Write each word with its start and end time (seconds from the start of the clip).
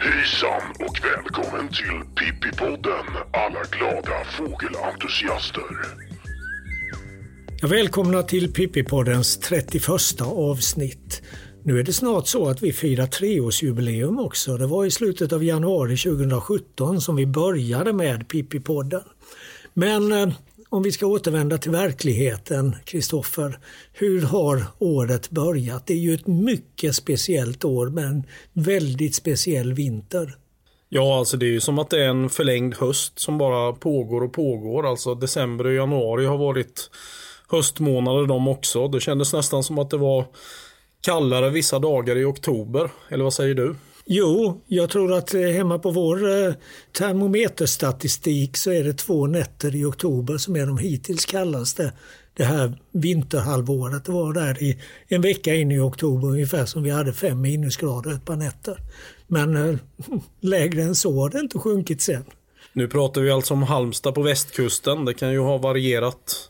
Hejsan 0.00 0.62
och 0.78 1.00
välkommen 1.04 1.68
till 1.68 2.00
Pippipodden 2.16 3.06
alla 3.32 3.62
glada 3.70 4.24
fågelentusiaster. 4.24 5.62
Välkomna 7.62 8.22
till 8.22 8.52
Pippipoddens 8.52 9.38
31 9.38 10.20
avsnitt. 10.20 11.07
Nu 11.68 11.78
är 11.78 11.82
det 11.82 11.92
snart 11.92 12.26
så 12.26 12.48
att 12.48 12.62
vi 12.62 12.72
firar 12.72 13.06
treårsjubileum 13.06 14.18
också. 14.18 14.56
Det 14.56 14.66
var 14.66 14.84
i 14.84 14.90
slutet 14.90 15.32
av 15.32 15.44
januari 15.44 15.96
2017 15.96 17.00
som 17.00 17.16
vi 17.16 17.26
började 17.26 17.92
med 17.92 18.28
Pippipodden. 18.28 19.02
Men 19.74 20.12
eh, 20.12 20.28
om 20.68 20.82
vi 20.82 20.92
ska 20.92 21.06
återvända 21.06 21.58
till 21.58 21.70
verkligheten, 21.70 22.76
Kristoffer. 22.84 23.58
Hur 23.92 24.22
har 24.22 24.62
året 24.78 25.30
börjat? 25.30 25.86
Det 25.86 25.92
är 25.92 25.98
ju 25.98 26.14
ett 26.14 26.26
mycket 26.26 26.94
speciellt 26.94 27.64
år 27.64 27.86
med 27.86 28.04
en 28.04 28.24
väldigt 28.52 29.14
speciell 29.14 29.72
vinter. 29.72 30.36
Ja, 30.88 31.18
alltså 31.18 31.36
det 31.36 31.46
är 31.46 31.52
ju 31.52 31.60
som 31.60 31.78
att 31.78 31.90
det 31.90 32.04
är 32.04 32.08
en 32.08 32.30
förlängd 32.30 32.74
höst 32.74 33.18
som 33.18 33.38
bara 33.38 33.72
pågår 33.72 34.22
och 34.22 34.32
pågår. 34.32 34.86
Alltså 34.86 35.14
december 35.14 35.66
och 35.66 35.74
januari 35.74 36.26
har 36.26 36.38
varit 36.38 36.90
höstmånader 37.48 38.26
de 38.26 38.48
också. 38.48 38.88
Det 38.88 39.00
kändes 39.00 39.32
nästan 39.32 39.64
som 39.64 39.78
att 39.78 39.90
det 39.90 39.96
var 39.96 40.24
kallare 41.00 41.50
vissa 41.50 41.78
dagar 41.78 42.16
i 42.16 42.24
oktober. 42.24 42.90
Eller 43.08 43.24
vad 43.24 43.34
säger 43.34 43.54
du? 43.54 43.74
Jo, 44.10 44.60
jag 44.66 44.90
tror 44.90 45.12
att 45.12 45.34
eh, 45.34 45.40
hemma 45.40 45.78
på 45.78 45.90
vår 45.90 46.46
eh, 46.46 46.54
termometerstatistik 46.92 48.56
så 48.56 48.72
är 48.72 48.84
det 48.84 48.92
två 48.92 49.26
nätter 49.26 49.76
i 49.76 49.84
oktober 49.84 50.38
som 50.38 50.56
är 50.56 50.66
de 50.66 50.78
hittills 50.78 51.24
kallaste 51.24 51.92
det 52.34 52.44
här 52.44 52.78
vinterhalvåret. 52.92 54.04
Det 54.04 54.12
var 54.12 54.32
där 54.32 54.62
i 54.62 54.78
en 55.08 55.20
vecka 55.20 55.54
in 55.54 55.72
i 55.72 55.78
oktober 55.78 56.28
ungefär 56.28 56.64
som 56.64 56.82
vi 56.82 56.90
hade 56.90 57.12
fem 57.12 57.40
minusgrader 57.40 58.10
ett 58.10 58.24
par 58.24 58.36
nätter. 58.36 58.78
Men 59.26 59.56
äh, 59.56 59.76
lägre 60.40 60.82
än 60.82 60.94
så 60.94 61.20
har 61.20 61.30
det 61.30 61.40
inte 61.40 61.58
sjunkit 61.58 62.02
sen. 62.02 62.24
Nu 62.72 62.88
pratar 62.88 63.20
vi 63.20 63.30
alltså 63.30 63.54
om 63.54 63.62
Halmstad 63.62 64.14
på 64.14 64.22
västkusten. 64.22 65.04
Det 65.04 65.14
kan 65.14 65.32
ju 65.32 65.38
ha 65.38 65.58
varierat 65.58 66.47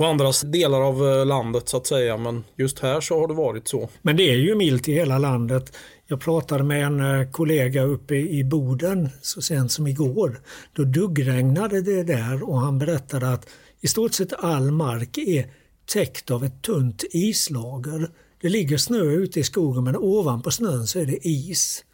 på 0.00 0.06
andra 0.06 0.32
delar 0.44 0.80
av 0.80 1.08
eh, 1.08 1.26
landet 1.26 1.68
så 1.68 1.76
att 1.76 1.86
säga. 1.86 2.16
Men 2.16 2.44
just 2.56 2.78
här 2.78 3.00
så 3.00 3.20
har 3.20 3.28
det 3.28 3.34
varit 3.34 3.68
så. 3.68 3.88
Men 4.02 4.16
det 4.16 4.30
är 4.30 4.36
ju 4.36 4.54
milt 4.54 4.88
i 4.88 4.92
hela 4.92 5.18
landet. 5.18 5.76
Jag 6.06 6.20
pratade 6.20 6.64
med 6.64 6.86
en 6.86 7.00
eh, 7.00 7.30
kollega 7.30 7.82
uppe 7.82 8.14
i 8.14 8.44
Boden 8.44 9.08
så 9.22 9.42
sent 9.42 9.72
som 9.72 9.86
igår. 9.86 10.40
Då 10.72 10.84
duggregnade 10.84 11.82
det 11.82 12.02
där 12.02 12.50
och 12.50 12.60
han 12.60 12.78
berättade 12.78 13.32
att 13.32 13.48
i 13.80 13.88
stort 13.88 14.12
sett 14.12 14.32
all 14.32 14.70
mark 14.70 15.18
är 15.18 15.46
täckt 15.92 16.30
av 16.30 16.44
ett 16.44 16.62
tunt 16.62 17.04
islager. 17.10 18.10
Det 18.40 18.48
ligger 18.48 18.76
snö 18.76 19.02
ute 19.02 19.40
i 19.40 19.44
skogen 19.44 19.84
men 19.84 19.96
ovanpå 19.96 20.50
snön 20.50 20.86
så 20.86 20.98
är 20.98 21.06
det 21.06 21.28
is. 21.28 21.84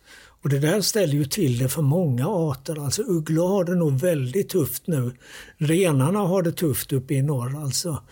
Och 0.47 0.51
det 0.51 0.59
där 0.59 0.81
ställer 0.81 1.15
ju 1.15 1.25
till 1.25 1.59
det 1.59 1.69
för 1.69 1.83
många 1.83 2.27
arter. 2.29 2.85
Alltså 2.85 3.03
ugglor 3.03 3.49
har 3.49 3.65
det 3.65 3.75
nog 3.75 3.93
väldigt 4.01 4.49
tufft 4.49 4.87
nu. 4.87 5.13
Renarna 5.57 6.19
har 6.19 6.43
det 6.43 6.53
tufft 6.53 6.93
uppe 6.93 7.15
i 7.15 7.23
norr 7.23 7.63
alltså. 7.63 8.03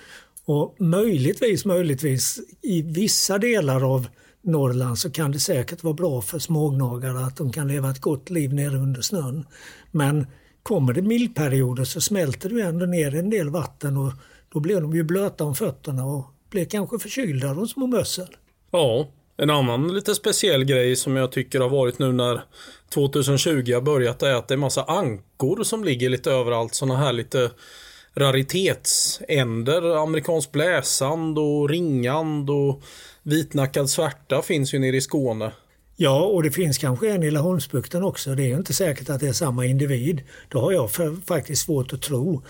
Och 0.44 0.76
möjligtvis, 0.80 1.64
möjligtvis 1.64 2.40
i 2.62 2.82
vissa 2.82 3.38
delar 3.38 3.94
av 3.94 4.06
Norrland 4.42 4.98
så 4.98 5.10
kan 5.10 5.32
det 5.32 5.40
säkert 5.40 5.82
vara 5.82 5.94
bra 5.94 6.22
för 6.22 6.38
smågnagare 6.38 7.18
att 7.18 7.36
de 7.36 7.52
kan 7.52 7.68
leva 7.68 7.90
ett 7.90 8.00
gott 8.00 8.30
liv 8.30 8.54
nere 8.54 8.76
under 8.76 9.02
snön. 9.02 9.46
Men 9.90 10.26
kommer 10.62 10.92
det 10.92 11.02
mildperioder 11.02 11.84
så 11.84 12.00
smälter 12.00 12.48
det 12.48 12.62
ändå 12.62 12.86
ner 12.86 13.14
en 13.14 13.30
del 13.30 13.50
vatten 13.50 13.96
och 13.96 14.12
då 14.52 14.60
blir 14.60 14.80
de 14.80 14.94
ju 14.94 15.02
blöta 15.02 15.44
om 15.44 15.54
fötterna 15.54 16.04
och 16.04 16.24
blir 16.50 16.64
kanske 16.64 16.98
förkylda 16.98 17.54
de 17.54 17.68
små 17.68 17.86
mössen. 17.86 18.28
Ja, 18.70 19.08
en 19.36 19.50
annan 19.50 19.94
lite 19.94 20.14
speciell 20.14 20.64
grej 20.64 20.96
som 20.96 21.16
jag 21.16 21.32
tycker 21.32 21.60
har 21.60 21.68
varit 21.68 21.98
nu 21.98 22.12
när 22.12 22.44
2020 22.94 23.74
har 23.74 23.80
börjat 23.80 24.22
är 24.22 24.34
att 24.34 24.48
det 24.48 24.54
är 24.54 24.58
massa 24.58 24.84
ankor 24.84 25.64
som 25.64 25.84
ligger 25.84 26.08
lite 26.08 26.30
överallt. 26.30 26.74
Såna 26.74 26.96
här 26.96 27.12
lite 27.12 27.50
raritetsänder, 28.14 30.02
amerikansk 30.02 30.52
bläsand 30.52 31.38
och 31.38 31.68
ringand 31.68 32.50
och 32.50 32.82
vitnackad 33.22 33.90
svärta 33.90 34.42
finns 34.42 34.74
ju 34.74 34.78
nere 34.78 34.96
i 34.96 35.00
Skåne. 35.00 35.52
Ja, 35.96 36.24
och 36.24 36.42
det 36.42 36.50
finns 36.50 36.78
kanske 36.78 37.10
en 37.10 37.22
i 37.22 37.30
Laholmsbukten 37.30 38.02
också. 38.02 38.34
Det 38.34 38.42
är 38.42 38.46
ju 38.46 38.56
inte 38.56 38.72
säkert 38.72 39.10
att 39.10 39.20
det 39.20 39.28
är 39.28 39.32
samma 39.32 39.66
individ. 39.66 40.22
Det 40.48 40.58
har 40.58 40.72
jag 40.72 40.90
för, 40.90 41.16
faktiskt 41.26 41.64
svårt 41.64 41.92
att 41.92 42.02
tro. 42.02 42.42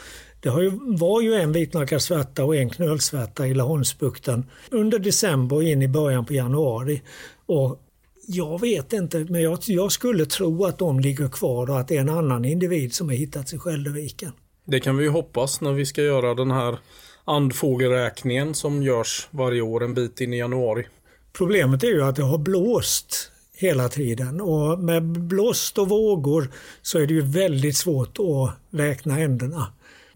Det 0.45 0.51
har 0.51 0.63
ju, 0.63 0.71
var 0.83 1.21
ju 1.21 1.35
en 1.35 1.53
vitnackad 1.53 2.03
svärta 2.03 2.45
och 2.45 2.57
en 2.57 2.71
knölsvärta 2.71 3.47
i 3.47 3.55
Laholmsbukten 3.55 4.47
under 4.71 4.99
december 4.99 5.57
och 5.57 5.63
in 5.63 5.83
i 5.83 5.89
början 5.89 6.25
på 6.25 6.33
januari. 6.33 7.03
Och 7.47 7.83
jag 8.27 8.61
vet 8.61 8.93
inte, 8.93 9.27
men 9.29 9.43
jag, 9.43 9.59
jag, 9.67 9.93
skulle 9.93 10.27
tro 10.27 10.65
att 10.65 10.79
de 10.79 11.01
ligger 11.01 11.29
kvar 11.29 11.71
och 11.71 11.81
att 11.81 11.89
det 11.89 11.97
är 11.97 12.01
en 12.01 12.09
annan 12.09 12.45
individ 12.45 12.95
som 12.95 13.09
har 13.09 13.17
hittat 13.17 13.49
sig 13.49 13.57
i 13.57 13.61
Skälderviken. 13.61 14.33
Det 14.65 14.81
kan 14.81 14.97
vi 14.97 15.07
hoppas 15.07 15.61
när 15.61 15.73
vi 15.73 15.87
ska 15.87 16.03
göra 16.03 16.35
den 16.35 16.51
här 16.51 16.79
andfågelräkningen 17.25 18.55
som 18.55 18.83
görs 18.83 19.29
varje 19.31 19.61
år 19.61 19.85
en 19.85 19.95
bit 19.95 20.21
in 20.21 20.33
i 20.33 20.39
januari. 20.39 20.87
Problemet 21.33 21.85
är 21.85 21.89
ju 21.89 22.03
att 22.03 22.17
det 22.17 22.23
har 22.23 22.39
blåst 22.39 23.31
hela 23.57 23.89
tiden 23.89 24.41
och 24.41 24.79
med 24.79 25.03
blåst 25.03 25.79
och 25.79 25.89
vågor 25.89 26.51
så 26.83 26.99
är 26.99 27.07
det 27.07 27.15
ju 27.15 27.23
väldigt 27.23 27.77
svårt 27.77 28.19
att 28.19 28.79
räkna 28.79 29.21
änderna. 29.21 29.67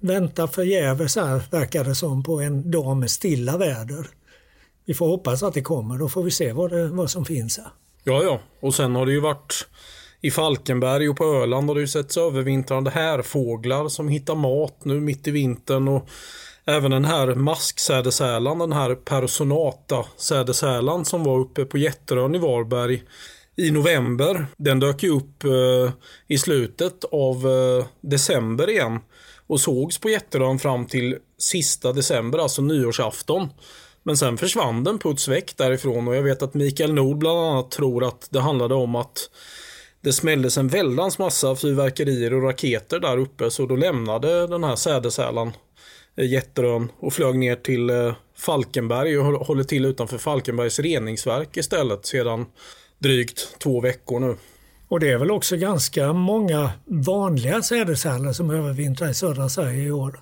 Vänta 0.00 0.48
förgäves 0.48 1.16
här 1.16 1.42
verkar 1.50 1.84
det 1.84 1.94
som 1.94 2.22
på 2.22 2.40
en 2.40 2.70
dag 2.70 2.96
med 2.96 3.10
stilla 3.10 3.56
väder. 3.56 4.06
Vi 4.84 4.94
får 4.94 5.06
hoppas 5.06 5.42
att 5.42 5.54
det 5.54 5.62
kommer, 5.62 5.98
då 5.98 6.08
får 6.08 6.22
vi 6.22 6.30
se 6.30 6.52
vad, 6.52 6.70
det, 6.70 6.88
vad 6.88 7.10
som 7.10 7.24
finns 7.24 7.58
här. 7.58 7.66
Ja, 8.04 8.22
ja, 8.22 8.40
och 8.60 8.74
sen 8.74 8.94
har 8.94 9.06
det 9.06 9.12
ju 9.12 9.20
varit 9.20 9.66
i 10.20 10.30
Falkenberg 10.30 11.08
och 11.08 11.16
på 11.16 11.24
Öland 11.24 11.68
har 11.68 11.74
det 11.74 11.80
ju 11.80 11.88
setts 11.88 12.16
övervintrande 12.16 12.90
härfåglar 12.90 13.88
som 13.88 14.08
hittar 14.08 14.34
mat 14.34 14.84
nu 14.84 15.00
mitt 15.00 15.28
i 15.28 15.30
vintern 15.30 15.88
och 15.88 16.08
även 16.64 16.90
den 16.90 17.04
här 17.04 17.34
masksädesärlan, 17.34 18.58
den 18.58 18.72
här 18.72 18.94
personata 18.94 20.04
sädesärlan 20.16 21.04
som 21.04 21.24
var 21.24 21.38
uppe 21.38 21.64
på 21.64 21.78
Jätterön 21.78 22.34
i 22.34 22.38
Varberg 22.38 23.02
i 23.56 23.70
november. 23.70 24.46
Den 24.56 24.80
dök 24.80 25.02
ju 25.02 25.10
upp 25.10 25.44
eh, 25.44 25.92
i 26.26 26.38
slutet 26.38 27.04
av 27.04 27.36
eh, 27.36 27.86
december 28.00 28.70
igen 28.70 29.00
och 29.48 29.60
sågs 29.60 29.98
på 29.98 30.10
Jätterön 30.10 30.58
fram 30.58 30.86
till 30.86 31.16
sista 31.38 31.92
december, 31.92 32.38
alltså 32.38 32.62
nyårsafton. 32.62 33.48
Men 34.02 34.16
sen 34.16 34.36
försvann 34.36 34.84
den 34.84 34.98
puts 34.98 35.28
väck 35.28 35.56
därifrån 35.56 36.08
och 36.08 36.16
jag 36.16 36.22
vet 36.22 36.42
att 36.42 36.54
Mikael 36.54 36.94
Nord 36.94 37.18
bland 37.18 37.38
annat 37.38 37.70
tror 37.70 38.04
att 38.04 38.28
det 38.30 38.40
handlade 38.40 38.74
om 38.74 38.94
att 38.94 39.30
det 40.00 40.12
smälldes 40.12 40.58
en 40.58 40.68
väldans 40.68 41.18
massa 41.18 41.56
fyrverkerier 41.56 42.34
och 42.34 42.42
raketer 42.42 43.00
där 43.00 43.18
uppe 43.18 43.50
så 43.50 43.66
då 43.66 43.76
lämnade 43.76 44.46
den 44.46 44.64
här 44.64 44.76
sädesärlan 44.76 45.52
eh, 46.16 46.26
Jätterön 46.26 46.92
och 46.98 47.12
flög 47.12 47.38
ner 47.38 47.56
till 47.56 47.90
eh, 47.90 48.14
Falkenberg 48.36 49.18
och 49.18 49.46
håller 49.46 49.64
till 49.64 49.84
utanför 49.84 50.18
Falkenbergs 50.18 50.78
reningsverk 50.78 51.56
istället 51.56 52.06
sedan 52.06 52.46
drygt 52.98 53.58
två 53.58 53.80
veckor 53.80 54.20
nu. 54.20 54.36
Och 54.88 55.00
det 55.00 55.10
är 55.10 55.18
väl 55.18 55.30
också 55.30 55.56
ganska 55.56 56.12
många 56.12 56.70
vanliga 56.84 57.62
sädesärlor 57.62 58.32
som 58.32 58.50
övervintrar 58.50 59.10
i 59.10 59.14
södra 59.14 59.48
Sverige 59.48 59.82
i 59.82 59.90
år. 59.90 60.20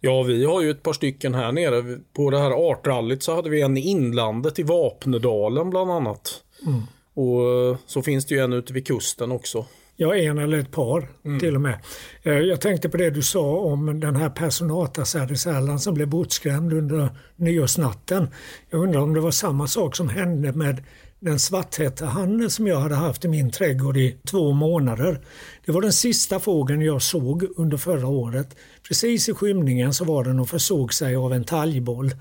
Ja, 0.00 0.22
vi 0.22 0.44
har 0.44 0.62
ju 0.62 0.70
ett 0.70 0.82
par 0.82 0.92
stycken 0.92 1.34
här 1.34 1.52
nere. 1.52 1.98
På 2.12 2.30
det 2.30 2.38
här 2.38 2.70
artrallyt 2.70 3.22
så 3.22 3.34
hade 3.34 3.50
vi 3.50 3.60
en 3.60 3.76
i 3.76 3.80
inlandet 3.80 4.58
i 4.58 4.62
Vapnedalen 4.62 5.70
bland 5.70 5.90
annat. 5.90 6.42
Mm. 6.66 6.82
Och 7.14 7.42
eh, 7.42 7.76
så 7.86 8.02
finns 8.02 8.26
det 8.26 8.34
ju 8.34 8.40
en 8.40 8.52
ute 8.52 8.72
vid 8.72 8.86
kusten 8.86 9.32
också. 9.32 9.66
Ja, 9.96 10.16
en 10.16 10.38
eller 10.38 10.58
ett 10.58 10.72
par 10.72 11.08
mm. 11.24 11.40
till 11.40 11.54
och 11.54 11.60
med. 11.60 11.78
Eh, 12.22 12.32
jag 12.32 12.60
tänkte 12.60 12.88
på 12.88 12.96
det 12.96 13.10
du 13.10 13.22
sa 13.22 13.56
om 13.56 14.00
den 14.00 14.16
här 14.16 14.30
personata 14.30 15.04
sädesärlan 15.04 15.80
som 15.80 15.94
blev 15.94 16.08
bortskrämd 16.08 16.72
under 16.72 17.08
nyårsnatten. 17.36 18.28
Jag 18.70 18.82
undrar 18.82 19.00
om 19.00 19.14
det 19.14 19.20
var 19.20 19.30
samma 19.30 19.66
sak 19.66 19.96
som 19.96 20.08
hände 20.08 20.52
med 20.52 20.82
den 21.20 21.38
svarthätta 21.38 22.06
hanne 22.06 22.50
som 22.50 22.66
jag 22.66 22.80
hade 22.80 22.94
haft 22.94 23.24
i 23.24 23.28
min 23.28 23.50
trädgård 23.50 23.96
i 23.96 24.16
två 24.24 24.52
månader. 24.52 25.20
Det 25.66 25.72
var 25.72 25.82
den 25.82 25.92
sista 25.92 26.40
fågeln 26.40 26.82
jag 26.82 27.02
såg 27.02 27.46
under 27.56 27.76
förra 27.76 28.06
året. 28.06 28.56
Precis 28.88 29.28
i 29.28 29.34
skymningen 29.34 29.94
så 29.94 30.04
var 30.04 30.24
den 30.24 30.38
och 30.38 30.48
försåg 30.48 30.94
sig 30.94 31.16
av 31.16 31.32
en 31.32 31.44
talgboll. 31.44 32.14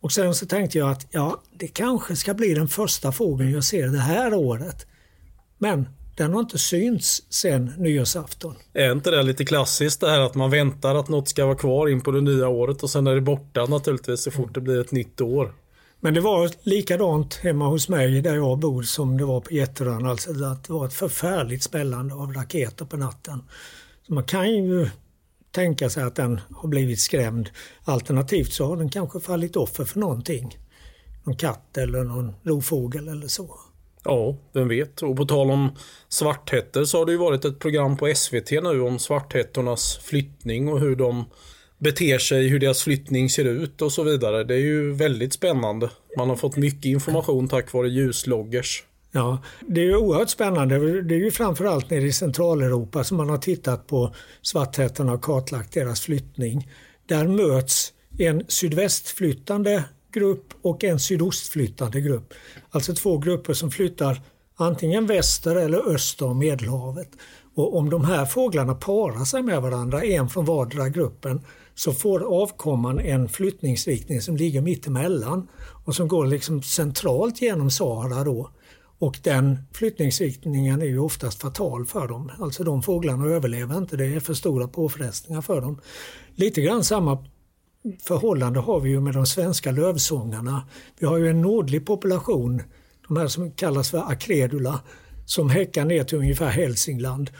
Och 0.00 0.12
sen 0.12 0.34
så 0.34 0.46
tänkte 0.46 0.78
jag 0.78 0.90
att 0.90 1.06
ja, 1.10 1.42
det 1.58 1.68
kanske 1.68 2.16
ska 2.16 2.34
bli 2.34 2.54
den 2.54 2.68
första 2.68 3.12
fågeln 3.12 3.50
jag 3.50 3.64
ser 3.64 3.88
det 3.88 3.98
här 3.98 4.34
året. 4.34 4.86
Men 5.58 5.88
den 6.16 6.32
har 6.32 6.40
inte 6.40 6.58
synts 6.58 7.22
sen 7.30 7.72
nyårsafton. 7.78 8.54
Är 8.72 8.92
inte 8.92 9.10
det 9.10 9.22
lite 9.22 9.44
klassiskt 9.44 10.00
det 10.00 10.10
här 10.10 10.20
att 10.20 10.34
man 10.34 10.50
väntar 10.50 10.94
att 10.94 11.08
något 11.08 11.28
ska 11.28 11.46
vara 11.46 11.56
kvar 11.56 11.88
in 11.88 12.00
på 12.00 12.10
det 12.10 12.20
nya 12.20 12.48
året 12.48 12.82
och 12.82 12.90
sen 12.90 13.06
är 13.06 13.14
det 13.14 13.20
borta 13.20 13.66
naturligtvis 13.66 14.22
så 14.22 14.30
fort 14.30 14.54
det 14.54 14.60
blir 14.60 14.80
ett 14.80 14.92
nytt 14.92 15.20
år. 15.20 15.54
Men 16.00 16.14
det 16.14 16.20
var 16.20 16.50
likadant 16.62 17.34
hemma 17.34 17.68
hos 17.68 17.88
mig 17.88 18.20
där 18.20 18.34
jag 18.34 18.58
bor 18.58 18.82
som 18.82 19.16
det 19.16 19.24
var 19.24 19.40
på 19.40 19.54
Getterön. 19.54 20.06
Alltså 20.06 20.44
att 20.44 20.64
det 20.64 20.72
var 20.72 20.86
ett 20.86 20.94
förfärligt 20.94 21.62
smällande 21.62 22.14
av 22.14 22.32
raketer 22.32 22.84
på 22.84 22.96
natten. 22.96 23.42
Så 24.06 24.14
man 24.14 24.24
kan 24.24 24.54
ju 24.54 24.88
tänka 25.50 25.90
sig 25.90 26.02
att 26.02 26.14
den 26.14 26.40
har 26.50 26.68
blivit 26.68 27.00
skrämd. 27.00 27.50
Alternativt 27.84 28.52
så 28.52 28.66
har 28.66 28.76
den 28.76 28.90
kanske 28.90 29.20
fallit 29.20 29.56
offer 29.56 29.84
för 29.84 30.00
någonting. 30.00 30.58
Någon 31.24 31.36
katt 31.36 31.76
eller 31.76 32.04
någon 32.04 32.34
rovfågel 32.42 33.08
eller 33.08 33.28
så. 33.28 33.60
Ja, 34.04 34.36
vem 34.52 34.68
vet. 34.68 35.02
Och 35.02 35.16
på 35.16 35.24
tal 35.24 35.50
om 35.50 35.70
svarthättor 36.08 36.84
så 36.84 36.98
har 36.98 37.06
det 37.06 37.12
ju 37.12 37.18
varit 37.18 37.44
ett 37.44 37.58
program 37.58 37.96
på 37.96 38.12
SVT 38.14 38.50
nu 38.50 38.80
om 38.80 38.98
svarthättornas 38.98 39.98
flyttning 40.02 40.68
och 40.68 40.80
hur 40.80 40.96
de 40.96 41.24
beter 41.80 42.18
sig, 42.18 42.48
hur 42.48 42.58
deras 42.58 42.82
flyttning 42.82 43.30
ser 43.30 43.44
ut 43.44 43.82
och 43.82 43.92
så 43.92 44.02
vidare. 44.02 44.44
Det 44.44 44.54
är 44.54 44.58
ju 44.58 44.92
väldigt 44.92 45.32
spännande. 45.32 45.90
Man 46.16 46.28
har 46.28 46.36
fått 46.36 46.56
mycket 46.56 46.84
information 46.84 47.48
tack 47.48 47.72
vare 47.72 47.88
ljusloggers. 47.88 48.84
Ja, 49.12 49.42
det 49.68 49.80
är 49.80 49.84
ju 49.84 49.96
oerhört 49.96 50.30
spännande. 50.30 51.02
Det 51.02 51.14
är 51.14 51.18
ju 51.18 51.30
framförallt 51.30 51.90
nere 51.90 52.02
i 52.02 52.12
Centraleuropa 52.12 53.04
som 53.04 53.16
man 53.16 53.28
har 53.28 53.38
tittat 53.38 53.86
på 53.86 54.14
svarthättorna 54.42 55.12
och 55.12 55.22
kartlagt 55.22 55.72
deras 55.72 56.00
flyttning. 56.00 56.68
Där 57.06 57.28
möts 57.28 57.92
en 58.18 58.42
sydvästflyttande 58.48 59.84
grupp 60.12 60.54
och 60.62 60.84
en 60.84 61.00
sydostflyttande 61.00 62.00
grupp. 62.00 62.34
Alltså 62.70 62.94
två 62.94 63.18
grupper 63.18 63.52
som 63.52 63.70
flyttar 63.70 64.20
antingen 64.56 65.06
väster 65.06 65.56
eller 65.56 65.94
öster 65.94 66.26
om 66.26 66.38
Medelhavet. 66.38 67.08
Och 67.54 67.76
om 67.76 67.90
de 67.90 68.04
här 68.04 68.26
fåglarna 68.26 68.74
parar 68.74 69.24
sig 69.24 69.42
med 69.42 69.62
varandra, 69.62 70.04
en 70.04 70.28
från 70.28 70.44
vardera 70.44 70.88
gruppen, 70.88 71.40
så 71.80 71.92
får 71.92 72.42
avkomman 72.42 73.00
en 73.00 73.28
flyttningsriktning 73.28 74.20
som 74.20 74.36
ligger 74.36 74.60
mittemellan 74.60 75.48
och 75.84 75.94
som 75.94 76.08
går 76.08 76.26
liksom 76.26 76.62
centralt 76.62 77.42
genom 77.42 77.70
Sahara 77.70 78.24
då. 78.24 78.50
Och 78.98 79.18
den 79.22 79.58
flyttningsriktningen 79.72 80.82
är 80.82 80.86
ju 80.86 80.98
oftast 80.98 81.40
fatal 81.40 81.86
för 81.86 82.08
dem. 82.08 82.30
Alltså 82.38 82.64
de 82.64 82.82
fåglarna 82.82 83.26
överlever 83.26 83.78
inte, 83.78 83.96
det 83.96 84.06
är 84.06 84.20
för 84.20 84.34
stora 84.34 84.68
påfrestningar 84.68 85.40
för 85.40 85.60
dem. 85.60 85.80
Lite 86.34 86.60
grann 86.62 86.84
samma 86.84 87.26
förhållande 88.02 88.60
har 88.60 88.80
vi 88.80 88.90
ju 88.90 89.00
med 89.00 89.14
de 89.14 89.26
svenska 89.26 89.70
lövsångarna. 89.70 90.68
Vi 90.98 91.06
har 91.06 91.18
ju 91.18 91.28
en 91.28 91.42
nordlig 91.42 91.86
population, 91.86 92.62
de 93.08 93.16
här 93.16 93.28
som 93.28 93.52
kallas 93.52 93.90
för 93.90 93.98
akredula, 93.98 94.80
som 95.26 95.50
häckar 95.50 95.84
ner 95.84 96.04
till 96.04 96.18
ungefär 96.18 96.50
Hälsingland 96.50 97.30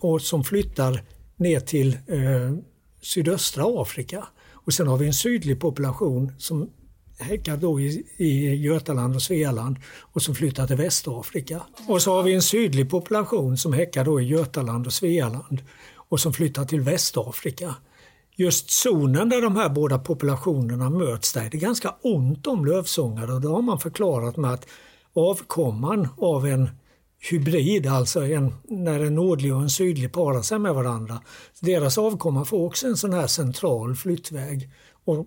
och, 0.00 0.22
som 0.22 0.44
flyttar 0.44 1.02
ner 1.36 1.60
till 1.60 1.88
eh, 2.06 2.71
sydöstra 3.02 3.64
Afrika. 3.82 4.26
Och 4.52 4.72
sen 4.72 4.86
har 4.86 4.98
vi 4.98 5.06
en 5.06 5.14
sydlig 5.14 5.60
population 5.60 6.32
som 6.38 6.70
häckar 7.18 7.56
då 7.56 7.80
i, 7.80 8.06
i 8.16 8.54
Götaland 8.54 9.14
och 9.14 9.22
Svealand 9.22 9.76
och 9.98 10.22
som 10.22 10.34
flyttar 10.34 10.66
till 10.66 10.76
Västafrika. 10.76 11.62
Och 11.88 12.02
så 12.02 12.14
har 12.14 12.22
vi 12.22 12.34
en 12.34 12.42
sydlig 12.42 12.90
population 12.90 13.56
som 13.58 13.72
häckar 13.72 14.04
då 14.04 14.20
i 14.20 14.24
Götaland 14.24 14.86
och 14.86 14.92
Svealand 14.92 15.62
och 15.94 16.20
som 16.20 16.32
flyttar 16.32 16.64
till 16.64 16.80
Västafrika. 16.80 17.74
Just 18.36 18.70
zonen 18.70 19.28
där 19.28 19.42
de 19.42 19.56
här 19.56 19.68
båda 19.68 19.98
populationerna 19.98 20.90
möts, 20.90 21.32
där 21.32 21.44
är 21.44 21.50
det 21.50 21.58
ganska 21.58 21.94
ont 22.02 22.46
om 22.46 22.66
lövsångare 22.66 23.32
och 23.32 23.40
det 23.40 23.48
har 23.48 23.62
man 23.62 23.78
förklarat 23.78 24.36
med 24.36 24.52
att 24.52 24.66
avkomman 25.14 26.08
av 26.16 26.46
en 26.46 26.70
hybrid, 27.30 27.86
alltså 27.86 28.26
en, 28.26 28.54
när 28.64 29.00
en 29.00 29.14
nordlig 29.14 29.54
och 29.54 29.62
en 29.62 29.70
sydlig 29.70 30.12
parar 30.12 30.42
sig 30.42 30.58
med 30.58 30.74
varandra. 30.74 31.20
Deras 31.60 31.98
avkomma 31.98 32.44
får 32.44 32.66
också 32.66 32.86
en 32.86 32.96
sån 32.96 33.12
här 33.12 33.26
central 33.26 33.94
flyttväg 33.94 34.70
och 35.04 35.26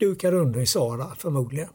dukar 0.00 0.34
under 0.34 0.60
i 0.60 0.66
Sara 0.66 1.06
förmodligen. 1.18 1.68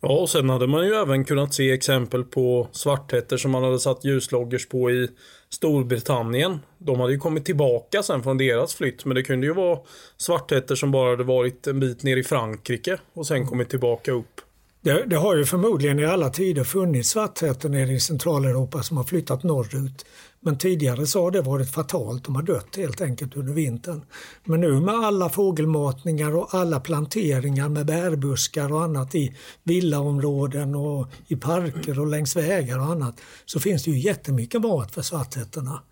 Ja, 0.00 0.08
och 0.08 0.30
sen 0.30 0.50
hade 0.50 0.66
man 0.66 0.86
ju 0.86 0.94
även 0.94 1.24
kunnat 1.24 1.54
se 1.54 1.72
exempel 1.72 2.24
på 2.24 2.68
svarthättor 2.72 3.36
som 3.36 3.50
man 3.50 3.64
hade 3.64 3.78
satt 3.78 4.04
ljusloggers 4.04 4.68
på 4.68 4.90
i 4.90 5.08
Storbritannien. 5.48 6.58
De 6.78 7.00
hade 7.00 7.12
ju 7.12 7.18
kommit 7.18 7.44
tillbaka 7.44 8.02
sen 8.02 8.22
från 8.22 8.38
deras 8.38 8.74
flytt, 8.74 9.04
men 9.04 9.14
det 9.14 9.22
kunde 9.22 9.46
ju 9.46 9.54
vara 9.54 9.78
svarthättor 10.16 10.74
som 10.74 10.90
bara 10.90 11.10
hade 11.10 11.24
varit 11.24 11.66
en 11.66 11.80
bit 11.80 12.02
ner 12.02 12.16
i 12.16 12.22
Frankrike 12.22 12.98
och 13.14 13.26
sen 13.26 13.46
kommit 13.46 13.70
tillbaka 13.70 14.12
upp. 14.12 14.40
Det, 14.84 15.04
det, 15.06 15.16
har 15.16 15.36
ju 15.36 15.44
förmodligen 15.44 15.98
i 15.98 16.04
alla 16.04 16.30
tider 16.30 16.64
funnits 16.64 17.08
svartheter 17.08 17.68
nere 17.68 17.92
i 17.92 18.00
Centraleuropa 18.00 18.82
som 18.82 18.96
har 18.96 19.04
flyttat 19.04 19.42
norrut. 19.42 20.04
Men 20.40 20.58
tidigare 20.58 21.06
så 21.06 21.22
har 21.22 21.30
det 21.30 21.42
varit 21.42 21.70
fatalt, 21.70 22.24
de 22.24 22.34
har 22.34 22.42
dött 22.42 22.76
helt 22.76 23.00
enkelt 23.00 23.36
under 23.36 23.52
vintern. 23.52 24.04
Men 24.44 24.60
nu 24.60 24.80
med 24.80 24.94
alla 24.94 25.28
fågelmatningar 25.28 26.36
och 26.36 26.54
alla 26.54 26.80
planteringar 26.80 27.68
med 27.68 27.86
bärbuskar 27.86 28.72
och 28.72 28.82
annat 28.82 29.14
i 29.14 29.36
villaområden 29.62 30.74
och 30.74 31.06
i 31.26 31.36
parker 31.36 32.00
och 32.00 32.06
längs 32.06 32.36
vägar 32.36 32.78
och 32.78 32.86
annat 32.86 33.20
så 33.44 33.60
finns 33.60 33.84
det 33.84 33.90
ju 33.90 33.98
jättemycket 33.98 34.62
mat 34.62 34.94
för 34.94 35.02
svartheterna. 35.02 35.82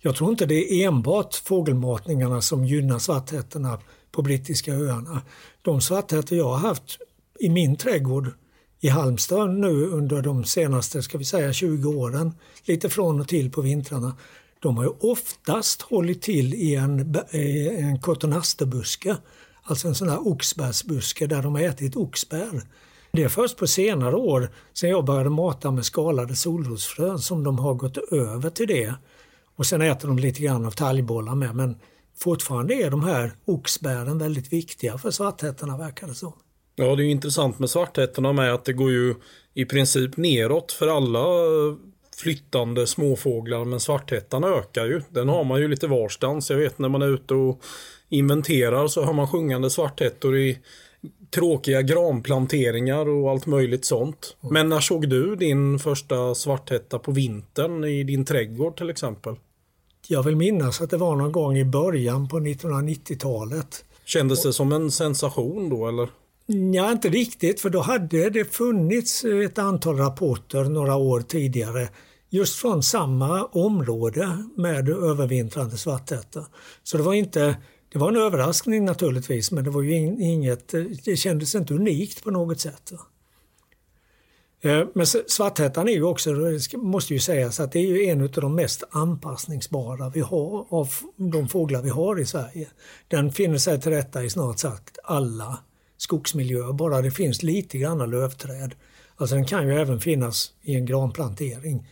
Jag 0.00 0.16
tror 0.16 0.30
inte 0.30 0.46
det 0.46 0.72
är 0.72 0.88
enbart 0.88 1.34
fågelmatningarna 1.34 2.40
som 2.40 2.64
gynnar 2.64 2.98
svartheterna 2.98 3.78
på 4.12 4.22
brittiska 4.22 4.74
öarna. 4.74 5.22
De 5.62 5.80
svartheter 5.80 6.36
jag 6.36 6.48
har 6.48 6.68
haft 6.68 6.98
i 7.40 7.50
min 7.50 7.76
trädgård 7.76 8.30
i 8.80 8.88
Halmstad 8.88 9.50
nu 9.50 9.86
under 9.86 10.22
de 10.22 10.44
senaste 10.44 11.02
ska 11.02 11.18
vi 11.18 11.24
säga 11.24 11.52
20 11.52 11.90
åren, 11.90 12.32
lite 12.64 12.88
från 12.88 13.20
och 13.20 13.28
till 13.28 13.50
på 13.50 13.60
vintrarna, 13.60 14.16
de 14.60 14.76
har 14.76 14.84
ju 14.84 14.90
oftast 15.00 15.82
hållit 15.82 16.22
till 16.22 16.54
i 16.54 16.74
en, 16.74 17.16
eh, 17.30 17.84
en 17.88 18.00
cotonasterbuske, 18.00 19.16
alltså 19.62 19.88
en 19.88 19.94
sån 19.94 20.08
här 20.08 20.28
oxbärsbuske 20.28 21.26
där 21.26 21.42
de 21.42 21.54
har 21.54 21.62
ätit 21.62 21.96
oxbär. 21.96 22.62
Det 23.12 23.22
är 23.22 23.28
först 23.28 23.56
på 23.56 23.66
senare 23.66 24.16
år, 24.16 24.50
sen 24.72 24.90
jag 24.90 25.04
började 25.04 25.30
mata 25.30 25.70
med 25.70 25.84
skalade 25.84 26.36
solrosfrön, 26.36 27.18
som 27.18 27.44
de 27.44 27.58
har 27.58 27.74
gått 27.74 27.96
över 28.12 28.50
till 28.50 28.68
det. 28.68 28.94
Och 29.56 29.66
sen 29.66 29.82
äter 29.82 30.08
de 30.08 30.18
lite 30.18 30.42
grann 30.42 30.66
av 30.66 30.70
talgbollar 30.70 31.34
med, 31.34 31.54
men 31.54 31.76
fortfarande 32.18 32.74
är 32.74 32.90
de 32.90 33.04
här 33.04 33.32
oxbären 33.44 34.18
väldigt 34.18 34.52
viktiga 34.52 34.98
för 34.98 35.10
svarthättarna 35.10 35.76
verkar 35.76 36.06
det 36.06 36.14
som. 36.14 36.32
Ja, 36.76 36.96
det 36.96 37.04
är 37.04 37.06
intressant 37.06 37.58
med 37.58 37.70
svarthättorna 37.70 38.32
med 38.32 38.54
att 38.54 38.64
det 38.64 38.72
går 38.72 38.90
ju 38.90 39.14
i 39.54 39.64
princip 39.64 40.16
neråt 40.16 40.72
för 40.72 40.88
alla 40.88 41.26
flyttande 42.16 42.86
småfåglar 42.86 43.64
men 43.64 43.80
svarthättan 43.80 44.44
ökar 44.44 44.84
ju. 44.84 45.02
Den 45.08 45.28
har 45.28 45.44
man 45.44 45.60
ju 45.60 45.68
lite 45.68 45.86
varstans. 45.86 46.50
Jag 46.50 46.56
vet 46.56 46.78
när 46.78 46.88
man 46.88 47.02
är 47.02 47.14
ute 47.14 47.34
och 47.34 47.60
inventerar 48.08 48.88
så 48.88 49.04
har 49.04 49.12
man 49.12 49.28
sjungande 49.28 49.70
svarthättor 49.70 50.36
i 50.36 50.58
tråkiga 51.34 51.82
granplanteringar 51.82 53.08
och 53.08 53.30
allt 53.30 53.46
möjligt 53.46 53.84
sånt. 53.84 54.36
Men 54.40 54.68
när 54.68 54.80
såg 54.80 55.08
du 55.08 55.36
din 55.36 55.78
första 55.78 56.34
svarthätta 56.34 56.98
på 56.98 57.12
vintern 57.12 57.84
i 57.84 58.04
din 58.04 58.24
trädgård 58.24 58.76
till 58.76 58.90
exempel? 58.90 59.34
Jag 60.08 60.22
vill 60.22 60.36
minnas 60.36 60.80
att 60.80 60.90
det 60.90 60.96
var 60.96 61.16
någon 61.16 61.32
gång 61.32 61.58
i 61.58 61.64
början 61.64 62.28
på 62.28 62.40
1990-talet. 62.40 63.84
Kändes 64.04 64.42
det 64.42 64.52
som 64.52 64.72
en 64.72 64.90
sensation 64.90 65.68
då 65.68 65.88
eller? 65.88 66.08
Ja, 66.46 66.92
inte 66.92 67.08
riktigt 67.08 67.60
för 67.60 67.70
då 67.70 67.80
hade 67.80 68.30
det 68.30 68.54
funnits 68.54 69.24
ett 69.24 69.58
antal 69.58 69.96
rapporter 69.96 70.64
några 70.64 70.96
år 70.96 71.20
tidigare 71.20 71.88
just 72.30 72.54
från 72.54 72.82
samma 72.82 73.44
område 73.44 74.38
med 74.56 74.88
övervintrande 74.88 75.76
svartäta. 75.76 76.46
Så 76.82 76.96
det 76.96 77.02
var 77.02 77.14
inte 77.14 77.56
det 77.92 77.98
var 77.98 78.08
en 78.08 78.16
överraskning 78.16 78.84
naturligtvis 78.84 79.52
men 79.52 79.64
det 79.64 79.70
var 79.70 79.82
ju 79.82 79.94
inget, 79.94 80.74
det 81.04 81.16
kändes 81.16 81.54
inte 81.54 81.74
unikt 81.74 82.24
på 82.24 82.30
något 82.30 82.60
sätt. 82.60 82.92
Eh, 84.60 84.86
men 84.94 85.06
svarthättan 85.06 85.88
är 85.88 85.92
ju 85.92 86.02
också, 86.02 86.32
det 86.32 86.76
måste 86.76 87.14
ju 87.14 87.20
sägas 87.20 87.60
att 87.60 87.72
det 87.72 87.78
är 87.78 87.86
ju 87.86 88.04
en 88.04 88.20
av 88.20 88.28
de 88.28 88.54
mest 88.54 88.84
anpassningsbara 88.90 90.08
vi 90.08 90.20
har 90.20 90.66
av 90.68 90.88
de 91.16 91.48
fåglar 91.48 91.82
vi 91.82 91.90
har 91.90 92.20
i 92.20 92.26
Sverige. 92.26 92.68
Den 93.08 93.32
finner 93.32 93.58
sig 93.58 93.80
till 93.80 93.92
rätta 93.92 94.24
i 94.24 94.30
snart 94.30 94.58
sagt 94.58 94.98
alla 95.04 95.58
skogsmiljöer, 96.04 96.72
bara 96.72 97.02
det 97.02 97.10
finns 97.10 97.42
lite 97.42 97.78
grann 97.78 98.10
lövträd. 98.10 98.74
Alltså 99.16 99.36
den 99.36 99.46
kan 99.46 99.68
ju 99.68 99.74
även 99.74 100.00
finnas 100.00 100.52
i 100.62 100.74
en 100.74 100.86
granplantering 100.86 101.86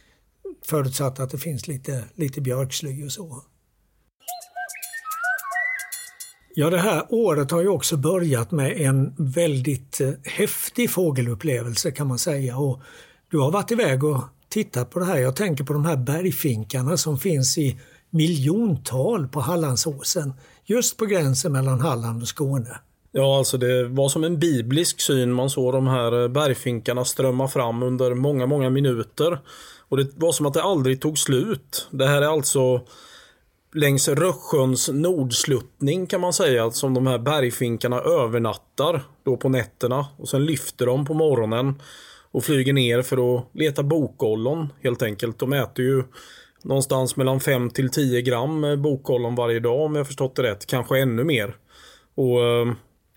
förutsatt 0.66 1.20
att 1.20 1.30
det 1.30 1.38
finns 1.38 1.68
lite, 1.68 2.04
lite 2.14 2.40
björksly 2.40 3.06
och 3.06 3.12
så. 3.12 3.42
Ja, 6.54 6.70
det 6.70 6.78
här 6.78 7.06
året 7.08 7.50
har 7.50 7.62
ju 7.62 7.68
också 7.68 7.96
börjat 7.96 8.50
med 8.50 8.80
en 8.80 9.14
väldigt 9.18 10.00
eh, 10.00 10.10
häftig 10.24 10.90
fågelupplevelse 10.90 11.90
kan 11.90 12.06
man 12.06 12.18
säga. 12.18 12.56
Och 12.58 12.80
du 13.30 13.38
har 13.38 13.50
varit 13.50 13.70
iväg 13.70 14.04
och 14.04 14.24
tittat 14.48 14.90
på 14.90 14.98
det 14.98 15.04
här. 15.04 15.18
Jag 15.18 15.36
tänker 15.36 15.64
på 15.64 15.72
de 15.72 15.84
här 15.84 15.96
bergfinkarna 15.96 16.96
som 16.96 17.18
finns 17.18 17.58
i 17.58 17.80
miljontal 18.10 19.28
på 19.28 19.40
Hallandsåsen. 19.40 20.34
Just 20.64 20.96
på 20.96 21.06
gränsen 21.06 21.52
mellan 21.52 21.80
Halland 21.80 22.22
och 22.22 22.28
Skåne. 22.28 22.78
Ja, 23.14 23.38
alltså 23.38 23.58
det 23.58 23.88
var 23.88 24.08
som 24.08 24.24
en 24.24 24.38
biblisk 24.38 25.00
syn. 25.00 25.32
Man 25.32 25.50
såg 25.50 25.72
de 25.72 25.86
här 25.86 26.22
eh, 26.22 26.28
bergfinkarna 26.28 27.04
strömma 27.04 27.48
fram 27.48 27.82
under 27.82 28.14
många, 28.14 28.46
många 28.46 28.70
minuter. 28.70 29.38
Och 29.88 29.96
det 29.96 30.08
var 30.16 30.32
som 30.32 30.46
att 30.46 30.54
det 30.54 30.62
aldrig 30.62 31.00
tog 31.00 31.18
slut. 31.18 31.88
Det 31.90 32.06
här 32.06 32.22
är 32.22 32.26
alltså 32.26 32.80
längs 33.74 34.08
Rössjöns 34.08 34.88
nordsluttning 34.88 36.06
kan 36.06 36.20
man 36.20 36.32
säga, 36.32 36.70
som 36.70 36.94
de 36.94 37.06
här 37.06 37.18
bergfinkarna 37.18 38.00
övernattar 38.00 39.02
då 39.24 39.36
på 39.36 39.48
nätterna 39.48 40.06
och 40.16 40.28
sen 40.28 40.46
lyfter 40.46 40.86
de 40.86 41.04
på 41.04 41.14
morgonen 41.14 41.82
och 42.30 42.44
flyger 42.44 42.72
ner 42.72 43.02
för 43.02 43.36
att 43.36 43.44
leta 43.52 43.82
bokollon 43.82 44.72
helt 44.82 45.02
enkelt. 45.02 45.38
De 45.38 45.52
äter 45.52 45.84
ju 45.84 46.04
någonstans 46.62 47.16
mellan 47.16 47.40
5 47.40 47.70
till 47.70 47.90
10 47.90 48.22
gram 48.22 48.82
bokollon 48.82 49.34
varje 49.34 49.60
dag 49.60 49.80
om 49.80 49.94
jag 49.94 50.06
förstått 50.06 50.36
det 50.36 50.42
rätt. 50.42 50.66
Kanske 50.66 50.98
ännu 50.98 51.24
mer. 51.24 51.56
Och 52.14 52.44
eh, 52.44 52.72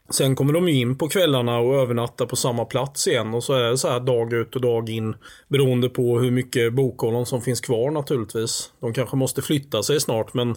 Sen 0.09 0.35
kommer 0.35 0.53
de 0.53 0.67
in 0.67 0.97
på 0.97 1.09
kvällarna 1.09 1.57
och 1.57 1.75
övernattar 1.75 2.25
på 2.25 2.35
samma 2.35 2.65
plats 2.65 3.07
igen 3.07 3.33
och 3.33 3.43
så 3.43 3.53
är 3.53 3.63
det 3.63 3.77
så 3.77 3.89
här 3.89 3.99
dag 3.99 4.33
ut 4.33 4.55
och 4.55 4.61
dag 4.61 4.89
in 4.89 5.15
beroende 5.47 5.89
på 5.89 6.19
hur 6.19 6.31
mycket 6.31 6.73
bokollon 6.73 7.25
som 7.25 7.41
finns 7.41 7.61
kvar 7.61 7.91
naturligtvis. 7.91 8.71
De 8.79 8.93
kanske 8.93 9.15
måste 9.15 9.41
flytta 9.41 9.83
sig 9.83 10.01
snart 10.01 10.33
men 10.33 10.55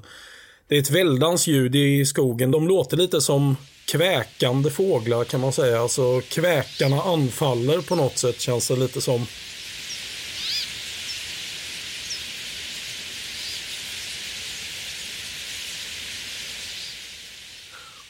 det 0.68 0.76
är 0.76 0.80
ett 0.80 0.90
väldans 0.90 1.46
ljud 1.46 1.76
i 1.76 2.06
skogen. 2.06 2.50
De 2.50 2.68
låter 2.68 2.96
lite 2.96 3.20
som 3.20 3.56
kväkande 3.92 4.70
fåglar 4.70 5.24
kan 5.24 5.40
man 5.40 5.52
säga. 5.52 5.80
Alltså 5.80 6.20
kväkarna 6.30 7.02
anfaller 7.02 7.80
på 7.80 7.96
något 7.96 8.18
sätt 8.18 8.40
känns 8.40 8.68
det 8.68 8.76
lite 8.76 9.00
som. 9.00 9.26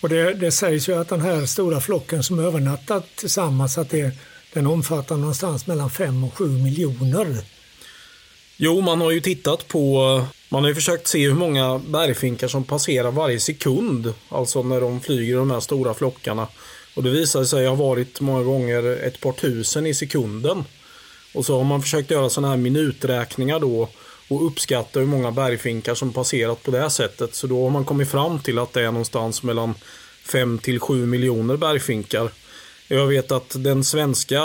Och 0.00 0.08
det, 0.08 0.34
det 0.34 0.50
sägs 0.50 0.88
ju 0.88 0.94
att 0.94 1.08
den 1.08 1.20
här 1.20 1.46
stora 1.46 1.80
flocken 1.80 2.22
som 2.22 2.38
övernattat 2.38 3.04
tillsammans, 3.16 3.78
att 3.78 3.90
det, 3.90 4.12
den 4.52 4.66
omfattar 4.66 5.16
någonstans 5.16 5.66
mellan 5.66 5.90
5 5.90 6.24
och 6.24 6.34
7 6.34 6.48
miljoner. 6.48 7.44
Jo, 8.56 8.80
man 8.80 9.00
har 9.00 9.10
ju 9.10 9.20
tittat 9.20 9.68
på, 9.68 10.24
man 10.48 10.62
har 10.62 10.68
ju 10.68 10.74
försökt 10.74 11.06
se 11.06 11.26
hur 11.26 11.34
många 11.34 11.78
bergfinkar 11.78 12.48
som 12.48 12.64
passerar 12.64 13.10
varje 13.10 13.40
sekund. 13.40 14.14
Alltså 14.28 14.62
när 14.62 14.80
de 14.80 15.00
flyger 15.00 15.36
de 15.36 15.50
här 15.50 15.60
stora 15.60 15.94
flockarna. 15.94 16.46
Och 16.94 17.02
det 17.02 17.10
visar 17.10 17.44
sig 17.44 17.66
ha 17.66 17.74
varit 17.74 18.20
många 18.20 18.42
gånger 18.42 19.04
ett 19.06 19.20
par 19.20 19.32
tusen 19.32 19.86
i 19.86 19.94
sekunden. 19.94 20.64
Och 21.34 21.46
så 21.46 21.56
har 21.56 21.64
man 21.64 21.82
försökt 21.82 22.10
göra 22.10 22.30
sådana 22.30 22.48
här 22.48 22.56
minuträkningar 22.56 23.60
då 23.60 23.88
och 24.28 24.47
uppskattar 24.47 25.00
hur 25.00 25.06
många 25.06 25.30
bergfinkar 25.30 25.94
som 25.94 26.12
passerat 26.12 26.62
på 26.62 26.70
det 26.70 26.90
sättet. 26.90 27.35
Så 27.35 27.47
då 27.47 27.62
har 27.62 27.70
man 27.70 27.85
kommit 27.85 28.11
fram 28.11 28.38
till 28.38 28.58
att 28.58 28.73
det 28.73 28.82
är 28.82 28.92
någonstans 28.92 29.42
mellan 29.42 29.75
5 30.25 30.58
till 30.58 30.80
7 30.80 31.06
miljoner 31.06 31.56
bergfinkar. 31.56 32.30
Jag 32.88 33.06
vet 33.06 33.32
att 33.32 33.64
den 33.64 33.85
svenska 33.85 34.40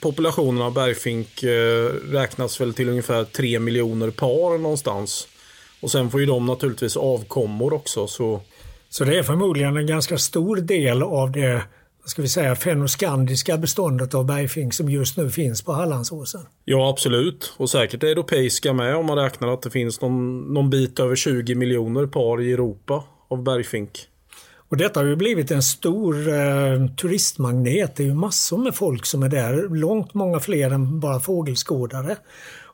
populationen 0.00 0.62
av 0.62 0.72
bergfink 0.72 1.42
eh, 1.42 1.86
räknas 2.12 2.60
väl 2.60 2.74
till 2.74 2.88
ungefär 2.88 3.24
3 3.24 3.58
miljoner 3.58 4.10
par 4.10 4.58
någonstans. 4.58 5.28
Och 5.80 5.90
sen 5.90 6.10
får 6.10 6.20
ju 6.20 6.26
de 6.26 6.46
naturligtvis 6.46 6.96
avkommor 6.96 7.72
också. 7.72 8.06
Så, 8.06 8.40
så 8.88 9.04
det 9.04 9.18
är 9.18 9.22
förmodligen 9.22 9.76
en 9.76 9.86
ganska 9.86 10.18
stor 10.18 10.56
del 10.56 11.02
av 11.02 11.32
det 11.32 11.62
ska 12.04 12.22
vi 12.22 12.28
säga, 12.28 12.56
fenoskandiska 12.56 13.58
beståndet 13.58 14.14
av 14.14 14.26
bergfink 14.26 14.74
som 14.74 14.90
just 14.90 15.16
nu 15.16 15.30
finns 15.30 15.62
på 15.62 15.72
Hallandsåsen. 15.72 16.40
Ja, 16.64 16.90
absolut. 16.90 17.52
Och 17.56 17.70
säkert 17.70 18.02
europeiska 18.02 18.72
med 18.72 18.96
om 18.96 19.06
man 19.06 19.18
räknar 19.18 19.48
att 19.48 19.62
det 19.62 19.70
finns 19.70 20.00
någon, 20.00 20.40
någon 20.54 20.70
bit 20.70 21.00
över 21.00 21.16
20 21.16 21.54
miljoner 21.54 22.06
par 22.06 22.42
i 22.42 22.52
Europa 22.52 23.04
av 23.28 23.42
bergfink. 23.42 24.06
Och 24.70 24.76
detta 24.76 25.00
har 25.00 25.06
ju 25.06 25.16
blivit 25.16 25.50
en 25.50 25.62
stor 25.62 26.28
eh, 26.28 26.86
turistmagnet. 26.86 27.96
Det 27.96 28.02
är 28.02 28.06
ju 28.06 28.14
massor 28.14 28.58
med 28.58 28.74
folk 28.74 29.06
som 29.06 29.22
är 29.22 29.28
där. 29.28 29.68
Långt 29.68 30.14
många 30.14 30.40
fler 30.40 30.70
än 30.70 31.00
bara 31.00 31.20
fågelskådare. 31.20 32.16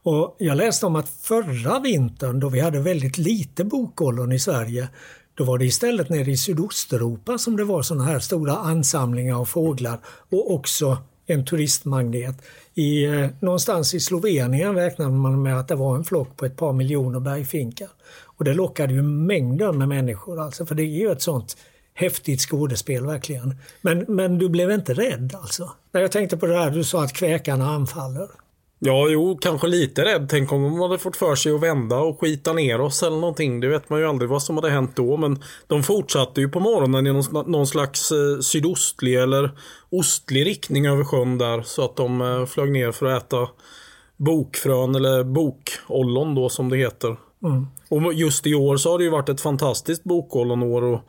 Och 0.03 0.37
jag 0.39 0.57
läste 0.57 0.87
om 0.87 0.97
att 0.97 1.09
förra 1.09 1.81
vintern 1.81 2.41
då 2.41 2.49
vi 2.49 2.61
hade 2.61 2.81
väldigt 2.81 3.19
lite 3.19 3.65
bokollon 3.65 4.33
i 4.33 4.39
Sverige 4.39 4.89
då 5.37 5.45
var 5.45 5.59
det 5.59 5.65
istället 5.65 6.09
nere 6.09 6.31
i 6.31 6.37
Sydosteuropa 6.37 7.39
som 7.39 7.57
det 7.57 7.65
var 7.65 7.83
sådana 7.83 8.05
här 8.05 8.19
stora 8.19 8.57
ansamlingar 8.57 9.41
av 9.41 9.45
fåglar 9.45 9.99
och 10.31 10.55
också 10.55 10.99
en 11.27 11.45
turistmagnet. 11.45 12.43
I, 12.75 13.05
eh, 13.05 13.29
någonstans 13.41 13.95
i 13.95 14.01
Slovenien 14.01 14.75
räknade 14.75 15.11
man 15.11 15.43
med 15.43 15.59
att 15.59 15.69
det 15.69 15.75
var 15.75 15.97
en 15.97 16.05
flock 16.05 16.37
på 16.37 16.47
ett 16.47 16.57
par 16.57 16.73
miljoner 16.73 17.21
bergfinkar. 17.21 17.89
Och 18.23 18.45
det 18.45 18.55
lockade 18.55 18.95
ju 18.95 19.03
mängder 19.03 19.73
med 19.73 19.89
människor 19.89 20.41
alltså, 20.41 20.67
för 20.67 20.75
det 20.75 20.83
är 20.83 21.01
ju 21.01 21.13
ett 21.13 21.23
sånt 21.23 21.57
häftigt 21.95 22.41
skådespel 22.41 23.07
verkligen. 23.07 23.57
Men, 23.81 24.05
men 24.09 24.39
du 24.39 24.49
blev 24.49 24.71
inte 24.71 24.95
rädd 24.95 25.35
alltså? 25.35 25.73
När 25.93 26.01
jag 26.01 26.13
tänkte 26.13 26.37
på 26.37 26.47
det 26.47 26.59
här, 26.59 26.71
du 26.71 26.85
sa 26.85 27.05
att 27.05 27.13
kväkarna 27.13 27.71
anfaller. 27.71 28.29
Ja, 28.87 29.09
jo, 29.09 29.39
kanske 29.41 29.67
lite 29.67 30.05
rädd. 30.05 30.27
Tänk 30.31 30.53
om 30.53 30.63
de 30.63 30.81
hade 30.81 30.99
fått 30.99 31.17
för 31.17 31.35
sig 31.35 31.53
att 31.53 31.61
vända 31.61 31.99
och 31.99 32.21
skita 32.21 32.53
ner 32.53 32.81
oss 32.81 33.03
eller 33.03 33.17
någonting. 33.17 33.61
Det 33.61 33.69
vet 33.69 33.91
man 33.91 34.01
ju 34.01 34.07
aldrig 34.07 34.31
vad 34.31 34.43
som 34.43 34.57
hade 34.57 34.71
hänt 34.71 34.97
då. 34.97 35.17
Men 35.17 35.43
de 35.67 35.83
fortsatte 35.83 36.41
ju 36.41 36.49
på 36.49 36.61
morgonen 36.61 37.07
i 37.07 37.13
någon, 37.47 37.67
slags 37.67 38.13
eh, 38.13 38.41
sydostlig 38.41 39.15
eller 39.15 39.51
ostlig 39.91 40.47
riktning 40.47 40.87
över 40.87 41.05
sjön 41.05 41.39
där. 41.39 41.63
Så 41.63 41.85
att 41.85 41.97
de 41.97 42.21
eh, 42.21 42.47
flög 42.47 42.73
ner 42.73 42.93
för 42.93 43.07
att 43.07 43.23
äta 43.23 43.49
bokfrön 44.17 44.95
eller 44.95 45.25
bokollon 45.25 46.35
då 46.35 46.49
som 46.49 46.69
det 46.69 46.77
heter. 46.77 47.17
Mm. 47.43 47.67
Och 47.89 48.15
just 48.15 48.47
i 48.47 48.55
år 48.55 48.77
så 48.77 48.91
har 48.91 48.99
det 48.99 49.05
ju 49.05 49.11
varit 49.11 49.29
ett 49.29 49.41
fantastiskt 49.41 50.05
bokollonår. 50.05 50.83
Och 50.83 51.01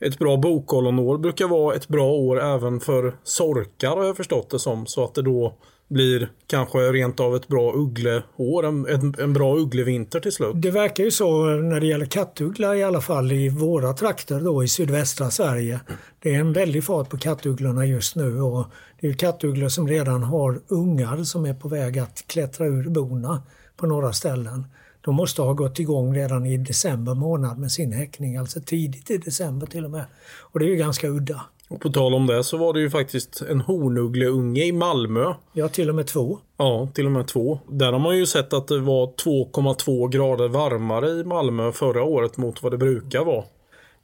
ett 0.00 0.18
bra 0.18 0.36
bokollonår 0.36 1.18
brukar 1.18 1.46
vara 1.46 1.74
ett 1.74 1.88
bra 1.88 2.08
år 2.08 2.42
även 2.42 2.80
för 2.80 3.16
sorkar 3.24 3.96
har 3.96 4.04
jag 4.04 4.16
förstått 4.16 4.50
det 4.50 4.58
som. 4.58 4.86
Så 4.86 5.04
att 5.04 5.14
det 5.14 5.22
då 5.22 5.54
blir 5.88 6.28
kanske 6.46 6.78
rent 6.78 7.20
av 7.20 7.36
ett 7.36 7.48
bra 7.48 7.72
uggleår, 7.74 8.66
en, 8.66 8.86
en, 8.86 9.14
en 9.18 9.32
bra 9.32 9.56
ugglevinter 9.56 10.20
till 10.20 10.32
slut. 10.32 10.52
Det 10.54 10.70
verkar 10.70 11.04
ju 11.04 11.10
så 11.10 11.44
när 11.44 11.80
det 11.80 11.86
gäller 11.86 12.06
kattuggla 12.06 12.76
i 12.76 12.84
alla 12.84 13.00
fall 13.00 13.32
i 13.32 13.48
våra 13.48 13.92
trakter 13.92 14.40
då 14.40 14.64
i 14.64 14.68
sydvästra 14.68 15.30
Sverige. 15.30 15.80
Det 16.22 16.34
är 16.34 16.40
en 16.40 16.52
väldig 16.52 16.84
fart 16.84 17.08
på 17.08 17.18
kattugglorna 17.18 17.86
just 17.86 18.16
nu 18.16 18.40
och 18.40 18.66
det 19.00 19.08
är 19.08 19.12
kattugglor 19.12 19.68
som 19.68 19.88
redan 19.88 20.22
har 20.22 20.60
ungar 20.68 21.24
som 21.24 21.44
är 21.44 21.54
på 21.54 21.68
väg 21.68 21.98
att 21.98 22.24
klättra 22.26 22.66
ur 22.66 22.88
bona 22.88 23.42
på 23.76 23.86
några 23.86 24.12
ställen. 24.12 24.64
De 25.00 25.14
måste 25.14 25.42
ha 25.42 25.52
gått 25.52 25.78
igång 25.78 26.16
redan 26.16 26.46
i 26.46 26.56
december 26.56 27.14
månad 27.14 27.58
med 27.58 27.72
sin 27.72 27.92
häckning, 27.92 28.36
alltså 28.36 28.60
tidigt 28.60 29.10
i 29.10 29.18
december 29.18 29.66
till 29.66 29.84
och 29.84 29.90
med. 29.90 30.04
Och 30.40 30.58
det 30.60 30.66
är 30.66 30.68
ju 30.68 30.76
ganska 30.76 31.08
udda. 31.08 31.42
Och 31.68 31.80
på 31.80 31.90
tal 31.90 32.14
om 32.14 32.26
det 32.26 32.44
så 32.44 32.56
var 32.56 32.72
det 32.72 32.80
ju 32.80 32.90
faktiskt 32.90 33.42
en 33.42 33.60
hornuggleunge 33.60 34.64
i 34.64 34.72
Malmö. 34.72 35.34
Ja, 35.52 35.68
till 35.68 35.88
och 35.88 35.94
med 35.94 36.06
två. 36.06 36.38
Ja, 36.56 36.88
till 36.94 37.06
och 37.06 37.12
med 37.12 37.28
två. 37.28 37.58
Där 37.68 37.92
har 37.92 37.98
man 37.98 38.16
ju 38.16 38.26
sett 38.26 38.52
att 38.52 38.68
det 38.68 38.78
var 38.78 39.06
2,2 39.06 40.08
grader 40.08 40.48
varmare 40.48 41.08
i 41.08 41.24
Malmö 41.24 41.72
förra 41.72 42.02
året 42.02 42.36
mot 42.36 42.62
vad 42.62 42.72
det 42.72 42.78
brukar 42.78 43.24
vara. 43.24 43.44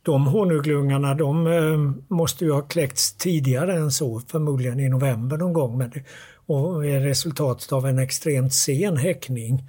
De 0.03 0.27
honugglungarna 0.27 1.15
de 1.15 1.47
eh, 1.47 2.15
måste 2.17 2.45
ju 2.45 2.53
ha 2.53 2.63
kläckts 2.63 3.13
tidigare 3.13 3.75
än 3.75 3.91
så, 3.91 4.23
förmodligen 4.29 4.81
i 4.81 4.89
november 4.89 5.37
någon 5.37 5.53
gång. 5.53 5.79
Men 5.79 5.93
och 6.47 6.87
är 6.87 7.01
resultatet 7.01 7.73
av 7.73 7.87
en 7.87 7.99
extremt 7.99 8.53
sen 8.53 8.97
häckning. 8.97 9.65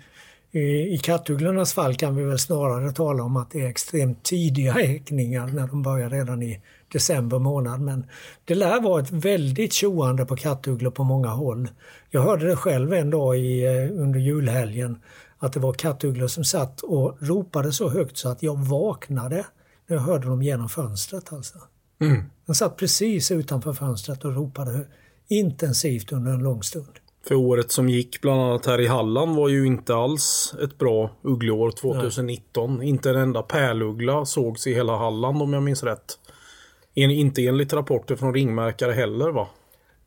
I 0.90 0.98
kattugglornas 0.98 1.74
fall 1.74 1.96
kan 1.96 2.16
vi 2.16 2.24
väl 2.24 2.40
snarare 2.40 2.92
tala 2.92 3.24
om 3.24 3.38
att 3.38 3.52
det 3.52 3.62
är 3.62 3.70
extremt 3.70 4.24
tidiga 4.24 4.72
häckningar 4.72 5.48
när 5.48 5.68
de 5.68 5.82
börjar 5.82 6.10
redan 6.10 6.44
i 6.44 6.62
december 6.94 7.40
månad. 7.40 7.82
Men 7.82 8.06
det 8.46 8.56
lär 8.56 8.82
vara 8.82 9.02
ett 9.02 9.12
väldigt 9.12 9.74
tjoande 9.74 10.26
på 10.26 10.36
kattugglor 10.36 10.92
på 10.92 11.04
många 11.04 11.30
håll. 11.30 11.70
Jag 12.10 12.22
hörde 12.22 12.48
det 12.48 12.56
själv 12.56 12.94
en 12.94 13.10
dag 13.10 13.38
i, 13.38 13.66
eh, 13.66 14.02
under 14.02 14.20
julhelgen 14.20 15.00
att 15.38 15.54
det 15.54 15.60
var 15.60 15.74
kattugglor 15.74 16.28
som 16.28 16.44
satt 16.44 16.82
och 16.82 17.18
ropade 17.20 17.72
så 17.72 17.90
högt 17.90 18.18
så 18.18 18.30
att 18.30 18.44
jag 18.44 18.58
vaknade 18.58 19.46
när 19.88 19.96
jag 19.96 20.04
hörde 20.04 20.28
dem 20.28 20.42
genom 20.42 20.70
fönstret. 20.70 21.34
Alltså. 21.34 21.58
Mm. 22.02 22.24
De 22.46 22.56
satt 22.56 22.78
precis 22.78 23.32
utanför 23.32 23.74
fönstret 23.74 24.26
och 24.26 24.36
ropade 24.36 24.86
intensivt 25.28 26.12
under 26.12 26.32
en 26.32 26.44
lång 26.44 26.64
stund. 26.64 27.00
För 27.28 27.36
året 27.36 27.72
som 27.72 27.90
gick, 27.90 28.22
bland 28.22 28.42
annat 28.42 28.66
här 28.66 28.82
i 28.82 28.88
Halland, 28.88 29.36
var 29.36 29.50
ju 29.50 29.68
inte 29.68 29.96
alls 29.96 30.56
ett 30.64 30.78
bra 30.78 31.12
uggleår 31.22 31.72
2019. 31.72 32.78
Nej. 32.78 32.90
Inte 32.90 33.10
en 33.10 33.16
enda 33.16 33.42
pärluggla 33.42 34.26
sågs 34.26 34.68
i 34.68 34.74
hela 34.74 34.98
Halland 34.98 35.42
om 35.42 35.54
jag 35.54 35.64
minns 35.64 35.84
rätt. 35.84 36.20
En, 36.96 37.12
inte 37.12 37.48
enligt 37.48 37.74
rapporter 37.74 38.16
från 38.16 38.34
ringmärkare 38.34 38.92
heller 38.92 39.32
va? 39.32 39.48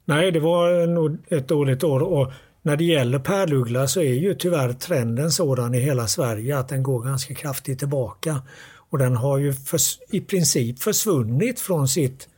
Nej, 0.05 0.33
det 0.33 0.40
var 0.40 0.87
nog 0.87 1.19
ett 1.28 1.49
dåligt 1.49 1.85
år. 1.85 2.00
Och 2.00 2.33
när 2.62 2.76
det 2.76 2.85
gäller 2.85 3.19
pärluggla 3.19 3.88
så 3.88 4.00
är 4.00 4.14
ju 4.14 4.35
tyvärr 4.35 4.73
trenden 4.73 5.31
sådan 5.31 5.75
i 5.75 5.78
hela 5.78 6.07
Sverige 6.07 6.59
att 6.59 6.69
den 6.69 6.83
går 6.83 7.02
ganska 7.02 7.35
kraftigt 7.35 7.78
tillbaka. 7.78 8.43
Och 8.90 8.99
den 8.99 9.16
har 9.16 9.38
ju 9.38 9.52
för, 9.52 9.81
i 10.11 10.21
princip 10.21 10.78
försvunnit 10.78 11.61
från 11.61 11.88
sitt 11.88 12.28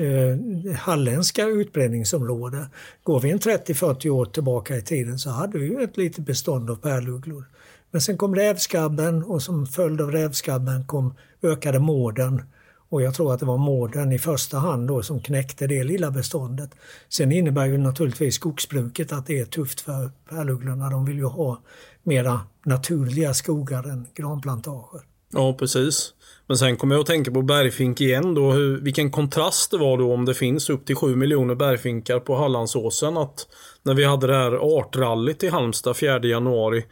eh, 0.00 0.76
halländska 0.76 1.44
utbredningsområde. 1.46 2.68
Går 3.02 3.20
vi 3.20 3.30
en 3.30 3.38
30-40 3.38 4.08
år 4.08 4.24
tillbaka 4.24 4.76
i 4.76 4.82
tiden 4.82 5.18
så 5.18 5.30
hade 5.30 5.58
vi 5.58 5.66
ju 5.66 5.82
ett 5.82 5.96
litet 5.96 6.26
bestånd 6.26 6.70
av 6.70 6.76
pärlugglor. 6.76 7.44
Men 7.90 8.00
sen 8.00 8.16
kom 8.16 8.34
rävskabben 8.34 9.22
och 9.22 9.42
som 9.42 9.66
följd 9.66 10.00
av 10.00 10.12
rävskabben 10.12 10.86
kom 10.86 11.14
ökade 11.42 11.78
mården 11.78 12.42
och 12.88 13.02
jag 13.02 13.14
tror 13.14 13.34
att 13.34 13.40
det 13.40 13.46
var 13.46 13.58
mården 13.58 14.12
i 14.12 14.18
första 14.18 14.58
hand 14.58 14.88
då 14.88 15.02
som 15.02 15.20
knäckte 15.20 15.66
det 15.66 15.84
lilla 15.84 16.10
beståndet. 16.10 16.70
Sen 17.08 17.32
innebär 17.32 17.66
ju 17.66 17.78
naturligtvis 17.78 18.34
skogsbruket 18.34 19.12
att 19.12 19.26
det 19.26 19.38
är 19.38 19.44
tufft 19.44 19.80
för 19.80 20.10
pärlugglorna. 20.30 20.90
De 20.90 21.04
vill 21.04 21.16
ju 21.16 21.24
ha 21.24 21.60
mera 22.02 22.40
naturliga 22.64 23.34
skogar 23.34 23.88
än 23.88 24.06
granplantager. 24.14 25.00
Ja, 25.32 25.52
precis. 25.52 26.14
Men 26.46 26.56
sen 26.56 26.76
kommer 26.76 26.94
jag 26.94 27.00
att 27.00 27.06
tänka 27.06 27.30
på 27.30 27.42
bergfink 27.42 28.00
igen 28.00 28.34
då. 28.34 28.52
Hur, 28.52 28.80
vilken 28.80 29.10
kontrast 29.10 29.70
det 29.70 29.78
var 29.78 29.98
då 29.98 30.12
om 30.12 30.24
det 30.24 30.34
finns 30.34 30.70
upp 30.70 30.86
till 30.86 30.96
7 30.96 31.16
miljoner 31.16 31.54
bergfinkar 31.54 32.20
på 32.20 32.36
Hallandsåsen. 32.36 33.16
Att 33.16 33.46
när 33.82 33.94
vi 33.94 34.04
hade 34.04 34.26
det 34.26 34.34
här 34.34 34.78
artrallyt 34.78 35.42
i 35.42 35.48
Halmstad 35.48 35.96
4 35.96 36.26
januari 36.26 36.84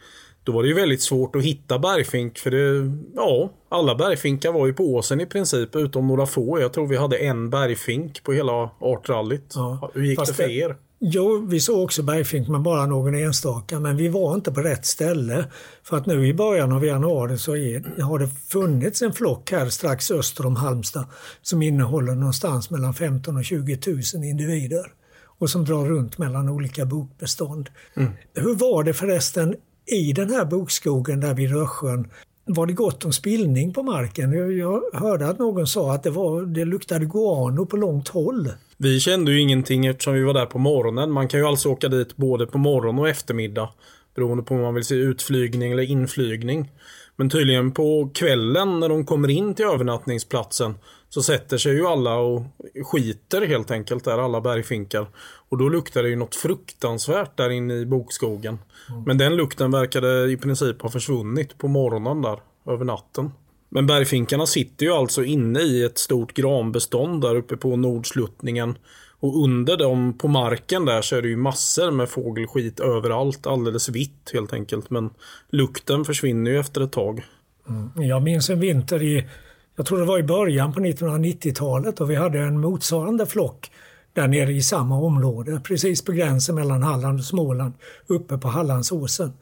då 0.47 0.53
var 0.53 0.63
det 0.63 0.69
ju 0.69 0.75
väldigt 0.75 1.01
svårt 1.01 1.35
att 1.35 1.43
hitta 1.43 1.79
bergfink 1.79 2.37
för 2.37 2.51
det, 2.51 2.91
ja, 3.15 3.49
alla 3.69 3.95
bergfinkar 3.95 4.51
var 4.51 4.67
ju 4.67 4.73
på 4.73 4.83
åsen 4.83 5.21
i 5.21 5.25
princip 5.25 5.75
utom 5.75 6.07
några 6.07 6.25
få. 6.25 6.59
Jag 6.59 6.73
tror 6.73 6.87
vi 6.87 6.97
hade 6.97 7.17
en 7.17 7.49
bergfink 7.49 8.23
på 8.23 8.33
hela 8.33 8.69
artrallyt. 8.79 9.53
Ja, 9.55 9.91
Hur 9.93 10.03
gick 10.03 10.19
det 10.19 10.33
för 10.33 10.49
er? 10.49 10.75
Jo, 10.99 11.45
vi 11.49 11.59
såg 11.59 11.83
också 11.83 12.03
bergfink 12.03 12.47
men 12.47 12.63
bara 12.63 12.85
någon 12.85 13.15
enstaka. 13.15 13.79
Men 13.79 13.97
vi 13.97 14.07
var 14.07 14.35
inte 14.35 14.51
på 14.51 14.61
rätt 14.61 14.85
ställe. 14.85 15.45
För 15.83 15.97
att 15.97 16.05
nu 16.05 16.27
i 16.27 16.33
början 16.33 16.71
av 16.71 16.85
januari 16.85 17.37
så 17.37 17.55
är, 17.55 18.01
har 18.01 18.19
det 18.19 18.27
funnits 18.27 19.01
en 19.01 19.13
flock 19.13 19.51
här 19.51 19.69
strax 19.69 20.11
öster 20.11 20.45
om 20.45 20.55
Halmstad 20.55 21.05
som 21.41 21.61
innehåller 21.61 22.15
någonstans 22.15 22.69
mellan 22.69 22.93
15 22.93 23.37
och 23.37 23.45
20 23.45 23.79
000 23.87 24.23
individer 24.23 24.91
och 25.39 25.49
som 25.49 25.65
drar 25.65 25.85
runt 25.85 26.17
mellan 26.17 26.49
olika 26.49 26.85
bokbestånd. 26.85 27.69
Mm. 27.95 28.11
Hur 28.33 28.55
var 28.55 28.83
det 28.83 28.93
förresten 28.93 29.55
i 29.87 30.13
den 30.13 30.29
här 30.29 30.45
bokskogen 30.45 31.19
där 31.19 31.33
vid 31.33 31.51
Rösjön? 31.51 32.07
Var 32.45 32.65
det 32.65 32.73
gott 32.73 33.05
om 33.05 33.13
spillning 33.13 33.73
på 33.73 33.83
marken? 33.83 34.57
Jag 34.57 34.81
hörde 34.93 35.27
att 35.27 35.39
någon 35.39 35.67
sa 35.67 35.93
att 35.93 36.03
det, 36.03 36.09
var, 36.09 36.41
det 36.41 36.65
luktade 36.65 37.05
guano 37.05 37.65
på 37.65 37.77
långt 37.77 38.07
håll. 38.07 38.49
Vi 38.77 38.99
kände 38.99 39.31
ju 39.31 39.39
ingenting 39.41 39.85
eftersom 39.85 40.13
vi 40.13 40.23
var 40.23 40.33
där 40.33 40.45
på 40.45 40.59
morgonen. 40.59 41.11
Man 41.11 41.27
kan 41.27 41.39
ju 41.39 41.45
alltså 41.45 41.69
åka 41.69 41.87
dit 41.87 42.17
både 42.17 42.47
på 42.47 42.57
morgon 42.57 42.99
och 42.99 43.09
eftermiddag. 43.09 43.69
Beroende 44.15 44.43
på 44.43 44.55
om 44.55 44.61
man 44.61 44.73
vill 44.73 44.83
se 44.83 44.95
utflygning 44.95 45.71
eller 45.71 45.83
inflygning. 45.83 46.71
Men 47.15 47.29
tydligen 47.29 47.71
på 47.71 48.09
kvällen 48.13 48.79
när 48.79 48.89
de 48.89 49.05
kommer 49.05 49.29
in 49.29 49.55
till 49.55 49.65
övernattningsplatsen 49.65 50.75
så 51.09 51.23
sätter 51.23 51.57
sig 51.57 51.73
ju 51.73 51.87
alla 51.87 52.15
och 52.15 52.43
skiter 52.83 53.41
helt 53.41 53.71
enkelt 53.71 54.03
där, 54.03 54.17
alla 54.17 54.41
bergfinkar. 54.41 55.07
Och 55.49 55.57
då 55.57 55.69
luktar 55.69 56.03
det 56.03 56.09
ju 56.09 56.15
något 56.15 56.35
fruktansvärt 56.35 57.37
där 57.37 57.49
inne 57.49 57.73
i 57.73 57.85
bokskogen. 57.85 58.59
Mm. 58.89 59.03
Men 59.03 59.17
den 59.17 59.35
lukten 59.35 59.71
verkade 59.71 60.31
i 60.31 60.37
princip 60.37 60.81
ha 60.81 60.89
försvunnit 60.89 61.57
på 61.57 61.67
morgonen 61.67 62.21
där, 62.21 62.39
över 62.65 62.85
natten. 62.85 63.31
Men 63.69 63.87
bergfinkarna 63.87 64.45
sitter 64.45 64.85
ju 64.85 64.91
alltså 64.91 65.23
inne 65.23 65.59
i 65.59 65.83
ett 65.83 65.97
stort 65.97 66.33
granbestånd 66.33 67.21
där 67.21 67.35
uppe 67.35 67.57
på 67.57 67.75
nordsluttningen. 67.75 68.77
Och 69.19 69.43
under 69.43 69.77
dem 69.77 70.17
på 70.17 70.27
marken 70.27 70.85
där 70.85 71.01
så 71.01 71.15
är 71.15 71.21
det 71.21 71.27
ju 71.27 71.37
massor 71.37 71.91
med 71.91 72.09
fågelskit 72.09 72.79
överallt. 72.79 73.47
Alldeles 73.47 73.89
vitt 73.89 74.31
helt 74.33 74.53
enkelt. 74.53 74.89
Men 74.89 75.09
lukten 75.49 76.05
försvinner 76.05 76.51
ju 76.51 76.59
efter 76.59 76.81
ett 76.81 76.91
tag. 76.91 77.25
Mm. 77.69 78.09
Jag 78.09 78.23
minns 78.23 78.49
en 78.49 78.59
vinter 78.59 79.03
i, 79.03 79.27
jag 79.77 79.85
tror 79.85 79.99
det 79.99 80.05
var 80.05 80.19
i 80.19 80.23
början 80.23 80.73
på 80.73 80.79
1990-talet 80.79 82.01
och 82.01 82.11
vi 82.11 82.15
hade 82.15 82.39
en 82.39 82.59
motsvarande 82.59 83.25
flock 83.25 83.71
där 84.13 84.27
nere 84.27 84.51
i 84.51 84.61
samma 84.61 84.97
område. 84.97 85.61
Precis 85.63 86.01
på 86.01 86.11
gränsen 86.11 86.55
mellan 86.55 86.83
Halland 86.83 87.19
och 87.19 87.25
Småland. 87.25 87.73
Uppe 88.07 88.37
på 88.37 88.47
Hallandsåsen. 88.47 89.33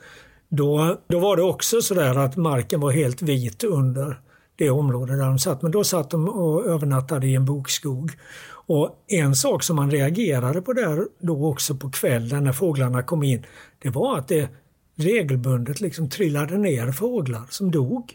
Då, 0.49 0.97
då 1.07 1.19
var 1.19 1.37
det 1.37 1.43
också 1.43 1.81
sådär 1.81 2.15
att 2.15 2.35
marken 2.35 2.79
var 2.79 2.91
helt 2.91 3.21
vit 3.21 3.63
under 3.63 4.19
det 4.55 4.69
område 4.69 5.15
där 5.15 5.25
de 5.25 5.39
satt. 5.39 5.61
Men 5.61 5.71
då 5.71 5.83
satt 5.83 6.09
de 6.09 6.29
och 6.29 6.65
övernattade 6.65 7.27
i 7.27 7.35
en 7.35 7.45
bokskog. 7.45 8.11
Och 8.67 9.03
en 9.07 9.35
sak 9.35 9.63
som 9.63 9.75
man 9.75 9.91
reagerade 9.91 10.61
på 10.61 10.73
där 10.73 11.07
då 11.19 11.45
också 11.45 11.75
på 11.75 11.89
kvällen 11.89 12.43
när 12.43 12.53
fåglarna 12.53 13.03
kom 13.03 13.23
in, 13.23 13.45
det 13.79 13.89
var 13.89 14.17
att 14.17 14.27
det 14.27 14.49
regelbundet 14.95 15.81
liksom 15.81 16.09
trillade 16.09 16.57
ner 16.57 16.91
fåglar 16.91 17.43
som 17.49 17.71
dog. 17.71 18.13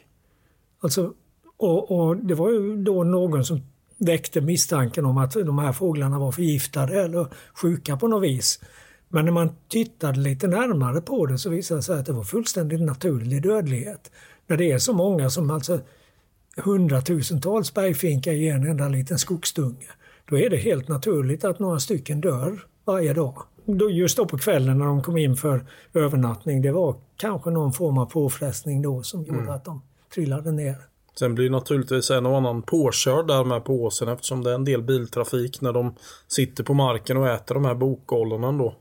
Alltså, 0.83 1.13
och, 1.61 1.91
och 1.91 2.17
det 2.17 2.35
var 2.35 2.51
ju 2.51 2.77
då 2.77 3.05
någon 3.05 3.45
som 3.45 3.61
väckte 3.99 4.41
misstanken 4.41 5.07
om 5.07 5.19
att 5.19 5.33
de 5.33 5.59
här 5.59 5.73
fåglarna 5.73 6.19
var 6.19 6.33
förgiftade 6.33 7.03
eller 7.03 7.27
sjuka 7.55 7.97
på 7.97 8.09
något 8.09 8.23
vis. 8.23 8.61
Men 9.09 9.25
när 9.25 9.33
man 9.33 9.51
tittade 9.69 10.21
lite 10.21 10.49
närmare 10.49 11.01
på 11.01 11.27
det 11.27 11.39
så 11.39 11.51
visade 11.51 11.79
det 11.79 11.83
sig 11.83 11.99
att 11.99 12.07
det 12.07 12.13
var 12.13 12.25
fullständigt 12.25 12.81
naturlig 12.81 13.43
dödlighet. 13.43 14.11
När 14.47 14.57
det 14.57 14.73
är 14.73 14.79
så 14.79 14.93
många 14.93 15.31
som 15.31 15.51
alltså 15.51 15.81
hundratusentals 16.57 17.75
bergfinkar 17.75 18.33
i 18.33 18.49
en 18.49 18.67
enda 18.67 18.89
liten 18.89 19.19
skogsdunge. 19.19 19.89
Då 20.31 20.39
är 20.39 20.51
det 20.51 20.57
helt 20.57 20.89
naturligt 20.89 21.45
att 21.45 21.59
några 21.59 21.81
stycken 21.81 22.21
dör 22.21 22.61
varje 22.85 23.15
dag. 23.15 23.35
Just 23.91 24.17
då 24.17 24.27
på 24.27 24.39
kvällen 24.39 24.79
när 24.79 24.87
de 24.87 25.03
kom 25.03 25.17
in 25.17 25.37
för 25.37 25.67
övernattning, 25.95 26.63
det 26.63 26.73
var 26.73 26.97
kanske 27.17 27.51
någon 27.51 27.73
form 27.73 27.99
av 27.99 28.07
påfrestning 28.07 28.83
då 28.83 29.03
som 29.03 29.25
gjorde 29.25 29.41
mm. 29.41 29.55
att 29.55 29.65
de 29.65 29.83
trillade 30.15 30.53
ner. 30.53 30.90
Sen 31.21 31.35
blir 31.35 31.51
naturligtvis 31.51 32.11
en 32.11 32.27
och 32.27 32.37
annan 32.37 32.63
påkörd 32.63 33.27
där 33.27 33.45
med 33.45 33.65
på 33.65 33.83
åsen 33.83 34.09
eftersom 34.09 34.45
det 34.45 34.51
är 34.51 34.55
en 34.55 34.65
del 34.65 34.83
biltrafik 34.83 35.61
när 35.61 35.73
de 35.73 35.95
sitter 36.29 36.65
på 36.65 36.75
marken 36.75 37.17
och 37.17 37.29
äter 37.29 37.55
de 37.55 37.65
här 37.65 37.75
bokollonen 37.75 38.59
då. 38.59 38.75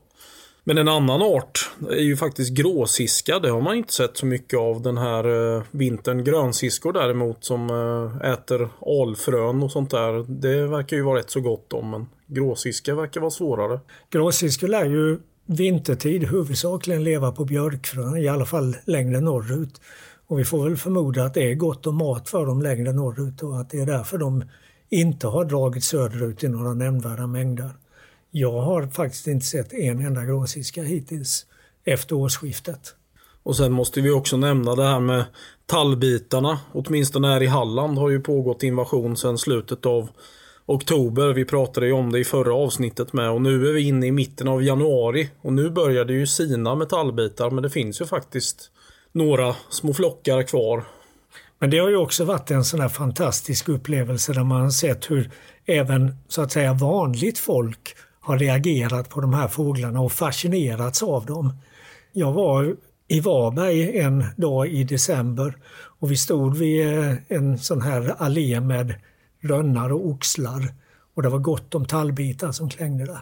Men 0.64 0.78
en 0.78 0.88
annan 0.88 1.22
art 1.22 1.70
är 1.90 2.02
ju 2.02 2.16
faktiskt 2.16 2.52
gråsiska. 2.52 3.38
Det 3.38 3.50
har 3.50 3.60
man 3.60 3.76
inte 3.76 3.92
sett 3.92 4.16
så 4.16 4.26
mycket 4.26 4.58
av 4.58 4.82
den 4.82 4.98
här 4.98 5.56
eh, 5.56 5.62
vintern. 5.70 6.24
Grönsiskor 6.24 6.92
däremot 6.92 7.44
som 7.44 7.70
eh, 7.70 8.30
äter 8.32 8.68
alfrön 8.86 9.62
och 9.62 9.72
sånt 9.72 9.90
där. 9.90 10.24
Det 10.40 10.66
verkar 10.66 10.96
ju 10.96 11.02
vara 11.02 11.18
rätt 11.18 11.30
så 11.30 11.40
gott 11.40 11.72
om 11.72 11.90
men 11.90 12.06
gråsiska 12.26 12.94
verkar 12.94 13.20
vara 13.20 13.30
svårare. 13.30 13.80
Gråsiskor 14.10 14.68
lär 14.68 14.84
ju 14.84 15.18
vintertid 15.46 16.24
huvudsakligen 16.24 17.04
leva 17.04 17.32
på 17.32 17.44
björkfrön, 17.44 18.16
i 18.16 18.28
alla 18.28 18.46
fall 18.46 18.76
längre 18.84 19.20
norrut. 19.20 19.80
Och 20.30 20.38
vi 20.38 20.44
får 20.44 20.64
väl 20.64 20.76
förmoda 20.76 21.24
att 21.24 21.34
det 21.34 21.50
är 21.50 21.54
gott 21.54 21.86
om 21.86 21.96
mat 21.96 22.28
för 22.28 22.46
dem 22.46 22.62
längre 22.62 22.92
norrut 22.92 23.42
och 23.42 23.60
att 23.60 23.70
det 23.70 23.80
är 23.80 23.86
därför 23.86 24.18
de 24.18 24.44
inte 24.88 25.26
har 25.26 25.44
dragit 25.44 25.84
söderut 25.84 26.44
i 26.44 26.48
några 26.48 26.74
nämnvärda 26.74 27.26
mängder. 27.26 27.70
Jag 28.30 28.60
har 28.60 28.86
faktiskt 28.86 29.26
inte 29.26 29.46
sett 29.46 29.72
en 29.72 30.06
enda 30.06 30.24
gråsiska 30.24 30.82
hittills 30.82 31.46
efter 31.84 32.16
årsskiftet. 32.16 32.94
Och 33.42 33.56
sen 33.56 33.72
måste 33.72 34.00
vi 34.00 34.10
också 34.10 34.36
nämna 34.36 34.74
det 34.74 34.84
här 34.84 35.00
med 35.00 35.24
tallbitarna. 35.66 36.60
Åtminstone 36.72 37.28
här 37.28 37.42
i 37.42 37.46
Halland 37.46 37.98
har 37.98 38.10
ju 38.10 38.20
pågått 38.20 38.62
invasion 38.62 39.16
sedan 39.16 39.38
slutet 39.38 39.86
av 39.86 40.08
oktober. 40.66 41.32
Vi 41.32 41.44
pratade 41.44 41.86
ju 41.86 41.92
om 41.92 42.12
det 42.12 42.18
i 42.18 42.24
förra 42.24 42.54
avsnittet 42.54 43.12
med 43.12 43.30
och 43.30 43.42
nu 43.42 43.68
är 43.68 43.72
vi 43.72 43.80
inne 43.80 44.06
i 44.06 44.12
mitten 44.12 44.48
av 44.48 44.62
januari 44.62 45.30
och 45.40 45.52
nu 45.52 45.70
börjar 45.70 46.04
det 46.04 46.12
ju 46.12 46.26
sina 46.26 46.74
med 46.74 46.88
tallbitar 46.88 47.50
men 47.50 47.62
det 47.62 47.70
finns 47.70 48.00
ju 48.00 48.06
faktiskt 48.06 48.70
några 49.12 49.56
små 49.70 49.94
flockar 49.94 50.42
kvar. 50.42 50.84
Men 51.58 51.70
det 51.70 51.78
har 51.78 51.88
ju 51.88 51.96
också 51.96 52.24
varit 52.24 52.50
en 52.50 52.64
sån 52.64 52.80
här 52.80 52.88
fantastisk 52.88 53.68
upplevelse 53.68 54.32
där 54.32 54.44
man 54.44 54.60
har 54.60 54.70
sett 54.70 55.10
hur 55.10 55.30
även 55.66 56.16
så 56.28 56.42
att 56.42 56.52
säga 56.52 56.72
vanligt 56.72 57.38
folk 57.38 57.96
har 58.20 58.38
reagerat 58.38 59.08
på 59.08 59.20
de 59.20 59.34
här 59.34 59.48
fåglarna 59.48 60.00
och 60.00 60.12
fascinerats 60.12 61.02
av 61.02 61.26
dem. 61.26 61.52
Jag 62.12 62.32
var 62.32 62.76
i 63.08 63.20
Varberg 63.20 63.98
en 63.98 64.24
dag 64.36 64.68
i 64.68 64.84
december 64.84 65.54
och 65.72 66.10
vi 66.10 66.16
stod 66.16 66.56
vid 66.56 66.98
eh, 66.98 67.14
en 67.28 67.58
sån 67.58 67.82
här 67.82 68.14
allé 68.18 68.60
med 68.60 68.94
rönnar 69.40 69.92
och 69.92 70.06
oxlar 70.06 70.74
och 71.14 71.22
det 71.22 71.28
var 71.28 71.38
gott 71.38 71.74
om 71.74 71.86
tallbitar 71.86 72.52
som 72.52 72.70
klängde 72.70 73.04
där. 73.04 73.20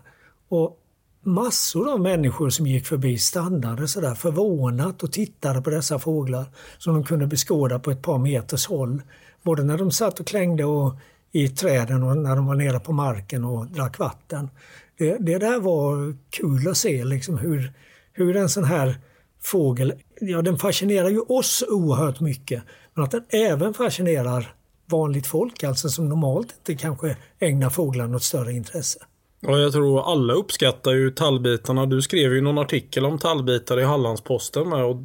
Och 0.48 0.77
massor 1.22 1.92
av 1.92 2.00
människor 2.00 2.50
som 2.50 2.66
gick 2.66 2.86
förbi 2.86 3.18
stannade 3.18 3.88
sådär 3.88 4.14
förvånat 4.14 5.02
och 5.02 5.12
tittade 5.12 5.62
på 5.62 5.70
dessa 5.70 5.98
fåglar 5.98 6.44
som 6.78 6.94
de 6.94 7.04
kunde 7.04 7.26
beskåda 7.26 7.78
på 7.78 7.90
ett 7.90 8.02
par 8.02 8.18
meters 8.18 8.66
håll. 8.66 9.02
Både 9.42 9.64
när 9.64 9.78
de 9.78 9.90
satt 9.90 10.20
och 10.20 10.26
klängde 10.26 10.64
och 10.64 10.94
i 11.32 11.48
träden 11.48 12.02
och 12.02 12.16
när 12.16 12.36
de 12.36 12.46
var 12.46 12.54
nere 12.54 12.80
på 12.80 12.92
marken 12.92 13.44
och 13.44 13.66
drack 13.66 13.98
vatten. 13.98 14.50
Det, 14.98 15.16
det 15.20 15.38
där 15.38 15.60
var 15.60 16.16
kul 16.30 16.68
att 16.68 16.76
se 16.76 17.04
liksom 17.04 17.38
hur, 17.38 17.72
hur 18.12 18.36
en 18.36 18.48
sån 18.48 18.64
här 18.64 18.96
fågel, 19.40 19.94
ja 20.20 20.42
den 20.42 20.58
fascinerar 20.58 21.08
ju 21.08 21.20
oss 21.20 21.64
oerhört 21.68 22.20
mycket, 22.20 22.62
men 22.94 23.04
att 23.04 23.10
den 23.10 23.24
även 23.28 23.74
fascinerar 23.74 24.54
vanligt 24.86 25.26
folk, 25.26 25.64
alltså 25.64 25.88
som 25.88 26.08
normalt 26.08 26.54
inte 26.58 26.82
kanske 26.82 27.16
ägnar 27.38 27.70
fåglar 27.70 28.06
något 28.06 28.22
större 28.22 28.52
intresse. 28.52 28.98
Ja, 29.40 29.58
jag 29.58 29.72
tror 29.72 30.12
alla 30.12 30.34
uppskattar 30.34 30.92
ju 30.92 31.10
tallbitarna. 31.10 31.86
Du 31.86 32.02
skrev 32.02 32.34
ju 32.34 32.40
någon 32.40 32.58
artikel 32.58 33.04
om 33.04 33.18
tallbitar 33.18 33.80
i 33.80 33.84
Hallandsposten 33.84 34.68
med. 34.68 34.84
Och 34.84 34.96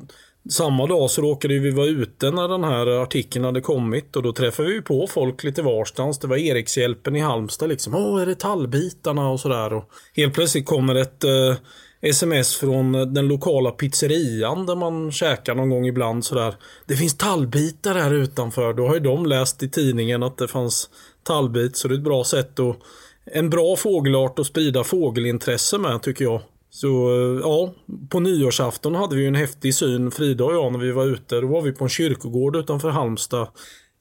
samma 0.50 0.88
dag 0.88 1.10
så 1.10 1.22
råkade 1.22 1.60
vi 1.60 1.72
vara 1.72 1.88
ute 1.88 2.32
när 2.32 2.48
den 2.48 2.64
här 2.64 2.88
artikeln 2.88 3.46
hade 3.46 3.62
kommit 3.62 4.16
och 4.16 4.24
då 4.24 4.34
träffade 4.34 4.70
vi 4.70 4.82
på 4.82 5.08
folk 5.08 5.44
lite 5.44 5.62
varstans. 5.62 6.20
Det 6.20 6.28
var 6.28 6.38
Erikshjälpen 6.38 7.16
i 7.16 7.20
Halmstad 7.20 7.70
liksom. 7.70 7.96
Åh, 7.96 8.22
är 8.22 8.26
det 8.26 8.36
tallbitarna 8.36 9.30
och 9.30 9.40
sådär. 9.40 9.74
Och 9.74 9.90
helt 10.16 10.34
plötsligt 10.34 10.66
kommer 10.66 10.96
ett 10.96 11.24
eh, 11.24 11.56
sms 12.02 12.56
från 12.56 13.14
den 13.14 13.28
lokala 13.28 13.72
pizzerian 13.72 14.66
där 14.66 14.76
man 14.76 15.12
käkar 15.12 15.56
någon 15.56 15.70
gång 15.70 15.86
ibland 15.86 16.26
sådär. 16.26 16.56
Det 16.86 16.96
finns 16.96 17.18
tallbitar 17.18 17.96
här 17.96 18.14
utanför. 18.14 18.74
Då 18.74 18.88
har 18.88 18.94
ju 18.94 19.00
de 19.00 19.26
läst 19.26 19.64
i 19.64 19.70
tidningen 19.70 20.24
att 20.24 20.38
det 20.38 20.48
fanns 20.48 20.90
tallbit 21.24 21.78
så 21.78 21.88
det 21.88 21.94
är 21.94 21.98
ett 21.98 22.04
bra 22.04 22.24
sätt 22.24 22.60
att 22.60 22.78
en 23.26 23.50
bra 23.50 23.76
fågelart 23.76 24.40
att 24.40 24.48
sprida 24.48 24.84
fågelintresse 24.84 25.78
med 25.78 26.02
tycker 26.02 26.26
jag. 26.26 26.42
Så 26.70 26.88
eh, 26.88 27.40
ja, 27.42 27.74
på 28.10 28.20
nyårsafton 28.20 28.96
hade 28.96 29.16
vi 29.16 29.28
en 29.28 29.36
häftig 29.36 29.76
syn, 29.76 30.12
Frida 30.12 30.44
och 30.44 30.54
jag, 30.54 30.72
när 30.72 30.80
vi 30.80 30.92
var 30.92 31.06
ute. 31.06 31.42
Då 31.42 31.48
var 31.48 31.62
vi 31.62 31.72
på 31.72 31.84
en 31.84 31.90
kyrkogård 31.90 32.56
utanför 32.56 32.90
Halmstad. 32.90 33.48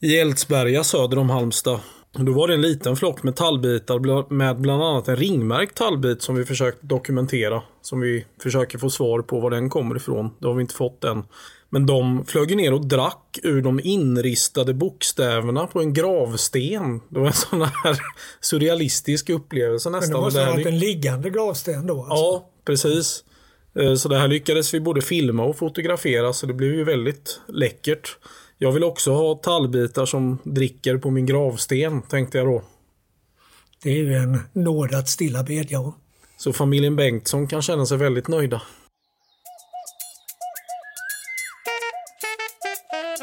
I 0.01 0.19
Eldsberga 0.19 0.85
söder 0.85 1.19
om 1.19 1.31
Halmstad. 1.31 1.81
Då 2.13 2.33
var 2.33 2.49
det 2.49 2.55
en 2.55 2.63
liten 2.63 2.97
flock 2.97 3.23
med 3.23 3.37
tallbitar 3.37 4.33
med 4.33 4.61
bland 4.61 4.83
annat 4.83 5.09
en 5.09 5.17
ringmärkt 5.17 5.77
tallbit 5.77 6.23
som 6.23 6.35
vi 6.35 6.45
försökt 6.45 6.83
dokumentera. 6.83 7.63
Som 7.83 8.01
vi 8.01 8.27
försöker 8.43 8.79
få 8.79 8.91
svar 8.91 9.23
på 9.23 9.41
var 9.41 9.51
den 9.51 9.71
kommer 9.71 9.97
ifrån. 9.97 10.31
Det 10.39 10.47
har 10.47 10.55
vi 10.55 10.63
inte 10.63 10.75
fått 10.75 11.05
än. 11.05 11.25
Men 11.75 11.87
de 11.87 12.25
flög 12.25 12.57
ner 12.57 12.73
och 12.73 12.87
drack 12.87 13.39
ur 13.43 13.63
de 13.63 13.81
inristade 13.85 14.75
bokstäverna 14.75 15.67
på 15.67 15.81
en 15.81 15.93
gravsten. 15.93 17.01
Det 17.09 17.21
var 17.21 17.27
en 17.27 17.33
sån 17.33 17.63
här 17.63 17.99
surrealistisk 18.41 19.31
upplevelse 19.31 19.91
nästan. 19.91 20.11
Men 20.11 20.21
det 20.21 20.25
måste 20.25 20.41
ha 20.41 20.53
varit 20.53 20.67
en 20.67 20.79
liggande 20.79 21.31
gravsten 21.31 21.87
då? 21.87 22.03
Alltså. 22.03 22.15
Ja, 22.15 22.51
precis. 22.65 23.25
Eh, 23.79 23.95
så 23.95 24.09
det 24.09 24.19
här 24.19 24.29
lyckades 24.29 24.75
vi 24.75 24.81
både 24.81 25.03
filma 25.03 25.45
och 25.45 25.59
fotografera 25.59 26.33
så 26.33 26.47
det 26.47 26.55
blev 26.55 26.75
ju 26.75 26.85
väldigt 26.85 27.41
läckert. 27.49 28.19
Jag 28.59 28.73
vill 28.73 28.85
också 28.85 29.13
ha 29.13 29.35
tallbitar 29.35 30.07
som 30.07 30.39
dricker 30.45 30.97
på 30.97 31.11
min 31.11 31.27
gravsten, 31.27 32.03
tänkte 32.03 32.39
jag 32.39 32.47
då. 32.47 32.63
Det 33.83 33.91
är 33.91 33.97
ju 33.97 34.15
en 34.15 34.39
nåd 34.53 34.95
att 34.95 35.09
stilla 35.09 35.43
bedja 35.43 35.81
om. 35.81 35.95
Så 36.37 36.53
familjen 36.53 36.97
Bengtsson 36.97 37.47
kan 37.47 37.63
känna 37.63 37.87
sig 37.87 37.99
väldigt 37.99 38.29
nöjda. 38.29 38.63
Ja, 43.13 43.19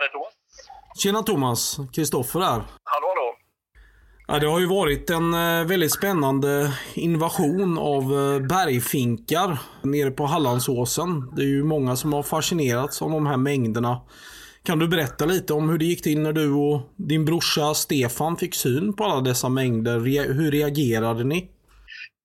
det 0.00 0.06
är 0.06 0.12
Thomas. 0.12 0.32
Tjena 1.02 1.22
Thomas, 1.22 1.76
Kristoffer 1.94 2.40
här. 2.40 2.48
Hallå, 2.84 2.84
hallå. 2.84 3.36
Ja, 4.26 4.38
det 4.38 4.46
har 4.46 4.60
ju 4.60 4.66
varit 4.66 5.10
en 5.10 5.34
eh, 5.34 5.64
väldigt 5.66 5.92
spännande 5.92 6.72
invasion 6.94 7.78
av 7.78 8.02
eh, 8.02 8.40
bergfinkar 8.48 9.58
nere 9.82 10.10
på 10.10 10.26
Hallandsåsen. 10.26 11.34
Det 11.36 11.42
är 11.42 11.46
ju 11.46 11.64
många 11.64 11.96
som 11.96 12.12
har 12.12 12.22
fascinerats 12.22 13.02
av 13.02 13.10
de 13.10 13.26
här 13.26 13.36
mängderna. 13.36 14.00
Kan 14.62 14.78
du 14.78 14.88
berätta 14.88 15.26
lite 15.26 15.52
om 15.52 15.68
hur 15.68 15.78
det 15.78 15.84
gick 15.84 16.02
till 16.02 16.20
när 16.20 16.32
du 16.32 16.52
och 16.52 16.80
din 16.96 17.24
brorsa 17.24 17.74
Stefan 17.74 18.36
fick 18.36 18.54
syn 18.54 18.96
på 18.96 19.04
alla 19.04 19.20
dessa 19.20 19.48
mängder? 19.48 20.00
Hur 20.34 20.50
reagerade 20.50 21.24
ni? 21.24 21.50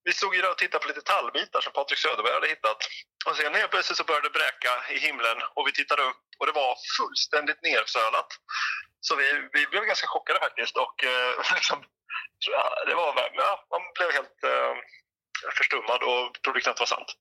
Vi 0.03 0.13
stod 0.13 0.35
ju 0.35 0.41
där 0.41 0.51
och 0.51 0.57
tittade 0.57 0.81
på 0.83 0.87
lite 0.87 1.01
tallbitar 1.01 1.61
som 1.61 1.73
Patrik 1.73 1.99
Söderberg 1.99 2.33
hade 2.33 2.47
hittat. 2.47 2.77
Och 3.27 3.35
sen 3.35 3.53
helt 3.59 3.71
plötsligt 3.71 3.97
så 3.97 4.03
började 4.09 4.27
det 4.29 4.39
bräka 4.39 4.71
i 4.95 4.97
himlen 5.07 5.37
och 5.55 5.63
vi 5.67 5.71
tittade 5.71 6.03
upp 6.09 6.23
och 6.39 6.45
det 6.49 6.55
var 6.61 6.71
fullständigt 6.97 7.61
nersölat. 7.69 8.29
Så 9.05 9.11
vi, 9.21 9.27
vi 9.55 9.61
blev 9.71 9.83
ganska 9.91 10.07
chockade 10.07 10.39
faktiskt 10.39 10.75
och 10.85 10.97
eh, 11.11 11.31
liksom, 11.57 11.79
ja, 12.53 12.63
det 12.87 12.95
var, 13.01 13.07
ja, 13.45 13.51
man 13.73 13.81
blev 13.97 14.09
helt 14.17 14.39
eh, 14.53 14.73
förstummad 15.57 15.99
och 16.11 16.25
trodde 16.43 16.61
knappt 16.61 16.77
det 16.79 16.81
var 16.87 16.95
sant. 16.97 17.11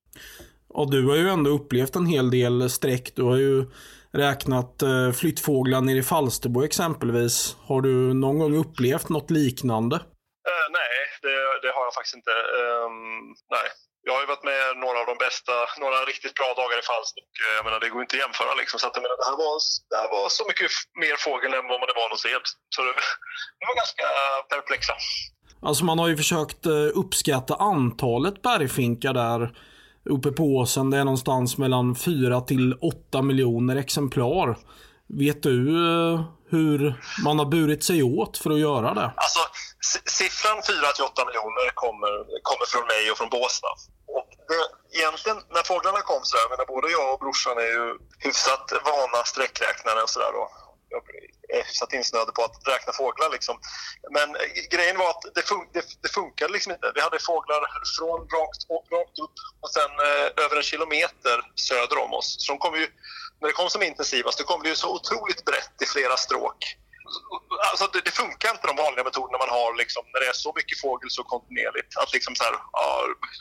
Och 0.68 0.90
du 0.90 1.06
har 1.08 1.16
ju 1.16 1.28
ändå 1.28 1.50
upplevt 1.50 1.96
en 1.96 2.06
hel 2.06 2.30
del 2.30 2.70
streck. 2.70 3.12
Du 3.16 3.22
har 3.22 3.37
ju 3.37 3.64
räknat 4.12 4.82
eh, 4.82 5.12
flyttfåglar 5.12 5.80
nere 5.80 5.98
i 5.98 6.02
Falsterbo 6.02 6.64
exempelvis. 6.64 7.56
Har 7.68 7.80
du 7.80 8.14
någon 8.14 8.38
gång 8.38 8.56
upplevt 8.56 9.08
något 9.08 9.30
liknande? 9.30 9.96
Eh, 9.96 10.66
nej, 10.70 10.92
det, 11.22 11.37
det, 11.62 11.72
har 11.74 11.84
jag 11.84 11.94
faktiskt 11.94 12.16
inte. 12.16 12.30
Um, 12.30 13.34
nej. 13.50 13.68
Jag 14.09 14.14
har 14.16 14.23
ju 14.25 14.33
varit 14.35 14.51
med 14.53 14.62
några 14.85 14.99
av 15.03 15.07
de 15.12 15.16
bästa, 15.27 15.55
några 15.85 15.99
riktigt 16.12 16.35
bra 16.40 16.51
dagar 16.61 16.77
i 16.83 16.85
Falsterbo. 16.90 17.29
Eh, 17.44 17.55
jag 17.59 17.64
menar, 17.66 17.79
det 17.81 17.88
går 17.94 18.03
inte 18.05 18.16
att 18.16 18.25
jämföra. 18.25 18.53
Liksom. 18.61 18.77
Så 18.81 18.87
att, 18.87 18.94
jag 18.97 19.03
menar, 19.07 19.18
det, 19.21 19.29
här 19.31 19.38
var, 19.44 19.55
det 19.90 19.99
här 20.03 20.11
var 20.16 20.27
så 20.38 20.42
mycket 20.51 20.71
mer 21.05 21.16
fågel 21.27 21.51
än 21.59 21.66
vad 21.71 21.79
man 21.81 21.88
är 21.92 21.99
van 22.01 22.14
att 22.16 22.25
se. 22.27 22.33
Så 22.75 22.79
det, 22.87 22.92
det 23.59 23.64
var 23.68 23.77
ganska 23.83 24.05
perplexa. 24.53 24.94
Alltså 25.68 25.83
man 25.90 25.99
har 25.99 26.09
ju 26.12 26.16
försökt 26.23 26.62
eh, 26.66 26.90
uppskatta 27.03 27.55
antalet 27.73 28.37
bergfinkar 28.49 29.12
där 29.23 29.40
uppe 30.16 30.31
på 30.38 30.44
åsen. 30.59 30.90
Det 30.90 30.99
är 31.03 31.07
någonstans 31.11 31.51
mellan 31.62 31.87
4 31.97 32.40
till 32.40 32.75
8 32.81 33.23
miljoner 33.23 33.77
exemplar. 33.77 34.47
Vet 35.25 35.42
du 35.42 35.59
eh, 35.88 36.14
hur 36.55 36.79
man 37.25 37.38
har 37.38 37.47
burit 37.47 37.85
sig 37.85 38.03
åt 38.03 38.38
för 38.38 38.51
att 38.51 38.64
göra 38.68 38.94
det? 38.94 39.09
Alltså, 39.25 39.42
siffran 40.18 40.59
4 40.68 40.92
till 40.94 41.05
8 41.05 41.25
miljoner 41.29 41.66
kommer, 41.85 42.12
kommer 42.49 42.66
från 42.73 42.87
mig 42.92 43.03
och 43.11 43.18
från 43.18 43.31
Båstad. 43.37 43.75
Det, 44.48 44.98
egentligen, 44.98 45.38
när 45.54 45.62
fåglarna 45.62 46.00
kom 46.00 46.24
så 46.24 46.37
där, 46.37 46.48
menar, 46.48 46.66
både 46.66 46.90
jag 46.90 47.12
och 47.12 47.18
brorsan 47.18 47.58
är 47.58 47.70
ju 47.76 47.98
hyfsat 48.18 48.72
vana 48.84 49.24
sträckräknare 49.24 50.02
och 50.02 50.11
sådär 50.11 50.32
jag 50.90 51.02
är 51.48 51.64
hyfsat 51.64 51.92
insnöad 51.92 52.34
på 52.34 52.44
att 52.44 52.68
räkna 52.68 52.92
fåglar. 52.92 53.30
Liksom. 53.30 53.61
Men 54.11 54.28
eh, 54.37 54.48
grejen 54.70 54.98
var 54.98 55.11
att 55.11 55.24
det, 55.34 55.42
fun 55.42 55.68
det, 55.72 55.84
det 56.02 56.08
funkade 56.08 56.52
liksom 56.52 56.72
inte. 56.72 56.92
Vi 56.94 57.00
hade 57.00 57.18
fåglar 57.18 57.62
från 57.98 58.20
rakt, 58.20 58.61
rakt 58.92 59.18
upp 59.24 59.37
och 59.62 59.70
sen 59.70 59.90
eh, 60.06 60.44
över 60.44 60.56
en 60.56 60.62
kilometer 60.62 61.37
söder 61.54 61.98
om 61.98 62.12
oss. 62.12 62.37
Så 62.38 62.52
de 62.52 62.58
kom 62.58 62.74
ju, 62.74 62.87
när 63.40 63.48
det 63.48 63.54
kom 63.54 63.70
som 63.70 63.82
intensivast, 63.82 64.38
då 64.38 64.44
kom 64.44 64.62
det 64.62 64.68
ju 64.68 64.76
så 64.76 64.94
otroligt 64.94 65.44
brett 65.44 65.82
i 65.82 65.87
flera 65.87 66.16
stråk. 66.16 66.76
Alltså 67.71 67.87
det, 67.92 68.01
det, 68.05 68.11
funkar 68.11 68.51
inte 68.51 68.66
de 68.66 68.77
vanliga 68.77 69.05
metoderna 69.05 69.38
man 69.38 69.57
har 69.59 69.71
liksom, 69.83 70.03
när 70.12 70.21
det 70.21 70.27
är 70.27 70.33
så 70.47 70.53
mycket 70.57 70.81
fågel 70.81 71.11
så 71.11 71.23
kontinuerligt. 71.25 71.97
Att 71.97 72.12
liksom 72.12 72.37
så 72.37 72.44
här, 72.44 72.55
ja, 72.73 72.88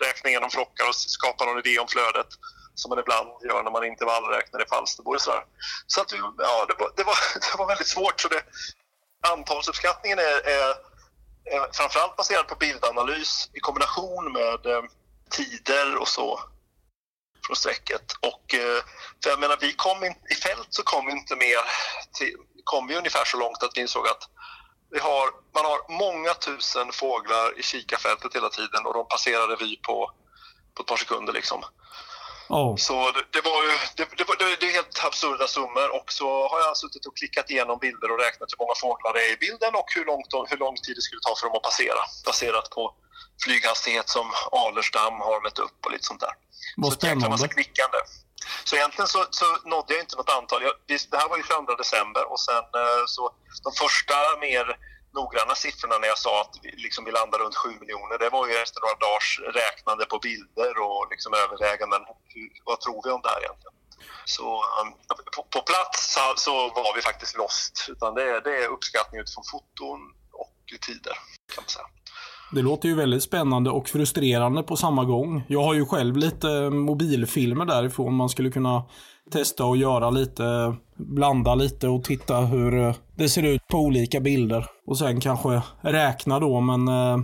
räkna 0.05 0.29
igenom 0.29 0.49
flockar 0.49 0.87
och 0.89 0.95
skapa 0.95 1.45
någon 1.45 1.59
idé 1.59 1.79
om 1.79 1.87
flödet 1.87 2.31
som 2.75 2.89
man 2.89 2.99
ibland 2.99 3.29
gör 3.47 3.63
när 3.63 3.71
man 3.71 3.85
intervallräknar 3.85 4.63
i 4.63 4.69
Falsterbo. 4.69 5.13
Och 5.13 5.21
så 5.21 5.31
där. 5.31 5.43
så 5.87 6.01
att, 6.01 6.11
ja, 6.37 6.65
det, 6.69 6.75
var, 6.79 6.91
det, 6.97 7.03
var, 7.03 7.17
det 7.51 7.57
var 7.57 7.67
väldigt 7.67 7.93
svårt. 7.95 8.21
Så 8.21 8.27
det, 8.27 8.43
antalsuppskattningen 9.27 10.19
är, 10.19 10.37
är, 10.57 10.69
är 11.55 11.73
framförallt 11.73 12.15
baserad 12.15 12.47
på 12.47 12.55
bildanalys 12.55 13.49
i 13.53 13.59
kombination 13.59 14.31
med 14.31 14.65
eh, 14.65 14.83
tider 15.29 15.95
och 15.95 16.07
så 16.07 16.39
från 17.47 17.55
strecket. 17.55 18.13
Och, 18.19 18.53
eh, 18.53 18.83
för 19.23 19.29
jag 19.29 19.39
menar, 19.39 19.57
vi 19.61 19.73
kom 19.73 20.03
in, 20.03 20.15
I 20.29 20.35
fält 20.35 20.67
så 20.69 20.83
kom 20.83 21.05
vi 21.05 21.11
inte 21.11 21.35
mer 21.35 21.59
till, 22.13 22.35
kom 22.71 22.87
vi 22.87 22.95
ungefär 23.01 23.25
så 23.25 23.37
långt 23.37 23.63
att 23.63 23.73
vi 23.75 23.81
insåg 23.81 24.07
att 24.07 24.23
vi 24.93 24.99
har, 24.99 25.25
man 25.55 25.65
har 25.71 25.79
många 26.05 26.33
tusen 26.33 26.87
fåglar 26.91 27.59
i 27.59 27.63
kikarfältet 27.63 28.35
hela 28.35 28.49
tiden 28.49 28.81
och 28.85 28.93
de 28.93 29.07
passerade 29.07 29.55
vi 29.59 29.69
på, 29.87 30.11
på 30.73 30.81
ett 30.81 30.87
par 30.87 30.97
sekunder. 30.97 31.33
Liksom. 31.33 31.59
Oh. 32.49 32.75
Så 32.87 33.11
det, 33.15 33.23
det, 33.35 33.41
var 33.49 33.59
ju 33.63 33.71
det, 33.97 34.05
det, 34.17 34.23
det, 34.39 34.55
det 34.59 34.67
är 34.69 34.73
helt 34.79 35.05
absurda 35.05 35.47
summor 35.47 35.87
och 35.97 36.11
så 36.19 36.47
har 36.51 36.59
jag 36.59 36.77
suttit 36.77 37.05
och 37.05 37.17
klickat 37.17 37.49
igenom 37.51 37.77
bilder 37.85 38.09
och 38.11 38.19
räknat 38.25 38.49
hur 38.51 38.59
många 38.63 38.75
fåglar 38.85 39.13
det 39.13 39.21
är 39.27 39.31
i 39.33 39.37
bilden 39.45 39.71
och 39.79 39.89
hur, 39.95 40.05
långt, 40.05 40.31
hur 40.51 40.57
lång 40.65 40.75
tid 40.75 40.95
det 40.97 41.01
skulle 41.07 41.23
ta 41.27 41.33
för 41.35 41.45
dem 41.47 41.55
att 41.55 41.67
passera 41.69 42.01
baserat 42.25 42.69
på 42.75 42.83
flyghastighet 43.43 44.09
som 44.09 44.27
Alerstam 44.51 45.15
har 45.27 45.37
mätt 45.45 45.59
upp 45.59 45.79
och 45.85 45.91
lite 45.91 46.05
sånt 46.11 46.19
där. 46.19 46.33
Vad 46.77 46.93
så 46.93 46.99
spännande. 46.99 47.29
massa 47.29 47.47
klickande. 47.47 47.97
Så 48.63 48.75
egentligen 48.75 49.07
så, 49.07 49.25
så 49.29 49.45
nådde 49.65 49.93
jag 49.93 50.03
inte 50.03 50.15
något 50.15 50.29
antal. 50.29 50.63
Jag, 50.63 50.73
det 51.11 51.17
här 51.17 51.29
var 51.29 51.37
ju 51.37 51.43
22 51.43 51.75
december 51.75 52.31
och 52.31 52.39
sen 52.39 52.63
eh, 52.81 53.03
så 53.07 53.33
de 53.63 53.71
första 53.83 54.15
mer 54.39 54.77
noggranna 55.13 55.55
siffrorna 55.55 55.97
när 55.97 56.07
jag 56.07 56.17
sa 56.17 56.41
att 56.41 56.55
vi, 56.63 56.71
liksom, 56.85 57.05
vi 57.05 57.11
landar 57.11 57.39
runt 57.39 57.55
7 57.55 57.69
miljoner, 57.79 58.17
det 58.17 58.29
var 58.29 58.47
ju 58.47 58.53
efter 58.63 58.79
några 58.81 58.95
dagars 59.05 59.29
räknande 59.61 60.05
på 60.05 60.17
bilder 60.19 60.73
och 60.85 61.07
liksom 61.11 61.33
överväganden. 61.33 62.01
Vad 62.65 62.79
tror 62.81 63.01
vi 63.03 63.09
om 63.11 63.21
det 63.23 63.29
här 63.29 63.43
egentligen? 63.43 63.75
Så 64.25 64.47
um, 64.81 64.93
på, 65.35 65.43
på, 65.43 65.61
plats 65.61 66.13
så, 66.13 66.33
så, 66.35 66.53
var 66.69 66.95
vi 66.95 67.01
faktiskt 67.01 67.37
lost. 67.37 67.85
Utan 67.89 68.13
det, 68.13 68.39
det 68.39 68.63
är 68.63 68.67
uppskattning 68.67 69.21
utifrån 69.21 69.43
foton 69.51 69.99
och 70.31 70.55
tider 70.85 71.15
kan 71.53 71.63
man 71.63 71.69
säga. 71.69 71.87
Det 72.51 72.61
låter 72.61 72.89
ju 72.89 72.95
väldigt 72.95 73.23
spännande 73.23 73.69
och 73.69 73.89
frustrerande 73.89 74.63
på 74.63 74.75
samma 74.75 75.05
gång. 75.05 75.43
Jag 75.47 75.63
har 75.63 75.73
ju 75.73 75.85
själv 75.85 76.17
lite 76.17 76.69
mobilfilmer 76.69 77.65
därifrån. 77.65 78.13
Man 78.13 78.29
skulle 78.29 78.51
kunna 78.51 78.83
testa 79.31 79.65
och 79.65 79.77
göra 79.77 80.09
lite, 80.09 80.75
blanda 80.95 81.55
lite 81.55 81.87
och 81.87 82.03
titta 82.03 82.35
hur 82.39 82.93
det 83.15 83.29
ser 83.29 83.43
ut 83.43 83.67
på 83.67 83.77
olika 83.77 84.19
bilder. 84.19 84.65
Och 84.85 84.97
sen 84.97 85.21
kanske 85.21 85.61
räkna 85.81 86.39
då, 86.39 86.61
men 86.61 86.87
eh, 86.87 87.17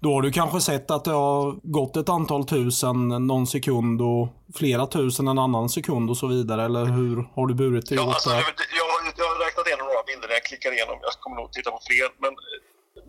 då 0.00 0.12
har 0.12 0.22
du 0.22 0.32
kanske 0.32 0.60
sett 0.60 0.90
att 0.90 1.04
det 1.04 1.12
har 1.12 1.56
gått 1.62 1.96
ett 1.96 2.08
antal 2.08 2.46
tusen 2.46 3.08
någon 3.08 3.46
sekund 3.46 4.02
och 4.02 4.28
flera 4.54 4.86
tusen 4.86 5.28
en 5.28 5.38
annan 5.38 5.68
sekund 5.68 6.10
och 6.10 6.16
så 6.16 6.26
vidare. 6.26 6.64
Eller 6.64 6.84
hur 6.84 7.28
har 7.34 7.46
du 7.46 7.54
burit 7.54 7.88
dig 7.88 7.98
ja, 7.98 8.02
åt 8.02 8.08
alltså, 8.08 8.30
jag, 8.30 8.38
jag, 8.38 8.88
jag 9.18 9.24
har 9.24 9.46
räknat 9.46 9.66
igenom 9.66 9.86
några 9.86 10.02
bilder 10.10 10.28
när 10.28 10.34
jag 10.34 10.44
klickar 10.44 10.72
igenom. 10.72 10.96
Jag 11.02 11.12
kommer 11.22 11.36
nog 11.36 11.52
titta 11.52 11.70
på 11.70 11.80
fler. 11.88 12.08
Men 12.24 12.32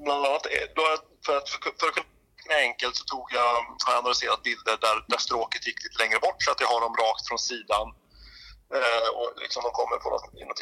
bland 0.04 0.26
annat 0.26 0.46
då, 0.76 0.84
för, 1.26 1.38
att, 1.38 1.50
för 1.50 1.88
att 1.88 1.94
kunna 1.94 2.06
enkelt 2.50 2.96
så 2.96 3.04
tog 3.04 3.28
jag, 3.34 3.54
har 3.86 3.94
jag 3.94 3.98
analyserat 3.98 4.44
bilder 4.44 4.78
där, 4.82 5.06
där 5.08 5.18
stråket 5.18 5.68
gick 5.68 5.84
lite 5.84 6.04
längre 6.04 6.20
bort 6.20 6.44
så 6.44 6.52
att 6.52 6.62
jag 6.62 6.68
har 6.68 6.82
dem 6.82 6.96
rakt 6.96 7.28
från 7.28 7.40
sidan. 7.40 7.88
Eh, 8.78 9.10
och 9.18 9.30
liksom 9.44 9.64
de 9.64 9.72
kommer 9.72 9.98
på 9.98 10.10
något, 10.10 10.42
i 10.42 10.46
något 10.46 10.58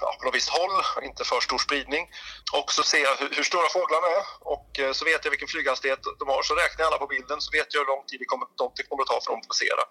ja, 0.00 0.16
på 0.18 0.24
något 0.24 0.34
visst 0.34 0.48
håll, 0.48 0.76
inte 1.02 1.24
för 1.24 1.40
stor 1.40 1.58
spridning. 1.58 2.04
Och 2.52 2.72
så 2.72 2.82
ser 2.82 3.02
jag 3.08 3.14
hur, 3.16 3.30
hur 3.36 3.42
stora 3.42 3.68
fåglarna 3.68 4.06
är 4.18 4.24
och 4.54 4.78
eh, 4.78 4.92
så 4.92 5.04
vet 5.04 5.24
jag 5.24 5.30
vilken 5.30 5.48
flyghastighet 5.48 6.02
de 6.18 6.28
har. 6.28 6.42
Så 6.42 6.54
räknar 6.54 6.80
jag 6.82 6.86
alla 6.86 6.98
på 6.98 7.06
bilden 7.06 7.40
så 7.40 7.50
vet 7.58 7.74
jag 7.74 7.80
hur 7.80 7.86
lång 7.86 8.04
tid 8.06 8.20
det 8.20 8.28
kommer, 8.32 8.46
det 8.76 8.82
kommer 8.88 9.02
att 9.02 9.12
ta 9.12 9.20
för 9.20 9.30
dem 9.30 9.40
att 9.42 9.48
passera. 9.52 9.82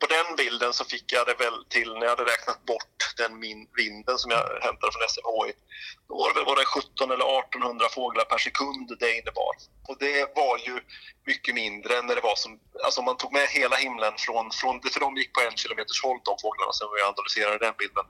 På 0.00 0.06
den 0.16 0.28
bilden 0.36 0.72
så 0.72 0.84
fick 0.84 1.12
jag 1.12 1.26
det 1.26 1.36
väl 1.44 1.58
till 1.76 1.90
när 1.92 2.04
jag 2.06 2.14
hade 2.16 2.30
räknat 2.34 2.60
bort 2.72 2.98
den 3.20 3.32
min, 3.38 3.60
vinden 3.82 4.18
som 4.18 4.30
jag 4.30 4.44
hämtade 4.66 4.92
från 4.92 5.08
SMHI. 5.14 5.52
Då 6.08 6.14
var 6.22 6.34
det, 6.34 6.42
var 6.50 6.56
det 6.56 6.64
17 6.64 7.10
eller 7.14 7.26
1800 7.38 7.88
fåglar 7.88 8.24
per 8.24 8.38
sekund 8.38 8.86
det 9.00 9.18
innebar. 9.18 9.54
Och 9.88 9.96
det 9.98 10.36
var 10.36 10.58
ju 10.58 10.74
mycket 11.26 11.54
mindre 11.54 11.98
än 11.98 12.06
när 12.06 12.14
det 12.14 12.28
var 12.30 12.36
som, 12.36 12.52
alltså 12.84 13.02
man 13.02 13.16
tog 13.16 13.32
med 13.32 13.48
hela 13.48 13.76
himlen 13.76 14.14
från, 14.18 14.50
från 14.60 14.74
för 14.92 15.00
de 15.00 15.16
gick 15.16 15.32
på 15.34 15.40
en 15.40 15.56
kilometers 15.56 16.02
håll 16.04 16.18
de 16.24 16.34
fåglarna 16.42 16.72
som 16.72 16.88
vi 16.94 17.02
analyserade 17.02 17.58
den 17.66 17.74
bilden 17.78 18.06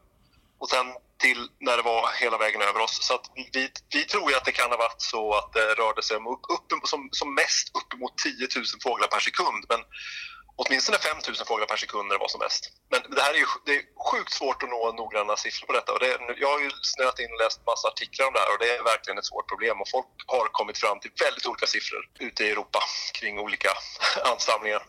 och 0.63 0.71
sen 0.71 0.87
till 1.25 1.49
när 1.67 1.77
det 1.77 1.83
var 1.83 2.03
hela 2.23 2.39
vägen 2.39 2.63
över 2.63 2.81
oss. 2.81 2.99
Så 3.09 3.21
vi, 3.53 3.71
vi 3.95 4.05
tror 4.05 4.31
ju 4.31 4.37
att 4.37 4.45
det 4.45 4.53
kan 4.53 4.71
ha 4.71 4.79
varit 4.87 5.03
så 5.15 5.35
att 5.39 5.53
det 5.53 5.75
rörde 5.83 6.03
sig 6.03 6.17
om 6.17 6.27
upp, 6.27 6.45
upp, 6.55 6.89
som, 6.93 7.09
som 7.13 7.35
mest 7.35 7.67
uppemot 7.81 8.19
10 8.19 8.49
000 8.57 8.65
fåglar 8.83 9.09
per 9.09 9.23
sekund. 9.29 9.63
Men 9.69 9.81
åtminstone 10.57 10.99
5 10.99 11.17
000 11.27 11.47
fåglar 11.51 11.67
per 11.67 11.77
sekund 11.85 12.05
när 12.09 12.15
det 12.15 12.25
var 12.27 12.33
som 12.35 12.43
mest. 12.47 12.63
Men 12.93 13.01
det 13.17 13.23
här 13.27 13.35
är 13.35 13.41
ju 13.45 13.49
det 13.67 13.75
är 13.79 13.85
sjukt 14.11 14.33
svårt 14.33 14.63
att 14.63 14.71
nå 14.75 14.93
noggranna 15.01 15.37
siffror 15.37 15.67
på 15.67 15.73
detta. 15.79 15.93
Och 15.95 16.01
det, 16.05 16.11
jag 16.45 16.51
har 16.55 16.61
ju 16.67 16.71
snöat 16.95 17.19
in 17.23 17.33
och 17.35 17.41
läst 17.45 17.67
massa 17.67 17.89
artiklar 17.89 18.27
om 18.29 18.33
det 18.35 18.43
här 18.45 18.53
och 18.53 18.61
det 18.63 18.71
är 18.77 18.83
verkligen 18.93 19.19
ett 19.19 19.31
svårt 19.33 19.49
problem. 19.53 19.77
Och 19.83 19.91
folk 19.97 20.11
har 20.35 20.47
kommit 20.59 20.79
fram 20.79 21.01
till 21.01 21.13
väldigt 21.25 21.47
olika 21.51 21.67
siffror 21.75 22.03
ute 22.27 22.41
i 22.45 22.51
Europa 22.55 22.81
kring 23.19 23.35
olika 23.47 23.71
ansamlingar. 24.33 24.83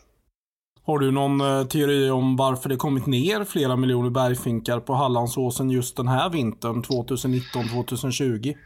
Har 0.86 0.98
du 0.98 1.10
någon 1.10 1.40
eh, 1.40 1.66
teori 1.66 2.10
om 2.10 2.36
varför 2.36 2.68
det 2.68 2.76
kommit 2.76 3.06
ner 3.06 3.44
flera 3.44 3.76
miljoner 3.76 4.10
bergfinkar 4.10 4.80
på 4.80 4.92
Hallandsåsen 4.94 5.70
just 5.70 5.96
den 5.96 6.08
här 6.08 6.28
vintern 6.30 6.82
2019-2020? 6.82 8.56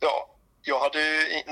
Ja, 0.00 0.16
jag 0.62 0.78
hade, 0.84 1.02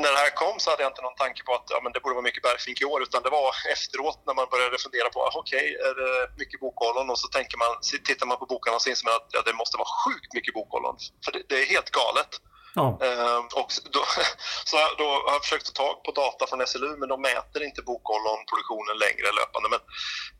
när 0.03 0.11
det 0.15 0.23
här 0.25 0.35
kom 0.43 0.57
så 0.59 0.71
hade 0.71 0.83
jag 0.83 0.91
inte 0.91 1.07
någon 1.07 1.21
tanke 1.25 1.41
på 1.47 1.53
att 1.59 1.67
ja, 1.75 1.79
men 1.83 1.93
det 1.93 2.01
borde 2.01 2.15
vara 2.19 2.29
mycket 2.31 2.43
bergfink 2.49 2.81
i 2.83 2.85
år 2.93 3.03
utan 3.03 3.23
det 3.27 3.33
var 3.39 3.49
efteråt 3.75 4.21
när 4.27 4.35
man 4.41 4.47
började 4.55 4.79
fundera 4.87 5.09
på 5.15 5.19
ah, 5.27 5.33
okej, 5.43 5.67
okay, 5.67 5.89
är 5.89 5.95
det 6.03 6.13
mycket 6.43 6.59
bokollon? 6.65 7.11
Och 7.13 7.19
så 7.23 7.29
tänker 7.37 7.57
man, 7.63 7.73
tittar 8.09 8.27
man 8.31 8.39
på 8.43 8.47
bokarna 8.53 8.75
och 8.77 8.83
så 8.83 8.91
inser 8.93 9.07
man 9.09 9.15
att 9.21 9.31
ja, 9.37 9.41
det 9.49 9.55
måste 9.63 9.75
vara 9.83 9.93
sjukt 10.03 10.31
mycket 10.37 10.55
bokollon. 10.59 10.97
För 11.25 11.31
det, 11.35 11.43
det 11.51 11.57
är 11.63 11.67
helt 11.75 11.91
galet. 12.01 12.33
Ja. 12.77 12.99
Ehm, 13.07 13.47
och 13.61 13.71
då, 13.95 14.03
så 14.65 14.77
då 14.99 15.05
har 15.27 15.33
jag 15.33 15.45
försökt 15.45 15.67
ta 15.67 15.83
tag 15.83 16.05
på 16.05 16.11
data 16.13 16.47
från 16.47 16.67
SLU 16.67 16.97
men 16.97 17.09
de 17.09 17.21
mäter 17.21 17.63
inte 17.63 17.83
bokollonproduktionen 17.83 18.97
längre 19.05 19.29
löpande. 19.39 19.69
Men, 19.75 19.83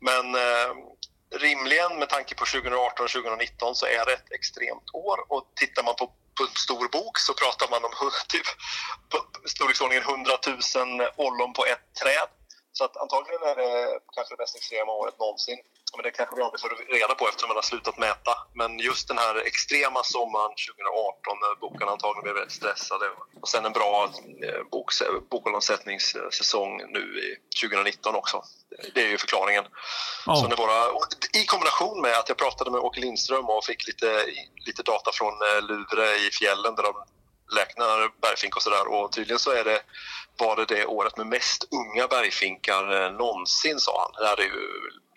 men 0.09 0.25
eh, 0.45 0.71
rimligen 1.45 1.99
med 1.99 2.09
tanke 2.09 2.35
på 2.35 2.45
2018 2.45 3.03
och 3.05 3.11
2019 3.11 3.75
så 3.75 3.85
är 3.85 4.05
det 4.05 4.13
ett 4.13 4.31
extremt 4.31 4.89
år 4.93 5.17
och 5.33 5.43
tittar 5.55 5.83
man 5.83 5.95
på, 5.95 6.05
på 6.37 6.43
en 6.43 6.55
stor 6.65 6.87
bok 6.97 7.15
så 7.19 7.33
pratar 7.33 7.67
man 7.73 7.85
om 7.85 7.93
typ, 8.33 8.47
storleksordningen 9.53 10.03
100 10.03 10.31
000 10.47 11.09
ollon 11.15 11.53
på 11.53 11.65
ett 11.65 11.85
träd. 12.01 12.29
Så 12.77 12.83
att 12.85 12.97
antagligen 12.97 13.43
är 13.51 13.55
det 13.55 13.99
kanske 14.15 14.35
det 14.35 14.41
mest 14.43 14.55
extrema 14.55 14.91
året 14.91 15.19
någonsin. 15.19 15.59
Men 15.95 16.03
det 16.03 16.11
kanske 16.11 16.35
vi 16.35 16.41
aldrig 16.41 16.61
får 16.61 16.93
reda 16.97 17.15
på 17.15 17.27
eftersom 17.27 17.47
man 17.47 17.57
har 17.57 17.69
slutat 17.71 17.97
mäta. 17.97 18.33
Men 18.53 18.79
just 18.79 19.07
den 19.07 19.17
här 19.17 19.35
extrema 19.35 20.03
sommaren 20.03 20.51
2018 20.51 21.39
när 21.43 21.53
bokarna 21.63 21.91
antagligen 21.91 22.23
blev 22.23 22.35
väldigt 22.35 22.59
stressade 22.61 23.05
och 23.41 23.49
sen 23.49 23.65
en 23.65 23.77
bra 23.79 24.09
eh, 24.47 24.61
bok, 24.71 24.89
bokomsättningssäsong 25.29 26.71
nu 26.95 27.03
i 27.25 27.27
2019 27.61 28.15
också. 28.15 28.43
Det 28.93 29.01
är 29.05 29.09
ju 29.09 29.17
förklaringen. 29.17 29.65
Oh. 30.27 30.41
Så 30.41 30.47
när 30.47 30.55
våra, 30.55 30.79
I 31.41 31.45
kombination 31.45 32.01
med 32.01 32.15
att 32.19 32.29
jag 32.29 32.37
pratade 32.37 32.71
med 32.71 32.79
Åke 32.79 32.99
Lindström 32.99 33.45
och 33.45 33.65
fick 33.65 33.87
lite, 33.87 34.25
lite 34.65 34.83
data 34.83 35.11
från 35.13 35.33
eh, 35.33 35.61
Luvre 35.69 36.15
i 36.27 36.29
fjällen 36.39 36.75
där 36.75 36.83
de 36.83 36.93
räknar 37.59 38.21
bergfink 38.21 38.55
och 38.55 38.61
sådär 38.61 38.87
och 38.87 39.11
tydligen 39.11 39.39
så 39.39 39.51
är 39.51 39.63
det, 39.63 39.81
var 40.39 40.55
det 40.55 40.65
det 40.65 40.85
året 40.85 41.17
med 41.17 41.27
mest 41.27 41.67
unga 41.71 42.07
bergfinkar 42.07 42.83
eh, 43.05 43.11
någonsin 43.11 43.79
sa 43.79 44.01
han. 44.01 44.11
Det 44.21 44.27
här 44.27 44.39
är 44.39 44.45
ju 44.45 44.63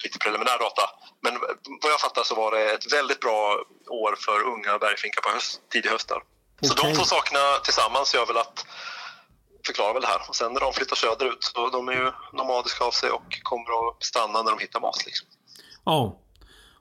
lite 0.04 0.18
preliminär 0.18 0.58
data. 0.58 0.82
Men 1.22 1.34
vad 1.82 1.92
jag 1.92 2.00
fattar 2.00 2.22
så 2.22 2.34
var 2.34 2.50
det 2.50 2.72
ett 2.72 2.92
väldigt 2.92 3.20
bra 3.20 3.64
år 3.88 4.16
för 4.18 4.42
unga 4.42 4.78
bergfinkar 4.78 5.22
på 5.22 5.28
höst, 5.28 5.60
tidig 5.72 5.90
höst. 5.90 6.08
Där. 6.08 6.22
Så 6.68 6.74
de 6.74 6.94
två 6.94 7.04
sakerna 7.04 7.58
tillsammans 7.64 8.14
gör 8.14 8.26
väl 8.26 8.36
att 8.36 8.66
förklarar 9.66 9.92
väl 9.94 10.02
det 10.02 10.08
här. 10.08 10.22
Och 10.28 10.36
sen 10.36 10.52
när 10.52 10.60
de 10.60 10.72
flyttar 10.72 10.96
söderut, 10.96 11.44
så 11.44 11.68
de 11.68 11.88
är 11.88 11.92
ju 11.92 12.12
nomadiska 12.32 12.84
av 12.84 12.90
sig 12.90 13.10
och 13.10 13.38
kommer 13.42 13.88
att 13.88 14.04
stanna 14.04 14.42
när 14.42 14.50
de 14.50 14.58
hittar 14.58 14.80
mat. 14.80 15.06
Liksom. 15.06 15.28
Ja. 15.84 16.18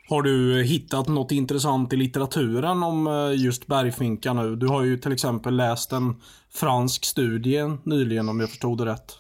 Har 0.10 0.22
du 0.22 0.64
hittat 0.64 1.08
något 1.08 1.32
intressant 1.32 1.94
i 1.94 1.96
litteraturen 1.96 2.84
om 2.84 3.08
eh, 3.08 3.42
just 3.44 3.68
bergfinkar 3.68 4.34
nu? 4.34 4.56
Du 4.56 4.68
har 4.68 4.84
ju 4.84 4.98
till 4.98 5.12
exempel 5.12 5.56
läst 5.56 5.92
en 5.92 6.16
fransk 6.54 7.06
studie 7.06 7.78
nyligen 7.84 8.30
om 8.30 8.40
jag 8.40 8.50
förstod 8.50 8.78
det 8.78 8.86
rätt. 8.86 9.18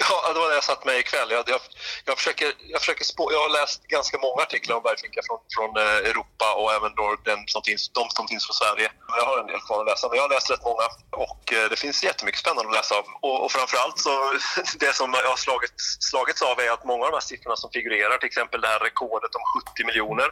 Ja, 0.00 0.32
det 0.32 0.40
var 0.40 0.48
det 0.48 0.54
jag 0.54 0.64
satt 0.64 0.84
med 0.84 0.98
ikväll. 0.98 1.30
Jag, 1.30 1.44
jag, 1.48 1.60
jag, 2.04 2.16
försöker, 2.18 2.52
jag, 2.72 2.80
försöker 2.80 3.04
spå, 3.04 3.32
jag 3.32 3.42
har 3.46 3.52
läst 3.60 3.86
ganska 3.96 4.18
många 4.18 4.42
artiklar 4.42 4.76
om 4.76 4.82
bergfinkar 4.82 5.22
från, 5.28 5.40
från 5.56 5.70
eh, 5.84 6.10
Europa 6.10 6.48
och 6.60 6.72
även 6.72 6.94
då 6.94 7.16
den 7.24 7.40
som 7.46 7.62
finns, 7.68 7.82
de 7.88 8.04
som 8.16 8.28
finns 8.28 8.46
från 8.46 8.54
Sverige. 8.62 8.88
Jag 9.18 9.26
har 9.30 9.38
en 9.38 9.46
del 9.46 9.60
kvar 9.60 9.80
att 9.80 9.90
läsa, 9.90 10.08
men 10.08 10.16
jag 10.16 10.24
har 10.26 10.34
läst 10.36 10.50
rätt 10.50 10.64
många 10.70 10.86
och 11.26 11.42
eh, 11.52 11.70
det 11.70 11.78
finns 11.84 12.04
jättemycket 12.04 12.40
spännande 12.40 12.68
att 12.70 12.78
läsa 12.80 12.94
om. 13.00 13.08
Och, 13.26 13.44
och 13.44 13.52
framförallt 13.52 13.98
så, 13.98 14.12
det 14.82 14.92
som 15.00 15.08
jag 15.14 15.30
har 15.34 15.40
slagit, 15.46 15.76
slagits 16.10 16.42
av 16.42 16.60
är 16.60 16.70
att 16.70 16.84
många 16.84 17.04
av 17.04 17.10
de 17.10 17.16
här 17.16 17.28
siffrorna 17.30 17.56
som 17.56 17.70
figurerar, 17.76 18.18
till 18.18 18.32
exempel 18.32 18.60
det 18.60 18.68
här 18.68 18.80
rekordet 18.88 19.34
om 19.38 19.42
70 19.74 19.84
miljoner 19.88 20.28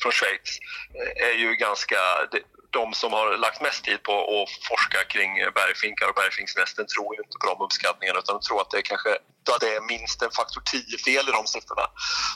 från 0.00 0.12
Schweiz, 0.12 0.50
eh, 0.98 1.28
är 1.28 1.36
ju 1.42 1.50
ganska... 1.66 1.98
Det, 2.32 2.40
de 2.80 2.86
som 3.02 3.10
har 3.18 3.26
lagt 3.46 3.60
mest 3.66 3.80
tid 3.88 4.00
på 4.08 4.14
att 4.36 4.50
forska 4.70 5.00
kring 5.12 5.30
bergfinkar 5.58 6.06
och 6.10 6.16
bergfinksnästen 6.20 6.84
tror 6.94 7.08
ju 7.14 7.20
inte 7.26 7.36
på 7.40 7.46
de 7.50 7.56
uppskattningarna 7.66 8.18
utan 8.22 8.36
tror 8.46 8.58
att 8.62 8.70
det 8.72 8.78
är 8.82 8.88
kanske 8.92 9.12
att 9.54 9.60
det 9.60 9.72
är 9.78 9.82
minst 9.94 10.18
en 10.22 10.34
faktor 10.40 10.62
10 10.64 10.98
fel 11.06 11.24
i 11.30 11.32
de 11.38 11.42
siffrorna. 11.54 11.86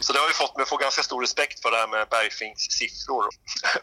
Så 0.04 0.08
det 0.12 0.18
har 0.22 0.28
ju 0.32 0.38
fått 0.42 0.54
mig 0.56 0.62
att 0.62 0.72
få 0.74 0.76
ganska 0.86 1.02
stor 1.02 1.20
respekt 1.26 1.56
för 1.62 1.70
det 1.70 1.78
här 1.82 1.90
med 1.94 2.02
bergfinkssiffror 2.14 3.24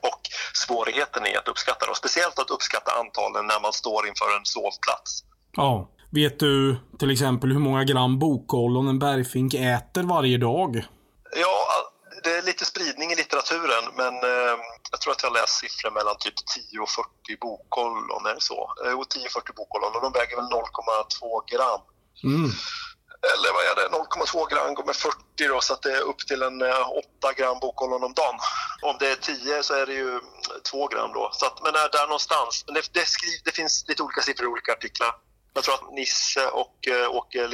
och 0.09 0.21
svårigheten 0.63 1.21
i 1.29 1.31
att 1.39 1.47
uppskatta 1.51 1.85
dem. 1.85 1.95
Speciellt 1.95 2.39
att 2.39 2.49
uppskatta 2.55 2.91
antalen 3.01 3.43
när 3.51 3.59
man 3.65 3.73
står 3.73 4.01
inför 4.07 4.29
en 4.37 4.45
sovplats. 4.45 5.11
Ja. 5.55 5.93
Vet 6.11 6.39
du 6.39 6.77
till 6.99 7.11
exempel 7.11 7.51
hur 7.51 7.59
många 7.59 7.83
gram 7.83 8.19
bokollon 8.19 8.87
en 8.87 8.99
bergfink 8.99 9.53
äter 9.53 10.03
varje 10.03 10.37
dag? 10.37 10.85
Ja, 11.35 11.57
det 12.27 12.37
är 12.37 12.41
lite 12.41 12.65
spridning 12.65 13.11
i 13.11 13.15
litteraturen 13.15 13.85
men 13.95 14.13
eh, 14.13 14.55
jag 14.91 15.01
tror 15.01 15.11
att 15.13 15.23
jag 15.23 15.33
läst 15.33 15.59
siffror 15.59 15.91
mellan 15.91 16.17
typ 16.17 16.37
10 16.71 16.79
och 16.79 16.89
40 16.89 17.09
bokollon, 17.41 18.25
är 18.25 18.35
det 18.35 18.41
så? 18.41 18.73
Eh, 18.83 18.91
jo, 18.91 19.03
10-40 19.03 19.55
bokollon 19.55 19.95
och 19.95 20.01
de 20.01 20.11
väger 20.19 20.35
väl 20.35 20.45
0,2 20.45 21.43
gram. 21.51 21.81
Mm. 22.23 22.51
Eller 23.33 23.49
vad 23.55 23.63
är 23.71 23.75
det, 23.75 23.87
0,2 23.97 24.49
gram 24.51 24.73
gånger 24.73 24.93
40 24.93 25.47
då, 25.47 25.61
så 25.61 25.73
att 25.73 25.81
det 25.81 25.93
är 25.97 26.01
upp 26.01 26.19
till 26.27 26.41
en 26.41 26.61
8 26.61 26.69
eh, 27.23 27.31
gram 27.37 27.59
bokollon 27.59 28.03
om 28.03 28.13
dagen. 28.13 28.39
Om 28.81 28.95
det 28.99 29.07
är 29.11 29.15
10 29.15 29.63
så 29.63 29.73
är 29.73 29.85
det 29.85 29.93
ju 29.93 30.19
2 30.71 30.87
gram 30.87 31.11
då. 31.13 31.29
Så 31.33 31.45
att, 31.45 31.63
men 31.63 31.73
där, 31.73 31.89
där 31.91 32.07
någonstans. 32.07 32.63
Men 32.65 32.73
det, 32.75 32.93
det, 32.93 33.05
skriv, 33.05 33.39
det 33.45 33.51
finns 33.51 33.85
lite 33.87 34.03
olika 34.03 34.21
siffror 34.21 34.45
i 34.45 34.51
olika 34.51 34.71
artiklar. 34.71 35.11
Jag 35.57 35.63
tror 35.63 35.75
att 35.75 35.93
Nisse 35.93 36.45
och 36.47 36.77
uh, 36.87 37.15
Åke 37.15 37.47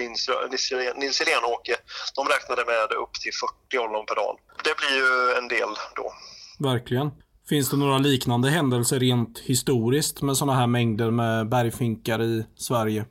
Nils 0.96 1.20
Helén 1.20 1.44
och 1.44 1.52
Åke, 1.52 1.76
de 2.16 2.28
räknade 2.28 2.66
med 2.66 2.98
upp 3.04 3.14
till 3.14 3.32
40 3.70 3.78
ollon 3.84 4.06
per 4.06 4.16
dag. 4.16 4.34
Det 4.64 4.76
blir 4.80 4.96
ju 5.02 5.38
en 5.38 5.48
del 5.48 5.72
då. 5.96 6.14
Verkligen. 6.70 7.12
Finns 7.50 7.70
det 7.70 7.78
några 7.78 7.98
liknande 7.98 8.50
händelser 8.50 9.00
rent 9.00 9.40
historiskt 9.40 10.22
med 10.22 10.38
sådana 10.38 10.60
här 10.60 10.68
mängder 10.68 11.12
med 11.12 11.50
bergfinkar 11.50 12.22
i 12.22 12.46
Sverige? 12.56 13.06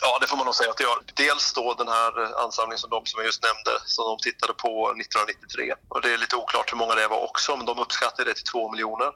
Ja, 0.00 0.18
det 0.20 0.26
får 0.26 0.36
man 0.36 0.46
nog 0.46 0.54
säga 0.54 0.70
att 0.70 0.76
det 0.76 0.84
gör. 0.84 0.98
Dels 1.14 1.52
då 1.52 1.74
den 1.78 1.88
här 1.88 2.12
ansamlingen 2.44 2.78
som 2.78 2.90
de 2.90 3.00
som 3.06 3.16
jag 3.20 3.26
just 3.26 3.42
nämnde, 3.48 3.72
som 3.84 4.04
de 4.10 4.14
tittade 4.26 4.52
på 4.64 4.72
1993. 4.90 5.74
Och 5.88 6.00
det 6.02 6.12
är 6.14 6.18
lite 6.18 6.36
oklart 6.36 6.72
hur 6.72 6.78
många 6.82 6.94
det 6.94 7.08
var 7.08 7.22
också, 7.30 7.56
men 7.56 7.66
de 7.66 7.78
uppskattade 7.78 8.30
det 8.30 8.34
till 8.34 8.50
2 8.52 8.72
miljoner. 8.72 9.10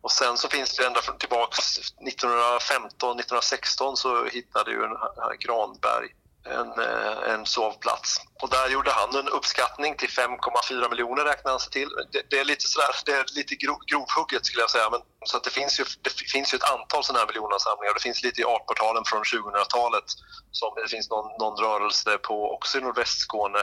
Och 0.00 0.12
sen 0.12 0.36
så 0.36 0.48
finns 0.48 0.76
det 0.76 0.86
ända 0.86 1.00
tillbaks 1.00 1.78
1915, 1.78 3.20
1916 3.20 3.96
så 3.96 4.24
hittade 4.24 4.70
ju 4.70 4.84
en 4.84 4.96
Granberg 5.38 6.08
en, 6.50 6.72
eh, 6.80 7.34
en 7.34 7.46
sovplats. 7.46 8.20
Och 8.42 8.50
där 8.50 8.68
gjorde 8.68 8.90
han 8.90 9.16
en 9.16 9.28
uppskattning 9.28 9.96
till 9.96 10.08
5,4 10.08 10.90
miljoner 10.90 11.24
räknade 11.24 11.50
han 11.50 11.60
sig 11.60 11.72
till. 11.72 11.88
Det, 12.12 12.22
det, 12.30 12.38
är 12.38 12.44
lite 12.44 12.68
sådär, 12.68 12.88
det 13.06 13.12
är 13.12 13.24
lite 13.34 13.54
grov, 13.54 13.78
grovhugget 13.86 14.46
skulle 14.46 14.62
jag 14.62 14.70
säga. 14.70 14.90
Men, 14.90 15.00
så 15.24 15.36
att 15.36 15.44
det, 15.44 15.50
finns 15.50 15.80
ju, 15.80 15.84
det 16.02 16.10
finns 16.10 16.54
ju 16.54 16.56
ett 16.56 16.70
antal 16.70 17.04
sådana 17.04 17.18
här 17.18 17.26
miljonansamlingar. 17.26 17.94
Det 17.94 18.00
finns 18.00 18.22
lite 18.22 18.40
i 18.40 18.44
artportalen 18.44 19.04
från 19.04 19.22
2000-talet. 19.22 20.04
Som 20.50 20.74
det 20.74 20.88
finns 20.88 21.10
någon, 21.10 21.28
någon 21.38 21.56
rörelse 21.64 22.18
på 22.18 22.54
också 22.54 22.78
i 22.78 22.80
nordvästskåne 22.80 23.62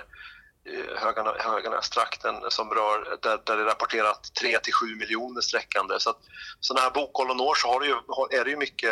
Höganästrakten 1.37 2.35
som 2.49 2.69
rör, 2.69 3.17
där, 3.21 3.41
där 3.45 3.57
det 3.57 3.63
är 3.63 3.65
rapporterat 3.65 4.31
3 4.41 4.59
till 4.59 4.73
7 4.73 4.95
miljoner 4.95 5.41
sträckande. 5.41 5.99
Så 5.99 6.09
att, 6.09 6.19
sådana 6.59 6.81
här 6.81 6.91
bokollon 6.91 7.41
år 7.41 7.55
så 7.55 7.67
har 7.67 7.79
det 7.79 7.85
ju, 7.85 7.95
är 8.39 8.43
det 8.43 8.49
ju 8.49 8.57
mycket 8.57 8.91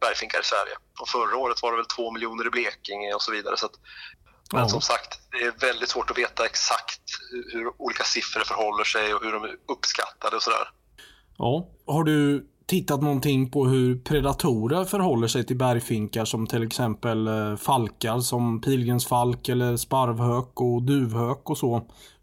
bergfinkar 0.00 0.40
i 0.40 0.44
Sverige. 0.44 0.74
Och 1.00 1.08
förra 1.08 1.36
året 1.36 1.62
var 1.62 1.70
det 1.72 1.76
väl 1.76 1.86
2 1.86 2.10
miljoner 2.10 2.46
i 2.46 2.50
Blekinge 2.50 3.14
och 3.14 3.22
så 3.22 3.32
vidare. 3.32 3.56
Så 3.56 3.66
att, 3.66 3.76
men 4.52 4.68
som 4.68 4.80
sagt, 4.80 5.20
det 5.30 5.38
är 5.38 5.50
väldigt 5.50 5.88
svårt 5.88 6.10
att 6.10 6.18
veta 6.18 6.44
exakt 6.44 7.02
hur, 7.30 7.52
hur 7.52 7.82
olika 7.82 8.04
siffror 8.04 8.44
förhåller 8.44 8.84
sig 8.84 9.14
och 9.14 9.24
hur 9.24 9.32
de 9.32 9.44
är 9.44 9.56
uppskattade 9.68 10.36
och 10.36 10.42
sådär. 10.42 10.70
Ja, 11.38 11.68
har 11.86 12.04
du 12.04 12.46
tittat 12.68 13.02
någonting 13.02 13.50
på 13.50 13.66
hur 13.66 13.98
predatorer 13.98 14.84
förhåller 14.84 15.28
sig 15.28 15.46
till 15.46 15.56
bergfinkar 15.56 16.24
som 16.24 16.46
till 16.46 16.62
exempel 16.66 17.28
eh, 17.28 17.56
falkar 17.56 18.18
som 18.20 18.60
pilgrimsfalk 18.60 19.48
eller 19.48 19.76
sparvhök 19.76 20.60
och 20.60 20.82
duvhök 20.82 21.50
och 21.50 21.58
så. 21.58 21.72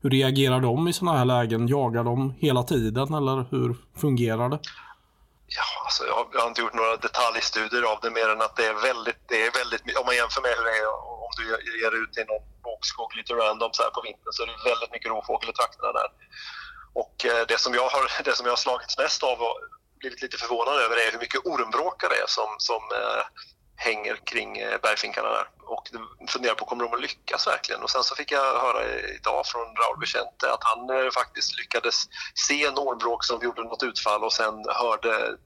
Hur 0.01 0.09
reagerar 0.09 0.59
de 0.59 0.87
i 0.87 0.93
sådana 0.93 1.17
här 1.17 1.25
lägen? 1.25 1.67
Jagar 1.67 2.03
de 2.03 2.17
hela 2.45 2.63
tiden 2.63 3.13
eller 3.19 3.37
hur 3.51 3.69
fungerar 4.01 4.49
det? 4.49 4.59
Ja, 5.57 5.69
alltså 5.85 6.01
jag, 6.11 6.21
jag, 6.33 6.41
har 6.41 6.47
inte 6.47 6.61
gjort 6.61 6.79
några 6.81 6.95
detaljstudier 7.07 7.83
av 7.91 7.97
det 8.03 8.11
mer 8.19 8.29
än 8.33 8.41
att 8.41 8.55
det 8.59 8.65
är 8.73 8.77
väldigt, 8.89 9.21
det 9.31 9.39
är 9.47 9.51
väldigt 9.59 9.81
om 9.99 10.05
man 10.09 10.15
jämför 10.21 10.41
med 10.45 10.53
hur 10.57 10.65
det 10.69 10.75
är 10.83 10.87
om 11.25 11.31
du 11.39 11.43
ger 11.81 11.93
ut 12.01 12.13
i 12.21 12.23
någon 12.31 12.45
bokskog 12.67 13.09
lite 13.19 13.33
random 13.41 13.71
så 13.73 13.81
här 13.83 13.91
på 13.97 14.01
vintern 14.07 14.31
så 14.35 14.39
är 14.43 14.47
det 14.51 14.69
väldigt 14.71 14.91
mycket 14.95 15.09
rovfågel 15.13 15.49
i 15.49 15.55
trakterna 15.59 15.91
där. 15.99 16.09
Och 17.03 17.15
eh, 17.31 17.41
det 17.51 17.59
som 17.65 17.73
jag 17.79 17.87
har, 17.93 18.03
det 18.27 18.35
som 18.37 18.45
jag 18.47 18.55
har 18.57 18.63
slagits 18.65 18.97
mest 19.03 19.21
av 19.31 19.37
blivit 19.99 20.21
lite 20.21 20.37
förvånad 20.37 20.75
över 20.75 20.95
är 20.95 21.11
hur 21.11 21.19
mycket 21.19 21.45
ormbråkar 21.45 22.09
det 22.09 22.15
är 22.15 22.27
som, 22.27 22.55
som 22.57 22.81
eh, 23.01 23.23
hänger 23.75 24.15
kring 24.15 24.57
eh, 24.57 24.77
bergfinkarna 24.81 25.29
där. 25.29 25.47
och 25.63 25.89
funderar 26.29 26.55
på 26.55 26.65
kommer 26.65 26.83
de 26.83 26.93
att 26.93 27.01
lyckas 27.01 27.47
verkligen. 27.47 27.83
Och 27.83 27.89
sen 27.89 28.03
så 28.03 28.15
fick 28.15 28.31
jag 28.31 28.59
höra 28.59 28.81
idag 29.19 29.45
från 29.45 29.75
Raul 29.75 29.99
Vicente 29.99 30.53
att 30.53 30.63
han 30.63 30.89
eh, 30.89 31.11
faktiskt 31.11 31.57
lyckades 31.59 31.95
se 32.47 32.65
en 32.65 32.77
ormbråk 32.77 33.23
som 33.23 33.41
gjorde 33.43 33.63
något 33.63 33.83
utfall 33.83 34.23
och 34.23 34.33
sen 34.33 34.65
hörde 34.67 35.37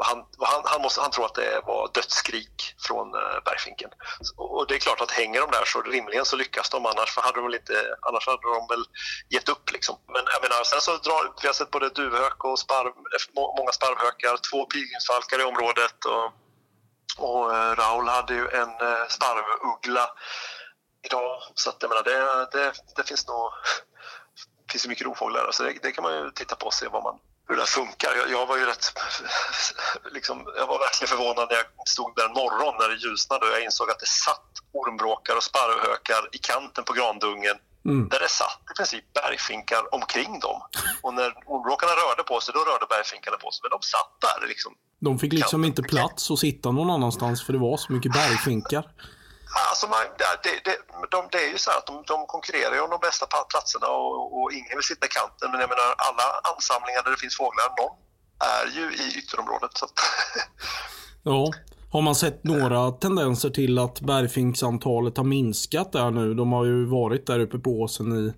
han, 0.00 0.18
han, 0.38 0.62
han, 0.64 0.82
måste, 0.82 1.00
han 1.00 1.10
tror 1.10 1.24
att 1.24 1.34
det 1.34 1.60
var 1.66 1.90
dödsskrik 1.94 2.74
från 2.86 3.14
eh, 3.14 3.38
bergfinken. 3.44 3.90
Och 4.36 4.66
det 4.66 4.74
är 4.74 4.78
klart 4.78 5.00
att 5.00 5.10
hänger 5.10 5.40
de 5.40 5.50
där 5.50 5.64
så 5.64 5.82
rimligen 5.82 6.24
så 6.24 6.36
lyckas 6.36 6.70
de 6.70 6.86
annars, 6.86 7.14
för 7.14 7.22
hade 7.22 7.40
de 7.40 7.54
inte, 7.54 7.96
annars 8.00 8.26
hade 8.26 8.42
de 8.42 8.66
väl 8.68 8.84
gett 9.28 9.48
upp. 9.48 9.72
Liksom. 9.72 9.96
Men 10.06 10.24
jag 10.34 10.42
menar, 10.42 10.64
sen 10.64 10.80
så 10.80 10.96
drar, 10.96 11.32
vi 11.42 11.46
har 11.46 11.54
sett 11.54 11.70
både 11.70 11.88
duvhök 11.88 12.44
och 12.44 12.58
sparv, 12.58 12.92
många 13.58 13.72
sparvhökar, 13.72 14.36
två 14.50 14.66
pilgrimsfalkar 14.66 15.40
i 15.40 15.44
området. 15.44 16.04
Och, 16.04 16.26
och 17.18 17.56
eh, 17.56 17.74
Raul 17.74 18.08
hade 18.08 18.34
ju 18.34 18.48
en 18.48 18.72
eh, 18.88 19.06
sparvuggla 19.08 20.10
idag. 21.02 21.42
Så 21.54 21.70
att, 21.70 21.76
jag 21.80 21.88
menar, 21.88 22.02
det, 22.02 22.58
det, 22.58 22.72
det 22.96 23.04
finns 23.08 23.28
nog 23.28 23.52
det 24.66 24.72
finns 24.72 24.86
mycket 24.86 25.06
rovfåglar, 25.06 25.50
så 25.52 25.62
det, 25.62 25.78
det, 25.82 25.92
kan 25.92 26.02
man 26.02 26.14
ju 26.14 26.30
titta 26.30 26.56
på 26.56 26.66
och 26.66 26.74
se 26.74 26.88
vad 26.88 27.02
man, 27.02 27.18
hur 27.50 27.56
det 27.56 27.70
funkar. 27.80 28.10
Jag, 28.20 28.26
jag, 28.36 28.46
var 28.50 28.56
ju 28.60 28.64
rätt, 28.72 28.84
liksom, 30.16 30.36
jag 30.60 30.66
var 30.72 30.78
verkligen 30.86 31.10
förvånad 31.14 31.46
när 31.50 31.56
jag 31.62 31.68
stod 31.94 32.10
där 32.16 32.26
en 32.30 32.36
morgon 32.42 32.74
när 32.80 32.88
det 32.92 32.98
ljusnade 33.04 33.42
och 33.46 33.52
jag 33.56 33.62
insåg 33.68 33.86
att 33.90 34.00
det 34.04 34.12
satt 34.26 34.50
ormbråkar 34.80 35.34
och 35.38 35.46
sparvhökar 35.50 36.22
i 36.36 36.38
kanten 36.50 36.82
på 36.88 36.92
grandungen 36.98 37.56
mm. 37.90 38.08
där 38.12 38.20
det 38.24 38.32
satt 38.40 38.62
i 38.70 38.74
princip 38.78 39.04
bergfinkar 39.18 39.82
omkring 39.98 40.32
dem. 40.46 40.58
Och 41.04 41.12
när 41.18 41.30
ormbråkarna 41.52 41.92
rörde 42.02 42.22
på 42.30 42.36
sig, 42.40 42.50
då 42.56 42.60
rörde 42.70 42.86
bergfinkarna 42.94 43.36
på 43.44 43.48
sig. 43.52 43.60
Men 43.64 43.70
de 43.76 43.80
satt 43.94 44.12
där 44.26 44.48
liksom. 44.52 44.72
De 45.06 45.12
fick 45.22 45.32
liksom 45.32 45.60
inte 45.70 45.82
plats 45.94 46.30
att 46.30 46.38
sitta 46.46 46.66
någon 46.78 46.90
annanstans 46.96 47.36
för 47.44 47.52
det 47.52 47.62
var 47.68 47.76
så 47.76 47.92
mycket 47.92 48.12
bergfinkar. 48.12 48.84
Alltså 49.70 49.86
man, 49.86 50.00
det, 50.44 50.54
det, 50.64 50.76
de, 51.10 51.28
det 51.32 51.38
är 51.46 51.50
ju 51.52 51.58
så 51.58 51.70
att 51.70 51.86
de, 51.86 52.04
de 52.06 52.26
konkurrerar 52.26 52.74
ju 52.74 52.80
om 52.80 52.90
de 52.90 53.00
bästa 53.00 53.26
platserna 53.26 53.86
och, 53.86 54.42
och, 54.42 54.52
ingen 54.52 54.76
vill 54.78 54.90
sitta 54.92 55.06
i 55.06 55.08
kanten. 55.18 55.50
Men 55.50 55.60
jag 55.60 55.70
menar 55.74 55.88
alla 56.08 56.26
ansamlingar 56.52 57.02
där 57.02 57.10
det 57.10 57.20
finns 57.24 57.36
fåglar, 57.36 57.68
någon 57.80 57.96
är 58.54 58.66
ju 58.76 58.84
i 59.04 59.18
ytterområdet. 59.18 59.70
Så 59.74 59.86
ja. 61.22 61.52
Har 61.92 62.02
man 62.02 62.14
sett 62.14 62.44
några 62.44 62.90
tendenser 62.90 63.50
till 63.50 63.78
att 63.78 64.00
bergfinksantalet 64.00 65.16
har 65.16 65.24
minskat 65.24 65.92
där 65.92 66.10
nu? 66.10 66.34
De 66.34 66.52
har 66.52 66.64
ju 66.64 66.86
varit 66.86 67.26
där 67.26 67.40
uppe 67.40 67.58
på 67.58 67.70
åsen 67.70 68.12
i 68.12 68.32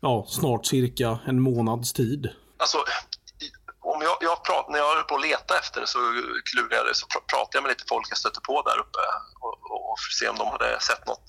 ja, 0.00 0.26
snart 0.28 0.66
cirka 0.66 1.18
en 1.26 1.40
månads 1.40 1.92
tid. 1.92 2.28
Alltså, 2.56 2.78
om 3.84 4.02
jag, 4.02 4.16
jag 4.20 4.44
prat, 4.44 4.68
när 4.68 4.78
jag 4.78 4.94
höll 4.94 5.04
på 5.04 5.14
att 5.14 5.26
leta 5.30 5.58
efter 5.58 5.80
det 5.80 5.86
så 5.86 5.98
klurade 6.50 6.94
så 6.94 7.06
pratade 7.06 7.54
jag 7.56 7.62
med 7.62 7.70
lite 7.70 7.84
folk 7.88 8.06
jag 8.10 8.18
stötte 8.18 8.40
på 8.40 8.62
där 8.62 8.78
uppe 8.78 8.98
och, 9.44 9.54
och, 9.70 9.90
och 9.90 9.98
se 10.18 10.28
om 10.28 10.38
de 10.38 10.46
hade 10.48 10.80
sett 10.80 11.06
något. 11.06 11.26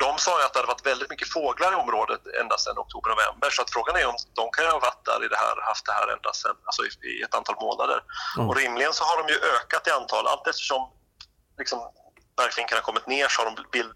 De 0.00 0.18
sa 0.18 0.44
att 0.44 0.52
det 0.52 0.58
hade 0.58 0.72
varit 0.74 0.86
väldigt 0.86 1.10
mycket 1.10 1.32
fåglar 1.32 1.72
i 1.72 1.74
området 1.74 2.20
ända 2.40 2.58
sedan 2.58 2.78
oktober-november 2.78 3.50
så 3.50 3.62
att 3.62 3.70
frågan 3.76 3.96
är 3.96 4.06
om 4.06 4.16
de 4.40 4.44
kan 4.50 4.66
ha 4.66 4.78
varit 4.78 5.04
där 5.04 5.24
i 5.24 5.28
det 5.28 5.40
här, 5.44 5.54
haft 5.70 5.86
det 5.86 5.92
här 5.92 6.08
ända 6.16 6.32
sedan, 6.32 6.56
alltså 6.64 6.82
i, 6.86 6.90
i 7.18 7.22
ett 7.22 7.34
antal 7.34 7.56
månader. 7.66 7.98
Mm. 8.36 8.48
Och 8.48 8.56
rimligen 8.56 8.92
så 8.92 9.04
har 9.04 9.16
de 9.22 9.32
ju 9.32 9.38
ökat 9.54 9.86
i 9.88 9.90
antal 9.90 10.26
allt 10.26 10.46
eftersom 10.46 10.80
liksom, 11.58 11.78
bergfinkarna 12.36 12.80
kommit 12.80 13.06
ner 13.06 13.28
så 13.28 13.42
har 13.42 13.46
de 13.50 13.54
bild, 13.72 13.92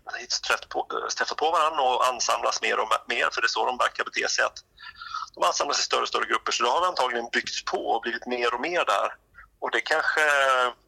träffat, 0.46 0.68
på, 0.68 0.86
träffat 1.18 1.36
på 1.36 1.50
varandra 1.50 1.82
och 1.82 2.06
ansamlas 2.06 2.62
mer 2.62 2.78
och 2.78 2.88
mer 3.08 3.28
för 3.32 3.40
det 3.40 3.46
är 3.46 3.56
så 3.58 3.66
de 3.66 3.78
verkar 3.78 4.04
bete 4.04 4.28
sig. 4.28 4.44
Att 4.44 4.58
de 5.34 5.44
ansamlas 5.44 5.80
i 5.80 5.82
större 5.82 6.02
och 6.02 6.08
större 6.08 6.26
grupper 6.26 6.52
så 6.52 6.62
då 6.64 6.70
har 6.70 6.80
vi 6.80 6.86
antagligen 6.86 7.28
byggts 7.32 7.64
på 7.64 7.80
och 7.86 8.02
blivit 8.02 8.26
mer 8.26 8.54
och 8.54 8.60
mer 8.60 8.84
där. 8.84 9.14
Och 9.58 9.70
det 9.70 9.80
kanske, 9.80 10.20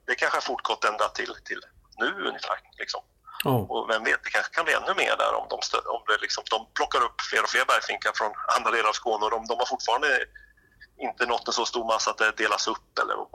det 0.07 0.15
kanske 0.15 0.37
har 0.37 0.43
fortgått 0.43 0.85
ända 0.85 1.09
till, 1.09 1.35
till 1.45 1.61
nu 1.99 2.11
ungefär. 2.29 2.59
Liksom. 2.79 3.01
Oh. 3.45 3.71
Och 3.71 3.91
vem 3.91 4.05
vet, 4.05 4.25
det 4.25 4.31
kanske 4.31 4.55
kan 4.55 4.65
bli 4.65 4.75
ännu 4.75 4.95
mer 4.95 5.17
där 5.17 5.35
om 5.35 5.47
de, 5.51 5.57
om 5.97 6.03
det 6.07 6.19
liksom, 6.21 6.45
de 6.51 6.67
plockar 6.75 7.01
upp 7.05 7.21
fler 7.31 7.43
och 7.43 7.51
fler 7.51 7.65
bergfinkar 7.65 8.13
från 8.15 8.33
andra 8.57 8.71
delar 8.71 8.89
av 8.89 8.93
Skåne 8.93 9.25
och 9.25 9.31
de, 9.31 9.47
de 9.47 9.59
har 9.59 9.67
fortfarande 9.67 10.09
inte 10.99 11.27
nått 11.27 11.47
en 11.49 11.53
så 11.53 11.65
stor 11.65 11.85
massa 11.85 12.11
att 12.11 12.19
det 12.19 12.37
delas 12.37 12.67
upp 12.67 12.99
eller 13.03 13.15
vad, 13.17 13.29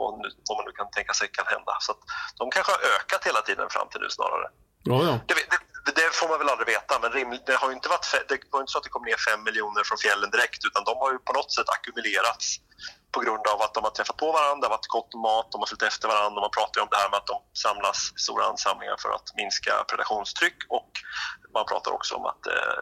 vad 0.48 0.56
man 0.58 0.66
nu 0.66 0.72
kan 0.72 0.90
tänka 0.90 1.12
sig 1.12 1.28
kan 1.28 1.46
hända. 1.46 1.72
Så 1.80 1.92
de 2.38 2.50
kanske 2.50 2.72
har 2.72 2.80
ökat 2.96 3.26
hela 3.26 3.40
tiden 3.42 3.70
fram 3.70 3.88
till 3.88 4.00
nu 4.00 4.10
snarare. 4.10 4.48
Ja, 4.82 5.04
ja. 5.04 5.20
Det, 5.26 5.34
det, 5.34 5.92
det 5.94 6.14
får 6.14 6.28
man 6.28 6.38
väl 6.38 6.48
aldrig 6.48 6.68
veta, 6.68 6.98
men 6.98 7.12
rimligt, 7.12 7.46
det 7.46 7.56
har 7.56 7.68
ju 7.68 7.74
inte 7.74 7.88
varit 7.88 8.28
det 8.28 8.38
var 8.50 8.60
inte 8.60 8.72
så 8.72 8.78
att 8.78 8.84
det 8.84 8.90
kom 8.90 9.04
ner 9.04 9.20
fem 9.30 9.42
miljoner 9.44 9.84
från 9.84 9.98
fjällen 9.98 10.30
direkt 10.30 10.64
utan 10.64 10.84
de 10.84 10.96
har 11.02 11.12
ju 11.12 11.18
på 11.18 11.32
något 11.32 11.52
sätt 11.52 11.68
ackumulerats 11.68 12.46
på 13.12 13.20
grund 13.20 13.46
av 13.46 13.62
att 13.62 13.74
de 13.74 13.84
har 13.84 13.90
träffat 13.90 14.16
på 14.16 14.32
varandra, 14.32 14.60
det 14.60 14.66
har 14.66 14.76
varit 14.78 14.94
gott 14.96 15.14
om 15.14 15.20
mat, 15.20 15.52
de 15.52 15.58
har 15.60 15.66
följt 15.66 15.82
efter 15.82 16.08
varandra. 16.08 16.40
Man 16.40 16.56
pratar 16.58 16.76
ju 16.78 16.82
om 16.82 16.88
det 16.90 17.00
här 17.02 17.10
med 17.10 17.18
att 17.20 17.26
de 17.32 17.38
samlas 17.66 17.98
i 18.16 18.20
stora 18.26 18.44
ansamlingar 18.52 18.96
för 19.02 19.10
att 19.16 19.28
minska 19.40 19.72
predationstryck 19.90 20.58
och 20.68 20.90
man 21.56 21.64
pratar 21.72 21.90
också 21.98 22.14
om 22.18 22.24
att 22.32 22.46
eh, 22.46 22.78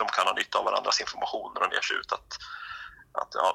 de 0.00 0.06
kan 0.16 0.26
ha 0.26 0.34
nytta 0.34 0.58
av 0.58 0.64
varandras 0.64 1.00
information 1.00 1.48
när 1.54 1.60
de 1.64 1.68
ger 1.74 1.86
sig 1.88 1.96
ut. 2.00 2.12
Att, 2.12 2.30
att 3.22 3.32
ja, 3.40 3.48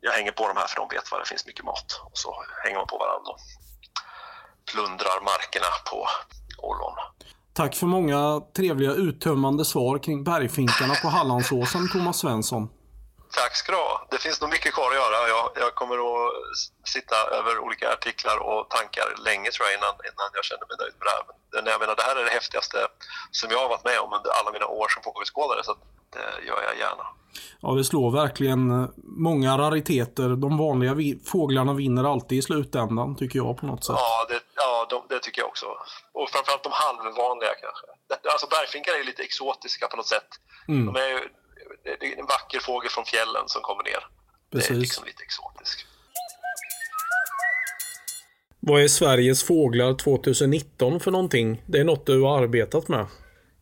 jag 0.00 0.12
hänger 0.12 0.32
på 0.32 0.48
de 0.48 0.56
här 0.56 0.66
för 0.66 0.76
de 0.76 0.88
vet 0.94 1.10
var 1.10 1.18
det 1.18 1.32
finns 1.32 1.46
mycket 1.46 1.64
mat. 1.64 1.88
Och 2.06 2.18
så 2.18 2.44
hänger 2.64 2.78
man 2.78 2.86
på 2.86 2.98
varandra 2.98 3.30
och 3.32 3.40
plundrar 4.70 5.18
markerna 5.30 5.70
på 5.90 6.08
Ålån. 6.62 6.94
Tack 7.52 7.74
för 7.74 7.86
många 7.86 8.40
trevliga 8.56 8.92
uttömmande 8.92 9.64
svar 9.64 9.98
kring 9.98 10.24
bergfinkarna 10.24 10.94
på 11.02 11.08
Hallandsåsen, 11.08 11.88
Thomas 11.92 12.18
Svensson. 12.18 12.68
Tack 13.40 13.56
ska 13.56 13.72
du 13.72 13.78
ha. 13.78 14.06
Det 14.10 14.18
finns 14.18 14.40
nog 14.40 14.50
mycket 14.50 14.74
kvar 14.74 14.88
att 14.90 15.00
göra. 15.02 15.28
Jag, 15.28 15.44
jag, 15.62 15.74
kommer 15.74 15.96
att 16.10 16.32
sitta 16.94 17.16
över 17.38 17.58
olika 17.58 17.86
artiklar 17.92 18.38
och 18.48 18.70
tankar 18.76 19.06
länge 19.28 19.48
tror 19.50 19.64
jag 19.66 19.74
innan, 19.78 19.94
innan 20.10 20.28
jag 20.38 20.44
känner 20.48 20.66
mig 20.70 20.76
nöjd 20.82 20.94
med 20.98 21.06
det 21.08 21.14
här. 21.16 21.24
Men 21.54 21.72
jag 21.72 21.80
menar, 21.82 21.94
det 21.96 22.06
här 22.08 22.16
är 22.16 22.24
det 22.24 22.38
häftigaste 22.40 22.78
som 23.30 23.50
jag 23.50 23.60
har 23.62 23.68
varit 23.74 23.88
med 23.90 23.98
om 24.04 24.12
under 24.18 24.30
alla 24.38 24.50
mina 24.56 24.66
år 24.66 24.88
som 24.88 25.02
fågelskådare 25.02 25.60
så 25.64 25.72
det 26.14 26.46
gör 26.48 26.60
jag 26.68 26.74
gärna. 26.84 27.06
Ja, 27.60 27.68
det 27.78 27.84
slår 27.84 28.10
verkligen 28.10 28.70
eh, 28.70 28.88
många 29.28 29.58
rariteter. 29.58 30.28
De 30.28 30.58
vanliga 30.58 30.94
fåglarna 31.32 31.72
vinner 31.72 32.04
alltid 32.12 32.38
i 32.38 32.42
slutändan, 32.42 33.16
tycker 33.16 33.38
jag 33.38 33.56
på 33.60 33.66
något 33.66 33.84
sätt. 33.84 33.96
Ja, 33.98 34.26
det, 34.28 34.40
ja 34.56 34.86
de, 34.90 34.98
det 35.08 35.20
tycker 35.20 35.40
jag 35.42 35.48
också. 35.48 35.66
Och 36.12 36.30
framförallt 36.30 36.62
de 36.62 36.72
halvvanliga 36.72 37.54
kanske. 37.64 37.86
Alltså 38.32 38.46
bergfinkar 38.46 38.92
är 39.00 39.04
lite 39.04 39.22
exotiska 39.22 39.88
på 39.88 39.96
något 39.96 40.08
sätt. 40.08 40.30
Mm. 40.68 40.86
De 40.86 41.00
är, 41.00 41.28
det 41.84 42.06
är 42.06 42.18
en 42.18 42.26
vacker 42.26 42.60
fågel 42.60 42.90
från 42.90 43.04
fjällen 43.04 43.44
som 43.46 43.62
kommer 43.62 43.82
ner. 43.82 44.02
Precis. 44.52 44.68
Det 44.68 44.74
är 44.74 44.78
liksom 44.78 45.04
lite 45.04 45.22
exotiskt. 45.22 45.86
Vad 48.60 48.82
är 48.82 48.88
Sveriges 48.88 49.44
fåglar 49.44 49.94
2019 49.94 51.00
för 51.00 51.10
någonting? 51.10 51.62
Det 51.66 51.78
är 51.78 51.84
något 51.84 52.06
du 52.06 52.22
har 52.22 52.42
arbetat 52.42 52.88
med? 52.88 53.06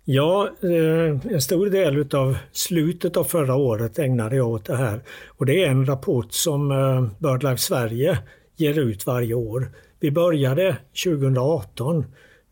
Ja, 0.04 0.50
eh, 0.62 1.32
en 1.32 1.42
stor 1.42 1.66
del 1.66 2.16
av 2.16 2.38
slutet 2.52 3.16
av 3.16 3.24
förra 3.24 3.54
året 3.54 3.98
ägnade 3.98 4.36
jag 4.36 4.48
åt 4.48 4.64
det 4.64 4.76
här. 4.76 5.04
Och 5.28 5.46
det 5.46 5.64
är 5.64 5.68
en 5.68 5.86
rapport 5.86 6.32
som 6.32 6.70
eh, 6.70 7.02
BirdLife 7.18 7.62
Sverige 7.62 8.18
ger 8.56 8.78
ut 8.78 9.06
varje 9.06 9.34
år. 9.34 9.72
Vi 10.00 10.10
började 10.10 10.76
2018 11.04 12.04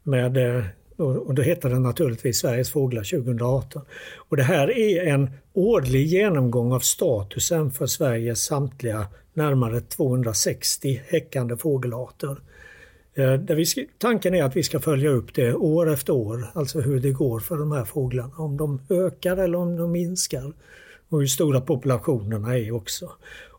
med, 0.02 0.36
eh, 0.36 0.64
och 0.98 1.34
då 1.34 1.42
heter 1.42 1.70
den 1.70 1.82
naturligtvis 1.82 2.38
Sveriges 2.38 2.70
fåglar 2.70 3.02
2018. 3.02 3.82
Och 4.16 4.36
det 4.36 4.42
här 4.42 4.78
är 4.78 5.06
en 5.06 5.30
årlig 5.52 6.06
genomgång 6.06 6.72
av 6.72 6.80
statusen 6.80 7.70
för 7.70 7.86
Sveriges 7.86 8.44
samtliga 8.44 9.06
närmare 9.34 9.80
260 9.80 11.02
häckande 11.06 11.56
fågelarter. 11.56 12.36
Eh, 13.14 13.32
där 13.32 13.54
vi 13.54 13.66
ska, 13.66 13.84
tanken 13.98 14.34
är 14.34 14.44
att 14.44 14.56
vi 14.56 14.62
ska 14.62 14.80
följa 14.80 15.10
upp 15.10 15.34
det 15.34 15.54
år 15.54 15.92
efter 15.92 16.12
år, 16.12 16.50
alltså 16.54 16.80
hur 16.80 17.00
det 17.00 17.10
går 17.10 17.40
för 17.40 17.56
de 17.56 17.72
här 17.72 17.84
fåglarna. 17.84 18.34
Om 18.36 18.56
de 18.56 18.80
ökar 18.90 19.36
eller 19.36 19.58
om 19.58 19.76
de 19.76 19.92
minskar. 19.92 20.52
Och 21.08 21.20
hur 21.20 21.26
stora 21.26 21.60
populationerna 21.60 22.58
är 22.58 22.72
också. 22.72 23.10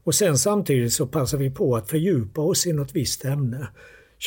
Och 0.04 0.15
sen 0.15 0.38
samtidigt 0.38 0.93
så 0.93 1.08
passar 1.08 1.38
vi 1.38 1.52
på 1.52 1.75
att 1.75 1.89
fördjupa 1.89 2.41
oss 2.41 2.67
i 2.67 2.73
något 2.73 2.95
visst 2.95 3.25
ämne. 3.25 3.67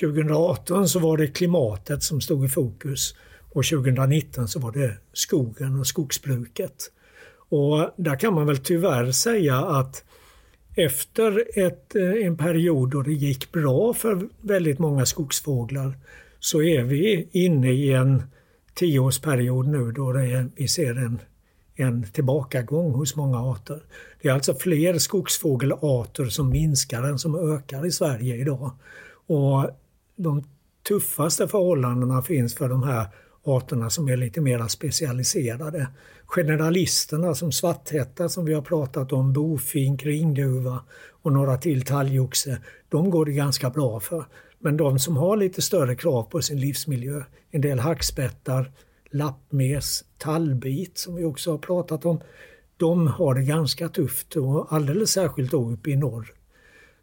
2018 0.00 0.88
så 0.88 0.98
var 0.98 1.16
det 1.16 1.26
klimatet 1.26 2.02
som 2.02 2.20
stod 2.20 2.44
i 2.44 2.48
fokus 2.48 3.14
och 3.52 3.64
2019 3.64 4.48
så 4.48 4.59
var 4.59 4.72
det 4.72 4.96
skogen 5.12 5.81
och 5.81 5.87
skogsbruket. 5.87 6.90
Och 7.48 7.90
där 7.96 8.17
kan 8.17 8.35
man 8.35 8.46
väl 8.46 8.58
tyvärr 8.58 9.12
säga 9.12 9.56
att 9.56 10.04
efter 10.75 11.58
ett, 11.58 11.94
eh, 11.94 12.27
en 12.27 12.37
period 12.37 12.90
då 12.90 13.02
det 13.02 13.12
gick 13.12 13.52
bra 13.52 13.94
för 13.94 14.29
väldigt 14.40 14.79
många 14.79 15.06
skogsfåglar 15.06 15.94
så 16.40 16.62
är 16.62 16.83
vi 16.83 17.29
inne 17.33 17.73
i 17.73 17.92
en 17.92 18.23
tioårsperiod 18.75 19.69
nu 19.69 19.92
då 19.92 20.10
är, 20.10 20.48
vi 20.56 20.69
ser 20.69 20.94
en, 20.94 21.19
en 21.75 22.10
tillbakagång 22.12 22.92
hos 22.92 23.17
många 23.17 23.38
arter. 23.38 23.83
Det 24.23 24.29
är 24.29 24.33
alltså 24.33 24.54
fler 24.54 24.98
skogsfågelarter 24.98 26.25
som 26.25 26.50
minskar 26.50 27.02
än 27.02 27.19
som 27.19 27.54
ökar 27.54 27.87
i 27.87 27.90
Sverige 27.90 28.37
idag. 28.37 28.71
Och 29.27 29.71
de 30.23 30.44
tuffaste 30.88 31.48
förhållandena 31.48 32.23
finns 32.23 32.54
för 32.54 32.68
de 32.68 32.83
här 32.83 33.06
arterna 33.44 33.90
som 33.90 34.08
är 34.08 34.16
lite 34.16 34.40
mer 34.40 34.68
specialiserade. 34.68 35.88
Generalisterna 36.27 37.35
som 37.35 37.52
svarthätta 37.52 38.29
som 38.29 38.44
vi 38.44 38.54
har 38.54 38.62
pratat 38.62 39.12
om, 39.12 39.33
bofink, 39.33 40.04
ringduva 40.04 40.81
och 41.23 41.33
några 41.33 41.56
till 41.56 41.83
talgoxe, 41.83 42.58
de 42.88 43.10
går 43.10 43.25
det 43.25 43.33
ganska 43.33 43.70
bra 43.70 44.00
för. 44.00 44.25
Men 44.58 44.77
de 44.77 44.98
som 44.98 45.16
har 45.16 45.37
lite 45.37 45.62
större 45.62 45.96
krav 45.96 46.23
på 46.23 46.42
sin 46.42 46.60
livsmiljö, 46.60 47.23
en 47.50 47.60
del 47.60 47.79
hackspettar, 47.79 48.73
lappmes, 49.10 50.04
tallbit 50.18 50.98
som 50.98 51.14
vi 51.14 51.25
också 51.25 51.50
har 51.50 51.58
pratat 51.58 52.04
om. 52.04 52.20
De 52.77 53.06
har 53.06 53.35
det 53.35 53.42
ganska 53.42 53.88
tufft 53.88 54.37
och 54.37 54.73
alldeles 54.73 55.10
särskilt 55.10 55.50
då 55.50 55.70
uppe 55.70 55.90
i 55.90 55.96
norr. 55.96 56.35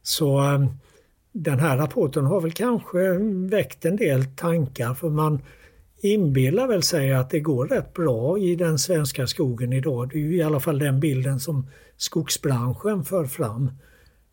Så 0.02 0.40
ehm, 0.40 0.68
den 1.32 1.60
här 1.60 1.78
rapporten 1.78 2.26
har 2.26 2.42
väl 2.42 2.52
kanske 2.52 3.18
väckt 3.50 3.86
en 3.86 3.96
del 3.96 4.26
tankar 4.26 4.94
för 4.94 5.10
man 5.10 5.42
inbillar 6.02 6.68
väl 6.68 6.84
sig 6.84 7.14
att 7.14 7.30
det 7.30 7.40
går 7.40 7.68
rätt 7.68 7.94
bra 7.94 8.40
i 8.40 8.56
den 8.56 8.80
svenska 8.80 9.28
skogen 9.28 9.74
idag. 9.74 10.10
Det 10.10 10.16
är 10.16 10.20
ju 10.20 10.36
i 10.36 10.42
alla 10.42 10.60
fall 10.60 10.80
den 10.80 11.00
bilden 11.00 11.40
som 11.40 11.68
skogsbranschen 11.98 13.06
för 13.06 13.26
fram. 13.26 13.72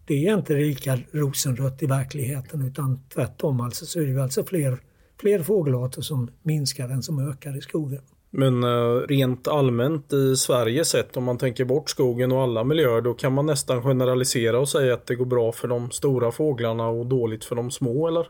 Det 0.07 0.27
är 0.27 0.35
inte 0.35 0.55
lika 0.55 0.99
rosenrött 1.13 1.83
i 1.83 1.87
verkligheten 1.87 2.63
utan 2.63 3.01
tvärtom 3.15 3.61
alltså 3.61 3.87
så 3.87 4.01
är 4.01 4.07
det 4.07 4.23
alltså 4.23 4.45
fler, 4.45 4.79
fler 5.21 5.43
fågelarter 5.43 6.03
som 6.03 6.31
minskar 6.43 6.89
än 6.89 7.03
som 7.03 7.29
ökar 7.29 7.59
i 7.59 7.61
skogen. 7.61 8.03
Men 8.39 8.65
eh, 8.65 9.07
rent 9.09 9.49
allmänt 9.49 10.13
i 10.13 10.37
Sverige 10.37 10.85
sett 10.85 11.17
om 11.17 11.25
man 11.25 11.39
tänker 11.39 11.65
bort 11.65 11.91
skogen 11.91 12.33
och 12.33 12.43
alla 12.43 12.65
miljöer 12.65 13.01
då 13.01 13.15
kan 13.15 13.33
man 13.33 13.47
nästan 13.47 13.83
generalisera 13.83 14.59
och 14.59 14.69
säga 14.69 14.95
att 14.95 15.07
det 15.07 15.15
går 15.15 15.25
bra 15.25 15.53
för 15.53 15.69
de 15.69 15.91
stora 15.91 16.33
fåglarna 16.33 16.89
och 16.89 17.07
dåligt 17.07 17.45
för 17.45 17.57
de 17.57 17.71
små 17.71 18.09
eller? 18.09 18.27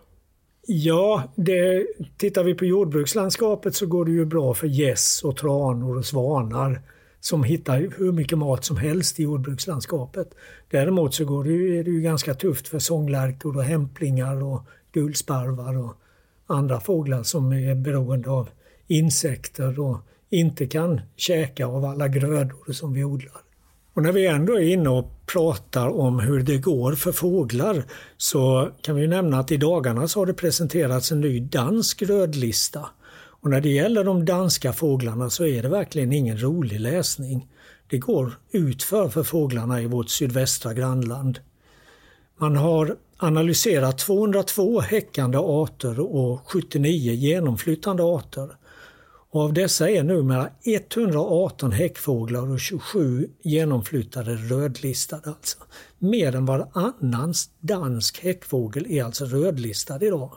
Ja, 0.67 1.23
det, 1.35 1.87
tittar 2.17 2.45
vi 2.45 2.55
på 2.55 2.65
jordbrukslandskapet 2.65 3.75
så 3.75 3.87
går 3.87 4.05
det 4.05 4.11
ju 4.11 4.25
bra 4.25 4.55
för 4.55 4.67
gäss 4.67 5.25
och 5.25 5.37
tranor 5.37 5.97
och 5.99 6.05
svanar 6.05 6.83
som 7.21 7.45
hittar 7.45 7.93
hur 7.99 8.13
mycket 8.13 8.39
mat 8.39 8.65
som 8.65 8.77
helst 8.77 9.21
i 9.21 9.23
jordbrukslandskapet. 9.23 10.35
Däremot 10.71 11.15
så 11.15 11.25
går 11.25 11.45
det 11.45 11.51
ju, 11.51 11.79
är 11.79 11.85
det 11.85 11.91
ju 11.91 12.01
ganska 12.01 12.35
tufft 12.35 12.69
för 12.69 12.79
sånglärkor 12.79 13.57
och 13.57 13.65
hämplingar 13.65 14.43
och 14.43 14.63
gulsparvar 14.93 15.79
och 15.79 15.95
andra 16.47 16.81
fåglar 16.81 17.23
som 17.23 17.53
är 17.53 17.75
beroende 17.75 18.31
av 18.31 18.49
insekter 18.87 19.81
och 19.81 20.01
inte 20.31 20.67
kan 20.67 21.01
käka 21.17 21.67
av 21.67 21.85
alla 21.85 22.09
grödor 22.09 22.73
som 22.73 22.93
vi 22.93 23.05
odlar. 23.05 23.43
Och 23.95 24.03
när 24.03 24.13
vi 24.13 24.27
ändå 24.27 24.55
är 24.55 24.73
inne 24.73 24.89
och 24.89 25.27
pratar 25.27 25.89
om 25.89 26.21
hur 26.21 26.43
det 26.43 26.59
går 26.59 26.93
för 26.93 27.13
fåglar 27.13 27.85
så 28.17 28.71
kan 28.83 28.97
vi 28.97 29.07
nämna 29.07 29.39
att 29.39 29.53
i 29.53 29.57
dagarna 29.57 30.09
så 30.09 30.21
har 30.21 30.27
det 30.27 30.35
presenterats 30.35 31.13
en 31.13 31.21
ny 31.21 31.41
dansk 31.41 32.03
rödlista. 32.03 32.89
Och 33.41 33.51
när 33.51 33.61
det 33.61 33.69
gäller 33.69 34.05
de 34.05 34.25
danska 34.25 34.73
fåglarna 34.73 35.31
så 35.31 35.47
är 35.47 35.63
det 35.63 35.69
verkligen 35.69 36.13
ingen 36.13 36.43
rolig 36.43 36.81
läsning. 36.81 37.49
Det 37.91 37.99
går 37.99 38.39
utför 38.51 39.09
för 39.09 39.23
fåglarna 39.23 39.83
i 39.83 39.87
vårt 39.87 40.09
sydvästra 40.09 40.75
grannland. 40.75 41.39
Man 42.39 42.57
har 42.57 42.97
analyserat 43.17 43.99
202 43.99 44.81
häckande 44.81 45.39
arter 45.39 46.01
och 46.01 46.41
79 46.51 47.13
genomflyttande 47.13 48.03
arter. 48.03 48.57
Och 49.37 49.43
av 49.43 49.53
dessa 49.53 49.91
är 49.91 50.03
numera 50.03 50.49
118 50.65 51.73
häckfåglar 51.73 52.53
och 52.53 52.61
27 52.61 53.29
genomflyttade 53.43 54.35
rödlistade. 54.35 55.29
Alltså. 55.31 55.59
Mer 55.99 56.35
än 56.35 56.47
varannan 56.47 57.35
dansk 57.61 58.21
häckfågel 58.23 58.87
är 58.91 59.05
alltså 59.05 59.25
rödlistad 59.25 60.05
idag. 60.05 60.33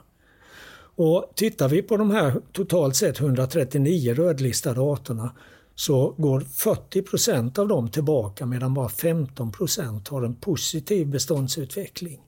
Och 0.96 1.32
tittar 1.36 1.70
vi 1.70 1.82
på 1.82 1.98
de 1.98 2.12
här 2.12 2.42
totalt 2.52 2.96
sett 2.96 3.20
139 3.20 4.14
rödlistade 4.14 4.82
arterna 4.82 5.32
så 5.76 6.16
går 6.18 6.40
40% 6.40 7.60
av 7.60 7.68
dem 7.68 7.92
tillbaka 7.92 8.46
medan 8.46 8.74
bara 8.74 8.88
15% 8.88 10.10
har 10.10 10.22
en 10.22 10.36
positiv 10.36 11.08
beståndsutveckling. 11.08 12.20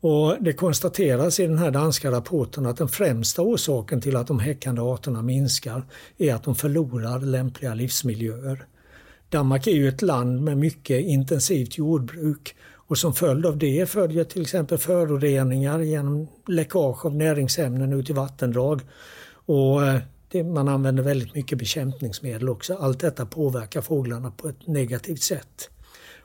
Och 0.00 0.36
det 0.40 0.52
konstateras 0.52 1.40
i 1.40 1.46
den 1.46 1.58
här 1.58 1.70
danska 1.70 2.10
rapporten 2.10 2.66
att 2.66 2.76
den 2.76 2.88
främsta 2.88 3.42
orsaken 3.42 4.00
till 4.00 4.16
att 4.16 4.26
de 4.26 4.38
häckande 4.38 4.82
arterna 4.82 5.22
minskar 5.22 5.82
är 6.18 6.34
att 6.34 6.44
de 6.44 6.54
förlorar 6.54 7.20
lämpliga 7.20 7.74
livsmiljöer. 7.74 8.66
Danmark 9.28 9.66
är 9.66 9.72
ju 9.72 9.88
ett 9.88 10.02
land 10.02 10.42
med 10.42 10.58
mycket 10.58 11.04
intensivt 11.04 11.78
jordbruk 11.78 12.56
och 12.88 12.98
som 12.98 13.14
följd 13.14 13.46
av 13.46 13.58
det 13.58 13.90
följer 13.90 14.24
till 14.24 14.42
exempel 14.42 14.78
föroreningar 14.78 15.78
genom 15.78 16.28
läckage 16.46 17.06
av 17.06 17.14
näringsämnen 17.14 17.92
ut 17.92 18.10
i 18.10 18.12
vattendrag. 18.12 18.80
Och 19.46 19.86
eh, 19.86 20.00
det, 20.28 20.44
man 20.44 20.68
använder 20.68 21.02
väldigt 21.02 21.34
mycket 21.34 21.58
bekämpningsmedel 21.58 22.48
också. 22.48 22.74
Allt 22.74 23.00
detta 23.00 23.26
påverkar 23.26 23.80
fåglarna 23.80 24.30
på 24.30 24.48
ett 24.48 24.66
negativt 24.66 25.22
sätt. 25.22 25.70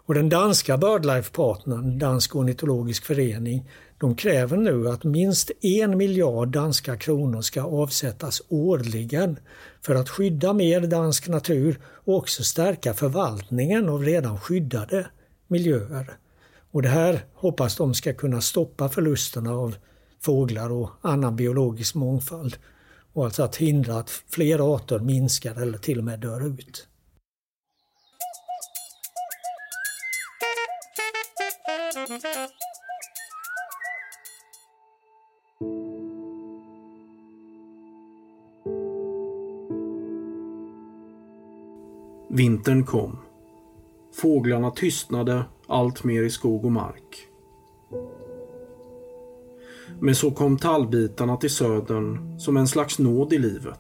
Och 0.06 0.14
den 0.14 0.30
danska 0.30 0.78
BirdLife-partnern, 0.78 2.00
Dansk 2.00 2.36
ornitologisk 2.36 3.06
förening, 3.06 3.70
de 3.98 4.16
kräver 4.16 4.58
nu 4.58 4.90
att 4.90 5.04
minst 5.04 5.52
en 5.62 5.98
miljard 5.98 6.48
danska 6.48 6.98
kronor 6.98 7.42
ska 7.42 7.62
avsättas 7.62 8.42
årligen 8.50 9.40
för 9.82 9.96
att 9.96 10.10
skydda 10.10 10.54
mer 10.54 10.82
dansk 10.82 11.28
natur 11.28 11.80
och 11.86 12.18
också 12.18 12.44
stärka 12.44 12.94
förvaltningen 12.94 13.90
av 13.90 14.04
redan 14.04 14.40
skyddade 14.40 15.08
miljöer. 15.48 16.18
Och 16.72 16.82
det 16.82 16.90
här 16.90 17.26
hoppas 17.34 17.76
de 17.76 17.94
ska 17.94 18.14
kunna 18.14 18.42
stoppa 18.42 18.90
förlusterna 18.90 19.54
av 19.54 19.76
fåglar 20.22 20.72
och 20.72 20.90
annan 21.02 21.36
biologisk 21.36 21.96
mångfald 21.96 22.58
och 23.14 23.26
alltså 23.26 23.44
att 23.44 23.56
hindra 23.56 23.98
att 23.98 24.10
fler 24.10 24.76
arter 24.76 25.00
minskar 25.00 25.62
eller 25.62 25.78
till 25.78 25.98
och 25.98 26.04
med 26.04 26.20
dör 26.20 26.48
ut. 26.48 26.88
Vintern 42.30 42.86
kom. 42.86 43.18
Fåglarna 44.22 44.72
tystnade 44.72 45.46
allt 45.68 46.04
mer 46.04 46.24
i 46.24 46.30
skog 46.30 46.66
och 46.66 46.72
mark. 46.72 47.28
Men 50.00 50.16
så 50.16 50.32
kom 50.32 50.58
tallbitarna 50.58 51.38
till 51.38 51.50
södern 51.50 52.40
som 52.40 52.58
en 52.58 52.68
slags 52.68 53.00
nåd 53.00 53.34
i 53.34 53.38
livet. 53.38 53.80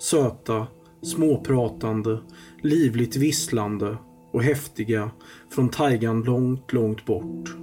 Söta, 0.00 0.66
småpratande, 1.02 2.18
livligt 2.62 3.16
visslande 3.16 3.96
och 4.38 4.44
häftiga 4.44 5.10
från 5.50 5.68
taigan 5.68 6.22
långt, 6.22 6.72
långt 6.72 7.06
bort. 7.06 7.56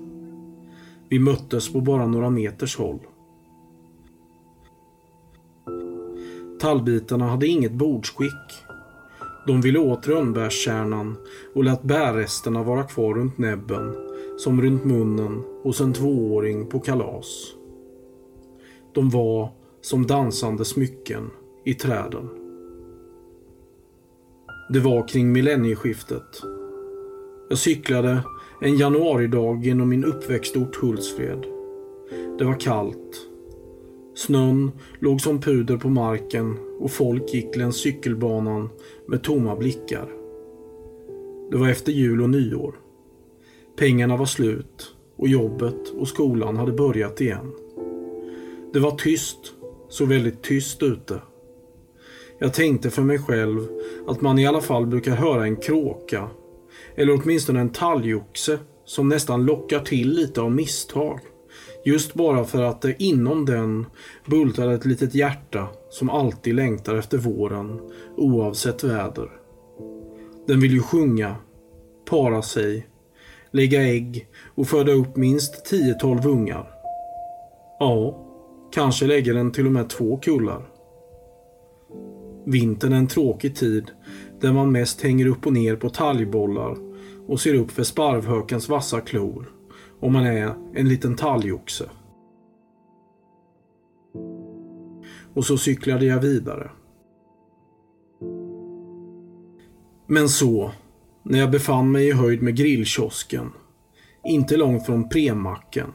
Vi 1.09 1.19
möttes 1.19 1.73
på 1.73 1.82
bara 1.82 2.07
några 2.07 2.30
meters 2.30 2.78
håll. 2.78 2.99
Tallbitarna 6.59 7.28
hade 7.28 7.47
inget 7.47 7.71
bordsskick 7.71 8.65
de 9.47 9.61
ville 9.61 9.80
åt 9.80 10.07
rönnbärskärnan 10.07 11.17
och 11.55 11.63
lät 11.63 11.84
bärresterna 11.84 12.63
vara 12.63 12.84
kvar 12.84 13.13
runt 13.13 13.38
näbben 13.38 13.95
som 14.38 14.61
runt 14.61 14.86
munnen 14.86 15.43
hos 15.63 15.82
en 15.82 15.93
tvååring 15.93 16.67
på 16.67 16.80
kalas. 16.80 17.53
De 18.93 19.09
var 19.09 19.49
som 19.82 20.07
dansande 20.07 20.65
smycken 20.65 21.32
i 21.65 21.73
träden. 21.73 22.30
Det 24.69 24.80
var 24.80 25.07
kring 25.07 25.32
millennieskiftet. 25.32 26.55
Jag 27.50 27.58
cyklade 27.58 28.20
en 28.62 28.78
januaridag 28.78 29.66
genom 29.66 29.89
min 29.89 30.04
uppväxtort 30.04 30.76
Hultsfred. 30.76 31.46
Det 32.39 32.46
var 32.46 32.60
kallt. 32.60 33.28
Snön 34.16 34.72
låg 35.00 35.22
som 35.22 35.41
puder 35.41 35.78
på 35.78 35.89
marken 35.89 36.58
och 36.80 36.91
folk 36.91 37.34
gick 37.34 37.56
längs 37.56 37.76
cykelbanan 37.76 38.70
med 39.08 39.24
tomma 39.24 39.56
blickar. 39.56 40.10
Det 41.52 41.58
var 41.58 41.70
efter 41.70 41.91
jul 41.91 42.22
och 42.22 42.30
nyår. 42.30 42.76
Pengarna 43.78 44.18
var 44.18 44.26
slut 44.26 44.96
och 45.16 45.28
jobbet 45.28 45.89
och 45.98 46.08
skolan 46.08 46.58
hade 46.58 46.72
börjat 46.72 47.22
igen. 47.22 47.52
Det 48.74 48.80
var 48.80 48.91
tyst, 48.91 49.54
så 49.89 50.06
väldigt 50.06 50.41
tyst 50.41 50.84
ute. 50.84 51.22
Jag 52.39 52.54
tänkte 52.54 52.89
för 52.89 53.02
mig 53.02 53.20
själv 53.20 53.68
att 54.08 54.22
man 54.22 54.39
i 54.39 54.48
alla 54.48 54.62
fall 54.62 54.88
brukar 54.88 55.16
höra 55.16 55.43
en 55.43 55.56
kråka 55.56 56.30
eller 56.95 57.21
åtminstone 57.21 57.59
en 57.59 57.69
talgoxe 57.69 58.59
som 58.86 59.09
nästan 59.09 59.45
lockar 59.45 59.80
till 59.80 60.09
lite 60.09 60.41
av 60.41 60.51
misstag. 60.51 61.19
Just 61.86 62.13
bara 62.13 62.43
för 62.43 62.63
att 62.63 62.82
det 62.82 63.03
inom 63.03 63.45
den 63.45 63.86
bultar 64.26 64.69
ett 64.69 64.86
litet 64.86 65.15
hjärta 65.15 65.67
som 65.89 66.09
alltid 66.09 66.55
längtar 66.55 66.95
efter 66.95 67.17
våren 67.17 67.80
oavsett 68.17 68.84
väder. 68.84 69.30
Den 70.47 70.59
vill 70.59 70.71
ju 70.71 70.82
sjunga, 70.82 71.36
para 72.09 72.41
sig, 72.41 72.88
lägga 73.51 73.82
ägg 73.82 74.28
och 74.55 74.67
föda 74.67 74.91
upp 74.91 75.15
minst 75.15 75.71
10-12 75.71 76.28
ungar. 76.28 76.69
Ja, 77.80 78.26
kanske 78.71 79.07
lägger 79.07 79.34
den 79.34 79.51
till 79.51 79.65
och 79.65 79.71
med 79.71 79.89
två 79.89 80.17
kullar. 80.17 80.69
Vintern 82.45 82.93
är 82.93 82.97
en 82.97 83.07
tråkig 83.07 83.55
tid 83.55 83.91
där 84.46 84.54
man 84.54 84.72
mest 84.72 85.02
hänger 85.02 85.26
upp 85.26 85.46
och 85.46 85.54
ner 85.54 85.76
på 85.76 85.89
talgbollar 85.89 86.78
och 87.28 87.39
ser 87.39 87.54
upp 87.54 87.72
för 87.72 87.84
sparvhökens 87.84 88.70
vassa 88.70 89.02
klor 89.02 89.52
om 90.00 90.14
man 90.14 90.26
är 90.26 90.56
en 90.74 90.89
liten 90.89 91.16
talgoxe. 91.16 91.89
Och 95.34 95.46
så 95.46 95.58
cyklade 95.58 96.06
jag 96.06 96.22
vidare. 96.22 96.72
Men 100.08 100.30
så, 100.30 100.72
när 101.24 101.39
jag 101.39 101.52
befann 101.52 101.91
mig 101.91 102.08
i 102.08 102.12
höjd 102.12 102.41
med 102.41 102.56
grillkiosken, 102.56 103.52
inte 104.24 104.58
långt 104.58 104.86
från 104.86 105.10
premacken, 105.10 105.93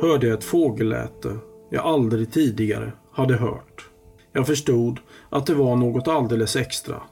hörde 0.00 0.26
jag 0.26 0.38
ett 0.38 0.44
fågelläte 0.44 1.38
jag 1.70 1.84
aldrig 1.84 2.32
tidigare 2.32 2.92
hade 3.12 3.36
hört. 3.36 3.88
Jag 4.32 4.46
förstod 4.46 4.98
att 5.30 5.46
det 5.46 5.54
var 5.54 5.76
något 5.76 6.08
alldeles 6.08 6.56
extra 6.56 7.02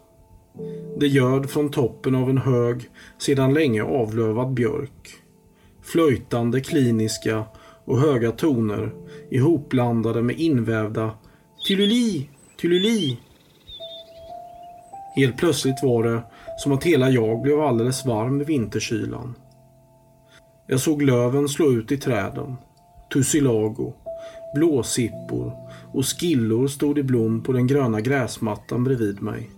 det 0.97 1.07
ljöd 1.07 1.51
från 1.51 1.71
toppen 1.71 2.15
av 2.15 2.31
en 2.31 2.39
hög, 2.39 2.89
sedan 3.19 3.55
länge 3.55 3.83
avlövad 3.83 4.55
björk. 4.55 5.11
Flöjtande 5.83 6.61
kliniska 6.61 7.45
och 7.85 8.01
höga 8.01 8.33
toner 8.33 8.93
ihopblandade 9.31 10.23
med 10.23 10.39
invävda 10.39 11.11
Tyluli, 11.67 12.29
tyluli. 12.61 13.19
Helt 15.17 15.37
plötsligt 15.37 15.83
var 15.83 16.03
det 16.03 16.23
som 16.59 16.73
att 16.73 16.85
hela 16.85 17.11
jag 17.11 17.43
blev 17.43 17.61
alldeles 17.61 18.07
varm 18.07 18.41
i 18.41 18.45
vinterkylan. 18.45 19.35
Jag 20.67 20.81
såg 20.81 21.03
löven 21.03 21.49
slå 21.49 21.73
ut 21.73 21.93
i 21.93 21.97
träden. 21.97 22.57
Tussilago, 23.13 23.93
blåsippor 24.55 25.53
och 25.93 26.07
skillor 26.07 26.69
stod 26.69 26.99
i 26.99 27.03
blom 27.03 27.43
på 27.43 27.53
den 27.53 27.67
gröna 27.67 28.01
gräsmattan 28.01 28.85
bredvid 28.85 29.23
mig. 29.23 29.51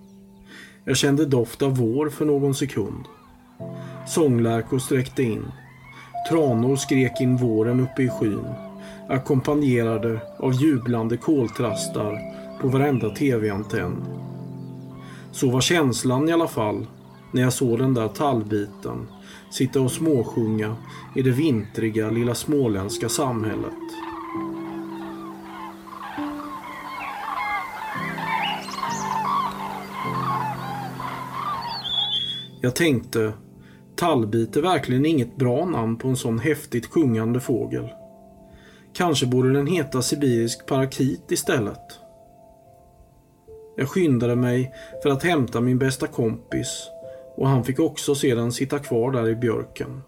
Jag 0.84 0.96
kände 0.96 1.26
doft 1.26 1.62
av 1.62 1.76
vår 1.76 2.08
för 2.08 2.24
någon 2.24 2.54
sekund. 2.54 3.04
Sånglärkor 4.06 4.78
sträckte 4.78 5.22
in. 5.22 5.44
Tranor 6.28 6.76
skrek 6.76 7.20
in 7.20 7.36
våren 7.36 7.80
uppe 7.80 8.02
i 8.02 8.08
skyn 8.08 8.44
ackompanjerade 9.12 10.20
av 10.38 10.52
jublande 10.52 11.16
koltrastar 11.16 12.18
på 12.60 12.68
varenda 12.68 13.10
tv-antenn. 13.10 14.04
Så 15.32 15.50
var 15.50 15.60
känslan 15.60 16.28
i 16.28 16.32
alla 16.32 16.48
fall 16.48 16.86
när 17.32 17.42
jag 17.42 17.52
såg 17.52 17.78
den 17.78 17.94
där 17.94 18.08
tallbiten 18.08 19.08
sitta 19.50 19.80
och 19.80 19.92
småsjunga 19.92 20.76
i 21.16 21.22
det 21.22 21.30
vintriga 21.30 22.10
lilla 22.10 22.34
småländska 22.34 23.08
samhället. 23.08 23.72
Jag 32.64 32.76
tänkte, 32.76 33.32
tallbit 33.96 34.56
är 34.56 34.62
verkligen 34.62 35.06
inget 35.06 35.36
bra 35.36 35.64
namn 35.64 35.96
på 35.96 36.08
en 36.08 36.16
sån 36.16 36.38
häftigt 36.38 36.86
sjungande 36.86 37.40
fågel. 37.40 37.88
Kanske 38.94 39.26
borde 39.26 39.52
den 39.52 39.66
heta 39.66 40.02
sibirisk 40.02 40.66
parakit 40.66 41.30
istället. 41.30 41.98
Jag 43.76 43.88
skyndade 43.88 44.36
mig 44.36 44.74
för 45.02 45.10
att 45.10 45.22
hämta 45.22 45.60
min 45.60 45.78
bästa 45.78 46.06
kompis 46.06 46.88
och 47.36 47.48
han 47.48 47.64
fick 47.64 47.80
också 47.80 48.14
sedan 48.14 48.52
sitta 48.52 48.78
kvar 48.78 49.12
där 49.12 49.28
i 49.28 49.34
björken. 49.34 50.00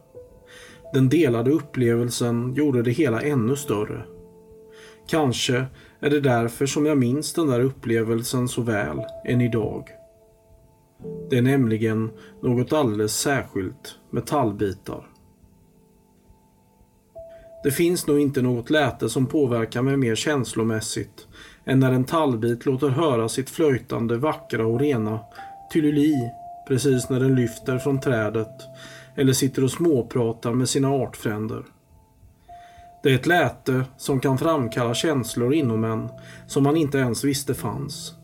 Den 0.92 1.09
delade 1.09 1.50
upplevelsen 1.50 2.55
gjorde 2.55 2.82
det 2.82 2.90
hela 2.90 3.22
ännu 3.22 3.57
större. 3.57 4.02
Kanske 5.09 5.64
är 6.00 6.11
det 6.11 6.20
därför 6.20 6.66
som 6.66 6.86
jag 6.86 6.98
minns 6.98 7.32
den 7.32 7.46
där 7.46 7.61
upplevelsen 7.61 8.48
så 8.48 8.62
väl 8.62 9.00
än 9.24 9.40
idag. 9.40 9.90
Det 11.30 11.38
är 11.38 11.42
nämligen 11.42 12.11
något 12.42 12.72
alldeles 12.72 13.16
särskilt 13.16 13.98
med 14.11 14.26
tallbitar. 14.26 15.11
Det 17.64 17.70
finns 17.70 18.07
nog 18.07 18.20
inte 18.20 18.42
något 18.42 18.70
läte 18.70 19.09
som 19.09 19.26
påverkar 19.26 19.82
mig 19.82 19.96
mer 19.96 20.14
känslomässigt 20.14 21.28
än 21.64 21.80
när 21.80 21.92
en 21.92 22.05
tallbit 22.05 22.66
låter 22.66 22.88
höra 22.88 23.28
sitt 23.28 23.50
flöjtande 23.50 24.16
vackra 24.16 24.66
och 24.66 24.80
rena 24.80 25.20
tyllyli 25.72 26.30
precis 26.68 27.11
när 27.11 27.20
den 27.20 27.34
lyfter 27.34 27.78
från 27.78 28.00
trädet 28.00 28.62
eller 29.16 29.32
sitter 29.32 29.64
och 29.64 29.70
småpratar 29.70 30.52
med 30.52 30.68
sina 30.68 30.88
artfränder. 30.88 31.64
Det 33.02 33.11
är 33.11 33.14
ett 33.14 33.26
läte 33.26 33.84
som 33.96 34.20
kan 34.20 34.38
framkalla 34.38 34.94
känslor 34.94 35.55
inom 35.55 35.84
en 35.84 36.09
som 36.46 36.62
man 36.62 36.76
inte 36.76 36.98
ens 36.98 37.24
visste 37.24 37.55
fanns. 37.55 38.14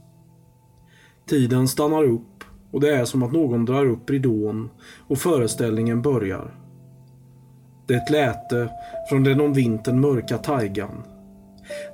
Tiden 1.26 1.68
stannar 1.68 2.05
upp 2.05 2.39
och 2.71 2.81
det 2.81 2.97
är 2.97 3.05
som 3.05 3.23
att 3.23 3.33
någon 3.33 3.64
drar 3.64 3.87
upp 3.87 4.11
ridån 4.11 4.71
och 5.09 5.18
föreställningen 5.18 6.03
börjar. 6.03 6.55
Det 7.87 7.95
är 7.95 7.99
ett 7.99 8.11
läte 8.11 8.68
från 9.09 9.25
den 9.25 9.41
om 9.41 9.53
vintern 9.53 10.01
mörka 10.01 10.39
taigan. 10.39 11.03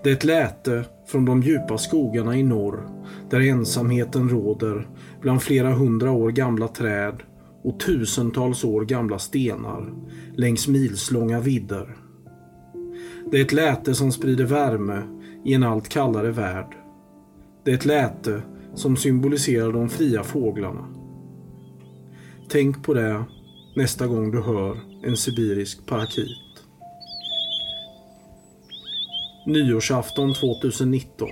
Det 0.02 0.10
är 0.10 0.14
ett 0.14 0.24
läte 0.24 0.84
från 1.06 1.24
de 1.24 1.42
djupa 1.42 1.78
skogarna 1.78 2.36
i 2.36 2.42
norr 2.42 2.88
där 3.30 3.40
ensamheten 3.40 4.28
råder 4.28 4.88
bland 5.20 5.42
flera 5.42 5.70
hundra 5.70 6.10
år 6.10 6.30
gamla 6.30 6.68
träd 6.68 7.22
och 7.62 7.80
tusentals 7.80 8.64
år 8.64 8.84
gamla 8.84 9.18
stenar 9.18 9.92
längs 10.34 10.68
milslånga 10.68 11.40
vidder. 11.40 11.96
Det 13.30 13.38
är 13.38 13.42
ett 13.44 13.52
läte 13.52 13.94
som 13.94 14.12
sprider 14.12 14.44
värme 14.44 15.02
i 15.44 15.54
en 15.54 15.62
allt 15.62 15.88
kallare 15.88 16.30
värld. 16.30 16.76
Det 17.64 17.70
är 17.70 17.74
ett 17.74 17.84
läte 17.84 18.42
som 18.76 18.96
symboliserar 18.96 19.72
de 19.72 19.88
fria 19.88 20.22
fåglarna. 20.22 20.88
Tänk 22.48 22.84
på 22.84 22.94
det 22.94 23.24
nästa 23.76 24.06
gång 24.06 24.30
du 24.30 24.42
hör 24.42 24.80
en 25.02 25.16
sibirisk 25.16 25.86
parakit. 25.86 26.28
Nyårsafton 29.46 30.34
2019. 30.34 31.28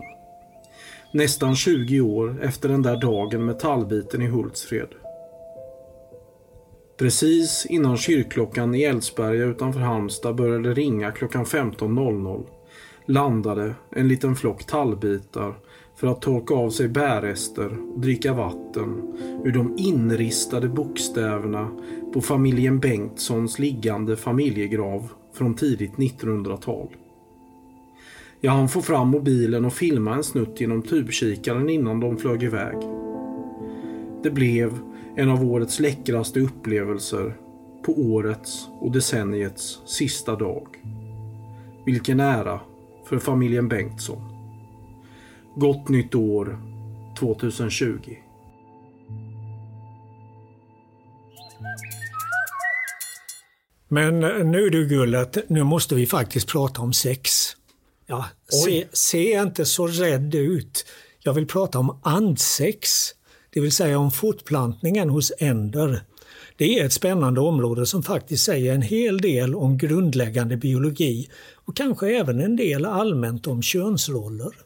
Nästan 1.12 1.56
20 1.56 2.00
år 2.00 2.42
efter 2.42 2.68
den 2.68 2.82
där 2.82 2.96
dagen 2.96 3.44
med 3.44 3.58
tallbiten 3.58 4.22
i 4.22 4.26
Hultsfred. 4.26 4.88
Precis 6.98 7.66
innan 7.66 7.96
kyrkklockan 7.96 8.74
i 8.74 8.82
Eldsberga 8.82 9.44
utanför 9.44 9.80
Halmstad 9.80 10.36
började 10.36 10.74
ringa 10.74 11.12
klockan 11.12 11.44
15.00 11.44 12.46
landade 13.06 13.74
en 13.90 14.08
liten 14.08 14.36
flock 14.36 14.66
tallbitar 14.66 15.54
för 16.04 16.10
att 16.10 16.22
torka 16.22 16.54
av 16.54 16.70
sig 16.70 16.88
bärrester 16.88 17.78
och 17.94 18.00
dricka 18.00 18.32
vatten 18.32 19.16
ur 19.44 19.52
de 19.52 19.74
inristade 19.78 20.68
bokstäverna 20.68 21.68
på 22.12 22.20
familjen 22.20 22.80
Bengtssons 22.80 23.58
liggande 23.58 24.16
familjegrav 24.16 25.12
från 25.32 25.54
tidigt 25.54 25.92
1900-tal. 25.92 26.88
Jag 28.40 28.52
hann 28.52 28.68
få 28.68 28.82
fram 28.82 29.08
mobilen 29.08 29.64
och 29.64 29.72
filma 29.72 30.14
en 30.14 30.24
snutt 30.24 30.60
genom 30.60 30.82
tubkikaren 30.82 31.68
innan 31.68 32.00
de 32.00 32.16
flög 32.16 32.42
iväg. 32.42 32.76
Det 34.22 34.30
blev 34.30 34.78
en 35.16 35.30
av 35.30 35.44
årets 35.44 35.80
läckraste 35.80 36.40
upplevelser 36.40 37.36
på 37.84 37.92
årets 37.92 38.68
och 38.80 38.92
decenniets 38.92 39.82
sista 39.86 40.36
dag. 40.36 40.66
Vilken 41.86 42.20
ära 42.20 42.60
för 43.04 43.18
familjen 43.18 43.68
Bengtsson. 43.68 44.33
Gott 45.56 45.88
nytt 45.88 46.14
år 46.14 46.58
2020. 47.18 48.16
Men 53.88 54.20
nu 54.50 54.70
du 54.70 54.86
Gullet, 54.86 55.38
nu 55.48 55.62
måste 55.62 55.94
vi 55.94 56.06
faktiskt 56.06 56.48
prata 56.48 56.82
om 56.82 56.92
sex. 56.92 57.30
Ja, 58.06 58.24
se, 58.64 58.86
se 58.92 59.32
inte 59.32 59.64
så 59.64 59.86
rädd 59.86 60.34
ut. 60.34 60.86
Jag 61.22 61.32
vill 61.34 61.46
prata 61.46 61.78
om 61.78 61.98
andsex, 62.02 62.88
det 63.50 63.60
vill 63.60 63.72
säga 63.72 63.98
om 63.98 64.10
fortplantningen 64.10 65.10
hos 65.10 65.32
änder. 65.38 66.04
Det 66.56 66.78
är 66.78 66.84
ett 66.86 66.92
spännande 66.92 67.40
område 67.40 67.86
som 67.86 68.02
faktiskt 68.02 68.44
säger 68.44 68.74
en 68.74 68.82
hel 68.82 69.18
del 69.18 69.54
om 69.54 69.78
grundläggande 69.78 70.56
biologi 70.56 71.30
och 71.54 71.76
kanske 71.76 72.16
även 72.16 72.40
en 72.40 72.56
del 72.56 72.84
allmänt 72.84 73.46
om 73.46 73.62
könsroller. 73.62 74.63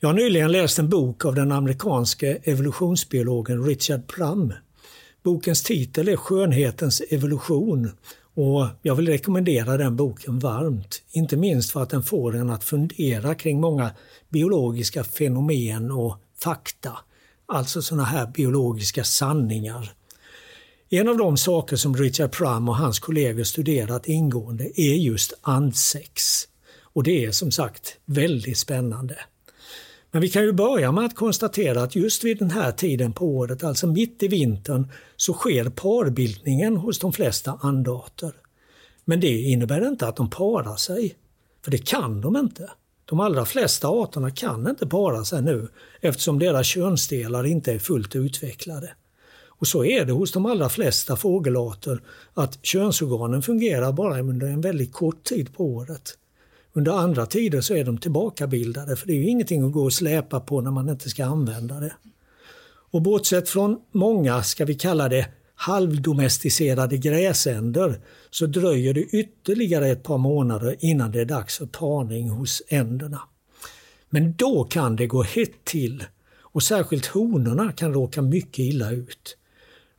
Jag 0.00 0.08
har 0.08 0.14
nyligen 0.14 0.52
läst 0.52 0.78
en 0.78 0.88
bok 0.88 1.24
av 1.24 1.34
den 1.34 1.52
amerikanske 1.52 2.38
evolutionsbiologen 2.42 3.64
Richard 3.64 4.06
Plum. 4.06 4.52
Bokens 5.22 5.62
titel 5.62 6.08
är 6.08 6.16
Skönhetens 6.16 7.02
evolution 7.10 7.90
och 8.34 8.66
jag 8.82 8.94
vill 8.94 9.08
rekommendera 9.08 9.76
den 9.76 9.96
boken 9.96 10.38
varmt. 10.38 11.02
Inte 11.10 11.36
minst 11.36 11.70
för 11.70 11.82
att 11.82 11.90
den 11.90 12.02
får 12.02 12.36
en 12.36 12.50
att 12.50 12.64
fundera 12.64 13.34
kring 13.34 13.60
många 13.60 13.90
biologiska 14.28 15.04
fenomen 15.04 15.90
och 15.90 16.16
fakta. 16.42 16.98
Alltså 17.46 17.82
sådana 17.82 18.04
här 18.04 18.26
biologiska 18.26 19.04
sanningar. 19.04 19.92
En 20.88 21.08
av 21.08 21.16
de 21.16 21.36
saker 21.36 21.76
som 21.76 21.96
Richard 21.96 22.32
Plum 22.32 22.68
och 22.68 22.76
hans 22.76 22.98
kollegor 22.98 23.44
studerat 23.44 24.08
ingående 24.08 24.80
är 24.80 24.94
just 24.94 25.32
andsex. 25.42 26.22
Och 26.82 27.02
det 27.02 27.24
är 27.24 27.32
som 27.32 27.50
sagt 27.50 27.96
väldigt 28.04 28.58
spännande. 28.58 29.16
Men 30.10 30.22
vi 30.22 30.28
kan 30.28 30.42
ju 30.42 30.52
börja 30.52 30.92
med 30.92 31.04
att 31.04 31.14
konstatera 31.14 31.82
att 31.82 31.96
just 31.96 32.24
vid 32.24 32.38
den 32.38 32.50
här 32.50 32.72
tiden 32.72 33.12
på 33.12 33.26
året, 33.26 33.64
alltså 33.64 33.86
mitt 33.86 34.22
i 34.22 34.28
vintern, 34.28 34.92
så 35.16 35.32
sker 35.32 35.70
parbildningen 35.70 36.76
hos 36.76 36.98
de 36.98 37.12
flesta 37.12 37.58
andarter. 37.62 38.32
Men 39.04 39.20
det 39.20 39.40
innebär 39.40 39.88
inte 39.88 40.08
att 40.08 40.16
de 40.16 40.30
parar 40.30 40.76
sig. 40.76 41.14
För 41.64 41.70
det 41.70 41.78
kan 41.78 42.20
de 42.20 42.36
inte. 42.36 42.70
De 43.04 43.20
allra 43.20 43.44
flesta 43.44 43.88
arterna 43.88 44.30
kan 44.30 44.68
inte 44.68 44.86
para 44.86 45.24
sig 45.24 45.42
nu 45.42 45.68
eftersom 46.00 46.38
deras 46.38 46.66
könsdelar 46.66 47.46
inte 47.46 47.72
är 47.72 47.78
fullt 47.78 48.16
utvecklade. 48.16 48.90
Och 49.46 49.66
så 49.66 49.84
är 49.84 50.04
det 50.04 50.12
hos 50.12 50.32
de 50.32 50.46
allra 50.46 50.68
flesta 50.68 51.16
fågelarter 51.16 52.02
att 52.34 52.58
könsorganen 52.62 53.42
fungerar 53.42 53.92
bara 53.92 54.20
under 54.20 54.46
en 54.46 54.60
väldigt 54.60 54.92
kort 54.92 55.24
tid 55.24 55.54
på 55.54 55.64
året. 55.64 56.18
Under 56.78 56.92
andra 56.92 57.26
tider 57.26 57.60
så 57.60 57.74
är 57.74 57.84
de 57.84 57.98
tillbakabildade 57.98 58.96
för 58.96 59.06
det 59.06 59.12
är 59.12 59.16
ju 59.16 59.28
ingenting 59.28 59.66
att 59.66 59.72
gå 59.72 59.84
och 59.84 59.92
släpa 59.92 60.40
på 60.40 60.60
när 60.60 60.70
man 60.70 60.88
inte 60.88 61.10
ska 61.10 61.24
använda 61.24 61.80
det. 61.80 61.92
Och 62.90 63.02
bortsett 63.02 63.48
från 63.48 63.78
många, 63.92 64.42
ska 64.42 64.64
vi 64.64 64.74
kalla 64.74 65.08
det, 65.08 65.28
halvdomesticerade 65.54 66.96
gräsänder 66.96 68.00
så 68.30 68.46
dröjer 68.46 68.94
det 68.94 69.00
ytterligare 69.00 69.88
ett 69.88 70.02
par 70.02 70.18
månader 70.18 70.76
innan 70.78 71.12
det 71.12 71.20
är 71.20 71.24
dags 71.24 71.58
för 71.58 71.66
parning 71.66 72.28
hos 72.28 72.62
änderna. 72.68 73.20
Men 74.10 74.32
då 74.32 74.64
kan 74.64 74.96
det 74.96 75.06
gå 75.06 75.22
hett 75.22 75.64
till 75.64 76.04
och 76.40 76.62
särskilt 76.62 77.06
honorna 77.06 77.72
kan 77.72 77.94
råka 77.94 78.22
mycket 78.22 78.58
illa 78.58 78.90
ut. 78.90 79.37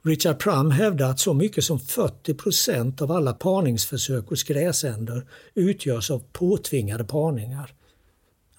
Richard 0.09 0.39
Prum 0.39 0.71
hävdar 0.71 1.09
att 1.09 1.19
så 1.19 1.33
mycket 1.33 1.63
som 1.63 1.79
40 1.79 2.33
procent 2.33 3.01
av 3.01 3.11
alla 3.11 3.33
parningsförsök 3.33 4.27
hos 4.27 4.43
gräsänder 4.43 5.27
utgörs 5.53 6.11
av 6.11 6.23
påtvingade 6.31 7.03
parningar. 7.03 7.73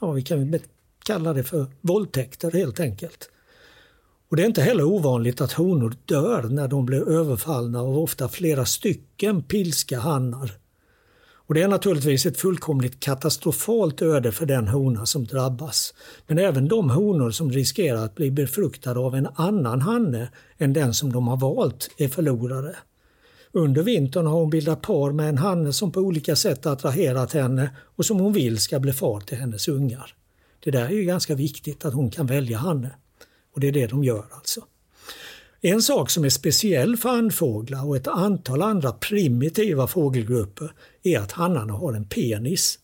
Ja, 0.00 0.12
vi 0.12 0.22
kan 0.22 0.58
kalla 1.04 1.32
det 1.32 1.44
för 1.44 1.66
våldtäkter 1.80 2.50
helt 2.50 2.80
enkelt. 2.80 3.30
Och 4.30 4.36
Det 4.36 4.42
är 4.42 4.46
inte 4.46 4.62
heller 4.62 4.84
ovanligt 4.84 5.40
att 5.40 5.52
honor 5.52 5.94
dör 6.04 6.42
när 6.42 6.68
de 6.68 6.86
blir 6.86 7.08
överfallna 7.08 7.80
av 7.80 7.98
ofta 7.98 8.28
flera 8.28 8.64
stycken 8.64 9.42
pilska 9.42 9.98
hannar. 9.98 10.52
Och 11.50 11.54
Det 11.54 11.62
är 11.62 11.68
naturligtvis 11.68 12.26
ett 12.26 12.40
fullkomligt 12.40 13.00
katastrofalt 13.00 14.02
öde 14.02 14.32
för 14.32 14.46
den 14.46 14.68
hona 14.68 15.06
som 15.06 15.24
drabbas. 15.24 15.94
Men 16.26 16.38
även 16.38 16.68
de 16.68 16.90
honor 16.90 17.30
som 17.30 17.52
riskerar 17.52 18.04
att 18.04 18.14
bli 18.14 18.30
befruktade 18.30 19.00
av 19.00 19.14
en 19.14 19.28
annan 19.34 19.80
hanne 19.80 20.28
än 20.58 20.72
den 20.72 20.94
som 20.94 21.12
de 21.12 21.28
har 21.28 21.36
valt 21.36 21.90
är 21.96 22.08
förlorare. 22.08 22.76
Under 23.52 23.82
vintern 23.82 24.26
har 24.26 24.34
hon 24.34 24.50
bildat 24.50 24.82
par 24.82 25.12
med 25.12 25.28
en 25.28 25.38
hanne 25.38 25.72
som 25.72 25.92
på 25.92 26.00
olika 26.00 26.36
sätt 26.36 26.66
attraherat 26.66 27.32
henne 27.32 27.70
och 27.96 28.06
som 28.06 28.20
hon 28.20 28.32
vill 28.32 28.58
ska 28.58 28.80
bli 28.80 28.92
far 28.92 29.20
till 29.20 29.38
hennes 29.38 29.68
ungar. 29.68 30.14
Det 30.60 30.70
där 30.70 30.84
är 30.84 30.90
ju 30.90 31.04
ganska 31.04 31.34
viktigt 31.34 31.84
att 31.84 31.94
hon 31.94 32.10
kan 32.10 32.26
välja 32.26 32.58
hanne. 32.58 32.90
Och 33.54 33.60
det 33.60 33.68
är 33.68 33.72
det 33.72 33.86
de 33.86 34.04
gör 34.04 34.24
alltså. 34.30 34.60
En 35.62 35.82
sak 35.82 36.10
som 36.10 36.24
är 36.24 36.28
speciell 36.28 36.96
för 36.96 37.08
andfåglar 37.08 37.86
och 37.86 37.96
ett 37.96 38.08
antal 38.08 38.62
andra 38.62 38.92
primitiva 38.92 39.86
fågelgrupper 39.86 40.72
är 41.02 41.18
att 41.18 41.32
hannarna 41.32 41.72
har 41.72 41.92
en 41.92 42.04
penis. 42.04 42.78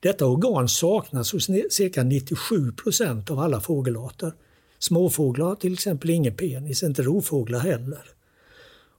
Detta 0.00 0.26
organ 0.26 0.68
saknas 0.68 1.32
hos 1.32 1.46
cirka 1.70 2.02
97 2.02 2.72
procent 2.72 3.30
av 3.30 3.38
alla 3.38 3.60
fågelarter. 3.60 4.32
Småfåglar 4.78 5.46
har 5.46 5.54
till 5.54 5.72
exempel 5.72 6.10
ingen 6.10 6.36
penis, 6.36 6.82
inte 6.82 7.02
rovfåglar 7.02 7.58
heller. 7.58 8.02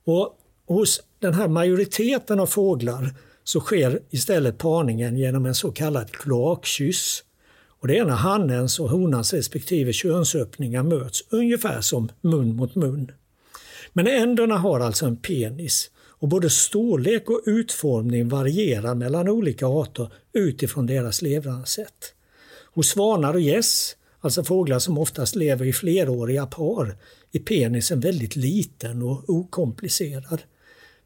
Och 0.06 0.38
hos 0.68 1.04
den 1.20 1.34
här 1.34 1.48
majoriteten 1.48 2.40
av 2.40 2.48
fåglar 2.48 3.10
så 3.44 3.60
sker 3.60 4.00
istället 4.10 4.58
parningen 4.58 5.18
genom 5.18 5.46
en 5.46 5.56
så 5.56 5.72
kallad 5.72 6.12
kloakkyss. 6.12 7.24
Och 7.82 7.88
det 7.88 7.98
är 7.98 8.06
när 8.06 8.16
hannens 8.16 8.80
och 8.80 8.90
honans 8.90 9.34
respektive 9.34 9.94
könsöppningar 9.94 10.84
möts 10.84 11.24
ungefär 11.30 11.82
som 11.82 12.10
mun 12.22 12.56
mot 12.56 12.76
mun. 12.76 13.12
Men 13.94 14.08
änderna 14.08 14.58
har 14.58 14.80
alltså 14.80 15.06
en 15.06 15.18
penis 15.18 15.92
och 15.98 16.28
både 16.28 16.50
storlek 16.50 17.30
och 17.30 17.42
utformning 17.46 18.30
varierar 18.30 18.96
mellan 18.96 19.30
olika 19.30 19.68
arter 19.68 20.14
utifrån 20.34 20.86
deras 20.86 21.22
levnadssätt. 21.22 22.14
Hos 22.74 22.88
svanar 22.88 23.34
och 23.34 23.42
gäss, 23.42 23.96
alltså 24.20 24.44
fåglar 24.44 24.80
som 24.80 24.98
oftast 24.98 25.36
lever 25.36 25.66
i 25.66 25.74
fleråriga 25.74 26.46
par, 26.46 26.98
är 27.32 27.40
penisen 27.40 28.00
väldigt 28.00 28.36
liten 28.36 29.02
och 29.02 29.30
okomplicerad. 29.30 30.42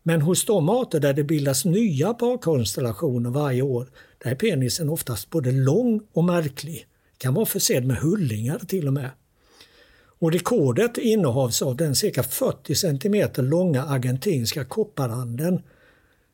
Men 0.03 0.21
hos 0.21 0.45
de 0.45 0.69
arter 0.69 0.99
där 0.99 1.13
det 1.13 1.23
bildas 1.23 1.65
nya 1.65 2.13
parkonstellationer 2.13 3.30
varje 3.30 3.61
år, 3.61 3.88
där 4.18 4.32
är 4.32 4.36
penisen 4.36 4.89
oftast 4.89 5.30
både 5.30 5.51
lång 5.51 6.01
och 6.13 6.24
märklig. 6.24 6.88
Kan 7.18 7.34
vara 7.34 7.45
försedd 7.45 7.86
med 7.86 7.97
hullingar 7.97 8.59
till 8.59 8.88
och 8.88 8.93
med. 8.93 9.09
Och 10.20 10.32
rekordet 10.32 10.97
innehas 10.97 11.61
av 11.61 11.76
den 11.76 11.95
cirka 11.95 12.24
40 12.24 12.76
cm 12.76 13.30
långa 13.38 13.84
argentinska 13.84 14.66
kopparanden. 14.66 15.61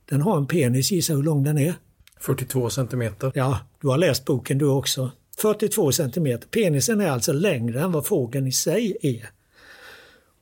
Den 0.05 0.21
har 0.21 0.37
en 0.37 0.47
penis, 0.47 0.91
gissa 0.91 1.13
hur 1.13 1.23
lång 1.23 1.43
den 1.43 1.57
är? 1.57 1.73
42 2.19 2.69
cm. 2.69 3.13
Ja, 3.33 3.59
du 3.81 3.87
har 3.87 3.97
läst 3.97 4.25
boken 4.25 4.57
du 4.57 4.67
också. 4.67 5.11
42 5.37 5.91
cm. 5.91 6.39
Penisen 6.51 7.01
är 7.01 7.09
alltså 7.09 7.33
längre 7.33 7.81
än 7.81 7.91
vad 7.91 8.05
fågeln 8.05 8.47
i 8.47 8.51
sig 8.51 8.97
är. 9.01 9.29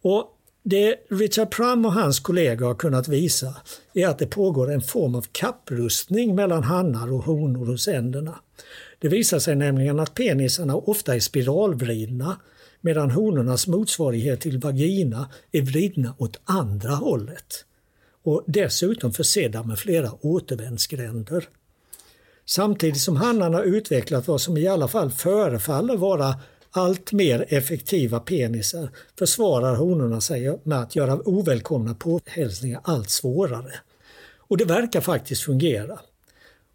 Och 0.01 0.38
det 0.64 0.95
Richard 1.10 1.51
Prum 1.51 1.86
och 1.86 1.93
hans 1.93 2.20
kollegor 2.20 2.68
har 2.68 2.76
kunnat 2.76 3.07
visa 3.07 3.55
är 3.93 4.07
att 4.07 4.20
det 4.20 4.28
pågår 4.28 4.72
en 4.72 4.82
form 4.82 5.16
av 5.16 5.26
kapprustning 5.32 6.36
mellan 6.36 6.64
hannar 6.64 7.14
och 7.14 7.24
honor 7.24 7.66
hos 7.66 7.88
änderna. 7.88 8.39
Det 8.99 9.07
visar 9.07 9.39
sig 9.39 9.55
nämligen 9.55 9.99
att 9.99 10.14
penisarna 10.14 10.76
ofta 10.76 11.16
är 11.16 11.20
spiralvridna 11.20 12.38
medan 12.82 13.12
honornas 13.12 13.68
motsvarighet 13.68 14.41
till 14.41 14.60
vagina 14.60 15.30
är 15.51 15.62
vridna 15.62 16.16
åt 16.18 16.39
andra 16.43 16.91
hållet 16.91 17.66
och 18.24 18.43
dessutom 18.47 19.14
försedda 19.14 19.64
med 19.64 19.80
flera 19.80 20.12
återvändsgränder. 20.22 21.47
Samtidigt 22.45 23.01
som 23.01 23.16
hannarna 23.16 23.64
utvecklat 23.64 24.28
vad 24.28 24.41
som 24.41 24.57
i 24.57 24.68
alla 24.68 24.88
fall 24.88 25.12
förefaller 25.12 25.97
vara 25.97 26.36
allt 26.72 27.11
mer 27.11 27.45
effektiva 27.47 28.20
penisar 28.20 28.89
försvarar 29.20 29.76
honorna 29.76 30.22
sig 30.22 30.59
med 30.63 30.80
att 30.80 30.95
göra 30.95 31.30
ovälkomna 31.30 31.93
påhälsningar 31.93 32.82
allt 32.84 33.09
svårare. 33.09 33.74
Och 34.38 34.57
det 34.57 34.65
verkar 34.65 35.01
faktiskt 35.01 35.43
fungera. 35.43 35.99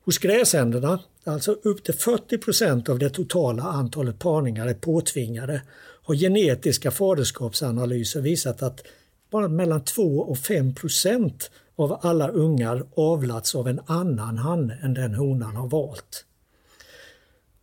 Hos 0.05 0.18
gräsänderna, 0.18 1.01
alltså 1.24 1.53
upp 1.53 1.84
till 1.84 1.95
40 1.95 2.38
procent 2.38 2.88
av 2.88 2.99
det 2.99 3.11
totala 3.11 3.62
antalet 3.62 4.18
parningar 4.18 4.66
är 4.66 4.74
påtvingade, 4.74 5.62
har 6.03 6.14
genetiska 6.14 6.90
faderskapsanalyser 6.90 8.20
visat 8.20 8.62
att 8.62 8.84
bara 9.30 9.49
mellan 9.49 9.84
2 9.84 10.03
och 10.03 10.38
5 10.38 10.74
procent 10.74 11.51
av 11.76 11.99
alla 12.03 12.28
ungar 12.28 12.86
avlats 12.97 13.55
av 13.55 13.68
en 13.68 13.80
annan 13.86 14.38
hanne 14.38 14.78
än 14.82 14.95
den 14.95 15.14
honan 15.14 15.57
har 15.57 15.68
valt. 15.68 16.24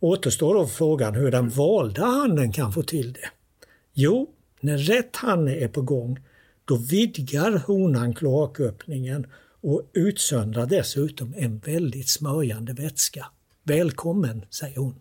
Återstår 0.02 0.54
då 0.54 0.66
frågan 0.66 1.14
hur 1.14 1.30
den 1.30 1.48
valda 1.48 2.04
hannen 2.04 2.52
kan 2.52 2.72
få 2.72 2.82
till 2.82 3.12
det. 3.12 3.30
Jo, 3.92 4.30
när 4.60 4.78
rätt 4.78 5.16
hanne 5.16 5.54
är 5.54 5.68
på 5.68 5.82
gång 5.82 6.20
då 6.64 6.76
vidgar 6.76 7.52
honan 7.66 8.14
kloaköppningen 8.14 9.26
och 9.60 9.82
utsöndrar 9.92 10.66
dessutom 10.66 11.34
en 11.36 11.58
väldigt 11.58 12.08
smörjande 12.08 12.72
vätska. 12.72 13.26
Välkommen, 13.62 14.44
säger 14.50 14.76
hon. 14.78 14.94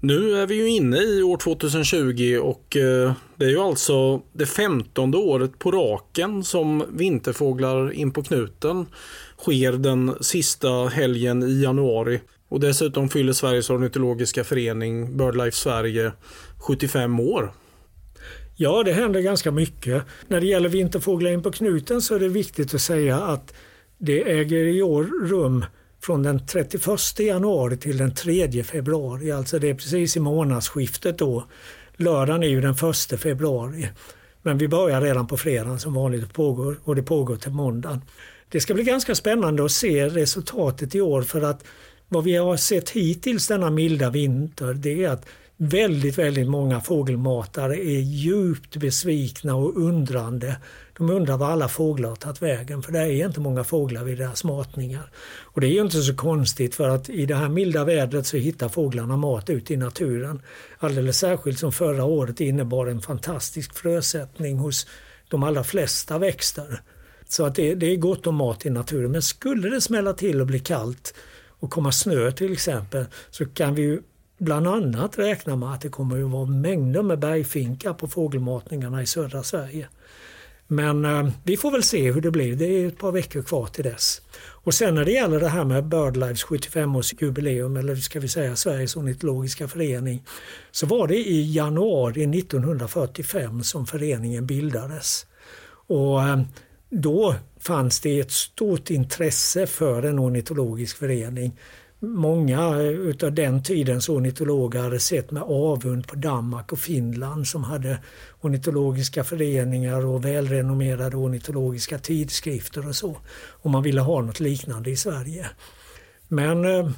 Nu 0.00 0.34
är 0.34 0.46
vi 0.46 0.54
ju 0.54 0.68
inne 0.68 0.98
i 0.98 1.22
år 1.22 1.36
2020 1.36 2.38
och 2.42 2.76
eh, 2.76 3.12
det 3.36 3.44
är 3.44 3.48
ju 3.48 3.58
alltså 3.58 4.22
det 4.32 4.46
femtonde 4.46 5.18
året 5.18 5.58
på 5.58 5.70
raken 5.70 6.44
som 6.44 6.84
vinterfåglar 6.92 7.92
in 7.92 8.10
på 8.10 8.22
knuten 8.22 8.86
sker 9.38 9.72
den 9.72 10.14
sista 10.20 10.86
helgen 10.86 11.42
i 11.42 11.62
januari. 11.62 12.20
Och 12.48 12.60
dessutom 12.60 13.08
fyller 13.08 13.32
Sveriges 13.32 13.70
ornitologiska 13.70 14.44
förening 14.44 15.16
BirdLife 15.16 15.56
Sverige 15.56 16.12
75 16.58 17.20
år. 17.20 17.52
Ja, 18.56 18.82
det 18.82 18.92
händer 18.92 19.20
ganska 19.20 19.50
mycket. 19.50 20.02
När 20.28 20.40
det 20.40 20.46
gäller 20.46 20.68
vinterfåglar 20.68 21.30
in 21.30 21.42
på 21.42 21.50
knuten 21.50 22.02
så 22.02 22.14
är 22.14 22.20
det 22.20 22.28
viktigt 22.28 22.74
att 22.74 22.80
säga 22.80 23.20
att 23.20 23.54
det 23.98 24.30
äger 24.30 24.64
i 24.64 24.82
år 24.82 25.28
rum 25.28 25.64
från 26.08 26.22
den 26.22 26.46
31 26.46 27.18
januari 27.18 27.76
till 27.76 27.98
den 27.98 28.14
3 28.14 28.62
februari. 28.62 29.32
Alltså 29.32 29.58
det 29.58 29.68
är 29.68 29.74
precis 29.74 30.16
i 30.16 30.20
månadsskiftet 30.20 31.18
då. 31.18 31.44
Lördagen 31.96 32.42
är 32.42 32.48
ju 32.48 32.60
den 32.60 32.74
1 33.14 33.20
februari. 33.20 33.88
Men 34.42 34.58
vi 34.58 34.68
börjar 34.68 35.00
redan 35.00 35.26
på 35.26 35.36
fredagen 35.36 35.80
som 35.80 35.94
vanligt 35.94 36.32
pågår, 36.32 36.80
och 36.84 36.96
det 36.96 37.02
pågår 37.02 37.36
till 37.36 37.52
måndagen. 37.52 38.00
Det 38.48 38.60
ska 38.60 38.74
bli 38.74 38.84
ganska 38.84 39.14
spännande 39.14 39.64
att 39.64 39.72
se 39.72 40.08
resultatet 40.08 40.94
i 40.94 41.00
år 41.00 41.22
för 41.22 41.42
att 41.42 41.64
vad 42.08 42.24
vi 42.24 42.36
har 42.36 42.56
sett 42.56 42.90
hittills 42.90 43.48
denna 43.48 43.70
milda 43.70 44.10
vinter 44.10 44.74
det 44.74 45.04
är 45.04 45.10
att 45.10 45.26
väldigt, 45.60 46.18
väldigt 46.18 46.48
många 46.48 46.80
fågelmatare 46.80 47.76
är 47.76 48.00
djupt 48.00 48.76
besvikna 48.76 49.54
och 49.54 49.76
undrande. 49.76 50.56
De 50.96 51.10
undrar 51.10 51.36
var 51.36 51.50
alla 51.50 51.68
fåglar 51.68 52.08
har 52.08 52.16
tagit 52.16 52.42
vägen 52.42 52.82
för 52.82 52.92
det 52.92 52.98
är 52.98 53.26
inte 53.26 53.40
många 53.40 53.64
fåglar 53.64 54.04
vid 54.04 54.18
deras 54.18 54.44
matningar. 54.44 55.10
Och 55.42 55.60
det 55.60 55.66
är 55.66 55.70
ju 55.70 55.80
inte 55.80 56.00
så 56.00 56.16
konstigt 56.16 56.74
för 56.74 56.88
att 56.88 57.08
i 57.08 57.26
det 57.26 57.34
här 57.34 57.48
milda 57.48 57.84
vädret 57.84 58.26
så 58.26 58.36
hittar 58.36 58.68
fåglarna 58.68 59.16
mat 59.16 59.50
ute 59.50 59.74
i 59.74 59.76
naturen. 59.76 60.42
Alldeles 60.78 61.18
särskilt 61.18 61.58
som 61.58 61.72
förra 61.72 62.04
året 62.04 62.40
innebar 62.40 62.86
en 62.86 63.00
fantastisk 63.00 63.74
frösättning 63.74 64.58
hos 64.58 64.86
de 65.28 65.42
allra 65.42 65.64
flesta 65.64 66.18
växter. 66.18 66.82
Så 67.28 67.44
att 67.44 67.54
det, 67.54 67.74
det 67.74 67.86
är 67.86 67.96
gott 67.96 68.26
om 68.26 68.34
mat 68.34 68.66
i 68.66 68.70
naturen. 68.70 69.10
Men 69.10 69.22
skulle 69.22 69.68
det 69.68 69.80
smälla 69.80 70.12
till 70.12 70.40
och 70.40 70.46
bli 70.46 70.58
kallt 70.58 71.14
och 71.60 71.70
komma 71.70 71.92
snö 71.92 72.32
till 72.32 72.52
exempel 72.52 73.04
så 73.30 73.46
kan 73.46 73.74
vi 73.74 73.82
ju 73.82 74.02
bland 74.38 74.66
annat 74.66 75.18
räknar 75.18 75.56
med 75.56 75.72
att 75.72 75.80
det 75.80 75.88
kommer 75.88 76.24
att 76.24 76.30
vara 76.30 76.46
mängder 76.46 77.02
med 77.02 77.18
bergfinkar 77.18 77.92
på 77.92 78.08
fågelmatningarna 78.08 79.02
i 79.02 79.06
södra 79.06 79.42
Sverige. 79.42 79.88
Men 80.70 81.04
eh, 81.04 81.28
vi 81.44 81.56
får 81.56 81.70
väl 81.70 81.82
se 81.82 82.12
hur 82.12 82.20
det 82.20 82.30
blir. 82.30 82.56
Det 82.56 82.66
är 82.66 82.88
ett 82.88 82.98
par 82.98 83.12
veckor 83.12 83.42
kvar 83.42 83.66
till 83.66 83.84
dess. 83.84 84.22
Och 84.40 84.74
sen 84.74 84.94
när 84.94 85.04
det 85.04 85.12
gäller 85.12 85.40
det 85.40 85.48
här 85.48 85.64
med 85.64 85.84
BirdLives 85.84 86.44
75-årsjubileum, 86.44 87.78
eller 87.78 87.96
ska 87.96 88.20
vi 88.20 88.28
säga 88.28 88.56
Sveriges 88.56 88.96
ornitologiska 88.96 89.68
förening, 89.68 90.24
så 90.70 90.86
var 90.86 91.08
det 91.08 91.16
i 91.16 91.52
januari 91.52 92.38
1945 92.38 93.62
som 93.62 93.86
föreningen 93.86 94.46
bildades. 94.46 95.26
Och 95.86 96.22
eh, 96.22 96.40
då 96.90 97.34
fanns 97.60 98.00
det 98.00 98.20
ett 98.20 98.32
stort 98.32 98.90
intresse 98.90 99.66
för 99.66 100.02
en 100.02 100.18
ornitologisk 100.18 100.96
förening 100.96 101.52
många 102.00 102.78
utav 102.80 103.32
den 103.32 103.62
tidens 103.62 104.08
ornitologer 104.08 104.80
hade 104.80 105.00
sett 105.00 105.30
med 105.30 105.42
avund 105.42 106.06
på 106.06 106.16
Danmark 106.16 106.72
och 106.72 106.78
Finland 106.78 107.46
som 107.46 107.64
hade 107.64 107.98
ornitologiska 108.40 109.24
föreningar 109.24 110.06
och 110.06 110.24
välrenommerade 110.24 111.16
ornitologiska 111.16 111.98
tidskrifter 111.98 112.88
och 112.88 112.94
så. 112.94 113.16
Och 113.36 113.70
man 113.70 113.82
ville 113.82 114.00
ha 114.00 114.22
något 114.22 114.40
liknande 114.40 114.90
i 114.90 114.96
Sverige. 114.96 115.46
Men 116.28 116.64
eh, 116.64 116.90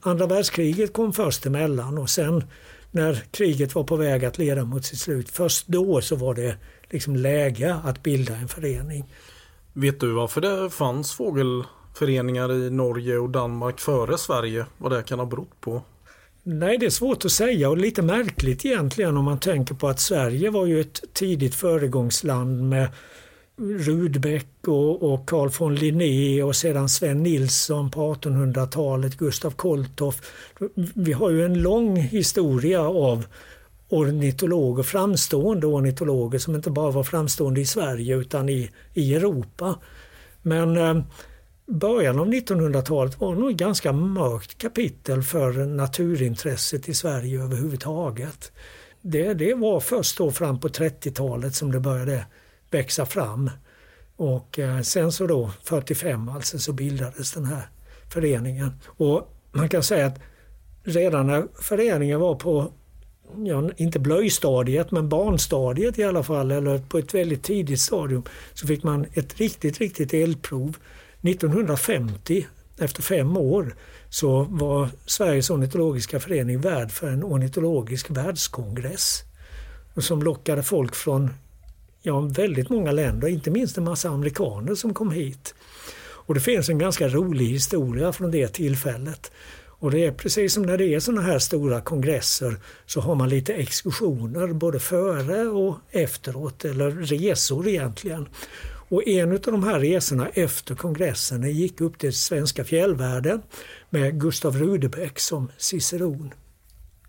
andra 0.00 0.26
världskriget 0.26 0.92
kom 0.92 1.12
först 1.12 1.46
emellan 1.46 1.98
och 1.98 2.10
sen 2.10 2.44
när 2.90 3.24
kriget 3.30 3.74
var 3.74 3.84
på 3.84 3.96
väg 3.96 4.24
att 4.24 4.38
leda 4.38 4.64
mot 4.64 4.84
sitt 4.84 4.98
slut, 4.98 5.30
först 5.30 5.66
då 5.66 6.00
så 6.00 6.16
var 6.16 6.34
det 6.34 6.56
liksom 6.90 7.16
läge 7.16 7.74
att 7.84 8.02
bilda 8.02 8.36
en 8.36 8.48
förening. 8.48 9.12
Vet 9.72 10.00
du 10.00 10.12
varför 10.12 10.40
det 10.40 10.70
fanns 10.70 11.12
fågel 11.12 11.64
föreningar 11.96 12.52
i 12.52 12.70
Norge 12.70 13.18
och 13.18 13.30
Danmark 13.30 13.80
före 13.80 14.18
Sverige. 14.18 14.66
Vad 14.78 14.92
det 14.92 15.02
kan 15.02 15.18
ha 15.18 15.26
berott 15.26 15.60
på? 15.60 15.82
Nej, 16.42 16.78
det 16.78 16.86
är 16.86 16.90
svårt 16.90 17.24
att 17.24 17.32
säga 17.32 17.70
och 17.70 17.78
lite 17.78 18.02
märkligt 18.02 18.64
egentligen 18.64 19.16
om 19.16 19.24
man 19.24 19.38
tänker 19.38 19.74
på 19.74 19.88
att 19.88 20.00
Sverige 20.00 20.50
var 20.50 20.66
ju 20.66 20.80
ett 20.80 21.00
tidigt 21.12 21.54
föregångsland 21.54 22.68
med 22.68 22.88
Rudbeck 23.58 24.46
och, 24.66 25.12
och 25.12 25.28
Carl 25.28 25.50
von 25.58 25.74
Linné 25.74 26.42
och 26.42 26.56
sedan 26.56 26.88
Sven 26.88 27.22
Nilsson 27.22 27.90
på 27.90 28.14
1800-talet, 28.14 29.16
Gustav 29.16 29.50
Kolthoff. 29.50 30.20
Vi 30.94 31.12
har 31.12 31.30
ju 31.30 31.44
en 31.44 31.62
lång 31.62 31.96
historia 31.96 32.80
av 32.80 33.26
ornitologer, 33.88 34.82
framstående 34.82 35.66
ornitologer 35.66 36.38
som 36.38 36.54
inte 36.54 36.70
bara 36.70 36.90
var 36.90 37.04
framstående 37.04 37.60
i 37.60 37.66
Sverige 37.66 38.16
utan 38.16 38.48
i, 38.48 38.70
i 38.94 39.14
Europa. 39.14 39.78
Men 40.42 40.76
eh, 40.76 41.02
början 41.66 42.18
av 42.18 42.26
1900-talet 42.26 43.20
var 43.20 43.34
nog 43.34 43.50
ett 43.50 43.56
ganska 43.56 43.92
mörkt 43.92 44.58
kapitel 44.58 45.22
för 45.22 45.52
naturintresset 45.66 46.88
i 46.88 46.94
Sverige 46.94 47.42
överhuvudtaget. 47.42 48.52
Det, 49.02 49.34
det 49.34 49.54
var 49.54 49.80
först 49.80 50.18
då 50.18 50.30
fram 50.30 50.60
på 50.60 50.68
30-talet 50.68 51.54
som 51.54 51.72
det 51.72 51.80
började 51.80 52.26
växa 52.70 53.06
fram. 53.06 53.50
Och 54.16 54.58
eh, 54.58 54.80
sen 54.80 55.12
så 55.12 55.26
då 55.26 55.50
45 55.62 56.28
alltså 56.28 56.58
så 56.58 56.72
bildades 56.72 57.32
den 57.32 57.44
här 57.44 57.68
föreningen. 58.12 58.70
Och 58.86 59.34
man 59.52 59.68
kan 59.68 59.82
säga 59.82 60.06
att 60.06 60.18
redan 60.84 61.26
när 61.26 61.46
föreningen 61.62 62.20
var 62.20 62.34
på, 62.34 62.72
ja, 63.36 63.70
inte 63.76 63.98
blöjstadiet 63.98 64.90
men 64.90 65.08
barnstadiet 65.08 65.98
i 65.98 66.04
alla 66.04 66.22
fall, 66.22 66.50
eller 66.50 66.78
på 66.78 66.98
ett 66.98 67.14
väldigt 67.14 67.42
tidigt 67.42 67.80
stadium, 67.80 68.22
så 68.54 68.66
fick 68.66 68.82
man 68.82 69.06
ett 69.12 69.40
riktigt, 69.40 69.78
riktigt 69.78 70.14
eldprov 70.14 70.76
1950, 71.28 72.46
efter 72.78 73.02
fem 73.02 73.36
år, 73.36 73.74
så 74.08 74.42
var 74.42 74.88
Sveriges 75.06 75.50
ornitologiska 75.50 76.20
förening 76.20 76.60
värd 76.60 76.90
för 76.90 77.08
en 77.08 77.24
ornitologisk 77.24 78.10
världskongress 78.10 79.22
som 79.96 80.22
lockade 80.22 80.62
folk 80.62 80.94
från 80.94 81.30
ja, 82.02 82.20
väldigt 82.20 82.70
många 82.70 82.92
länder, 82.92 83.28
inte 83.28 83.50
minst 83.50 83.78
en 83.78 83.84
massa 83.84 84.08
amerikaner 84.08 84.74
som 84.74 84.94
kom 84.94 85.10
hit. 85.10 85.54
Och 86.26 86.34
det 86.34 86.40
finns 86.40 86.68
en 86.68 86.78
ganska 86.78 87.08
rolig 87.08 87.46
historia 87.46 88.12
från 88.12 88.30
det 88.30 88.48
tillfället. 88.48 89.30
Och 89.78 89.90
det 89.90 90.04
är 90.04 90.12
precis 90.12 90.54
som 90.54 90.62
när 90.62 90.78
det 90.78 90.94
är 90.94 91.00
sådana 91.00 91.22
här 91.22 91.38
stora 91.38 91.80
kongresser 91.80 92.56
så 92.86 93.00
har 93.00 93.14
man 93.14 93.28
lite 93.28 93.54
exkursioner 93.54 94.52
både 94.52 94.80
före 94.80 95.42
och 95.42 95.76
efteråt, 95.90 96.64
eller 96.64 96.90
resor 96.90 97.68
egentligen. 97.68 98.28
Och 98.88 99.08
en 99.08 99.32
av 99.32 99.38
de 99.40 99.64
här 99.64 99.80
resorna 99.80 100.28
efter 100.28 100.74
kongressen 100.74 101.42
gick 101.42 101.80
upp 101.80 101.98
till 101.98 102.12
svenska 102.12 102.64
fjällvärlden 102.64 103.42
med 103.90 104.20
Gustav 104.20 104.56
Rudebeck 104.56 105.18
som 105.18 105.50
ciceron. 105.58 106.34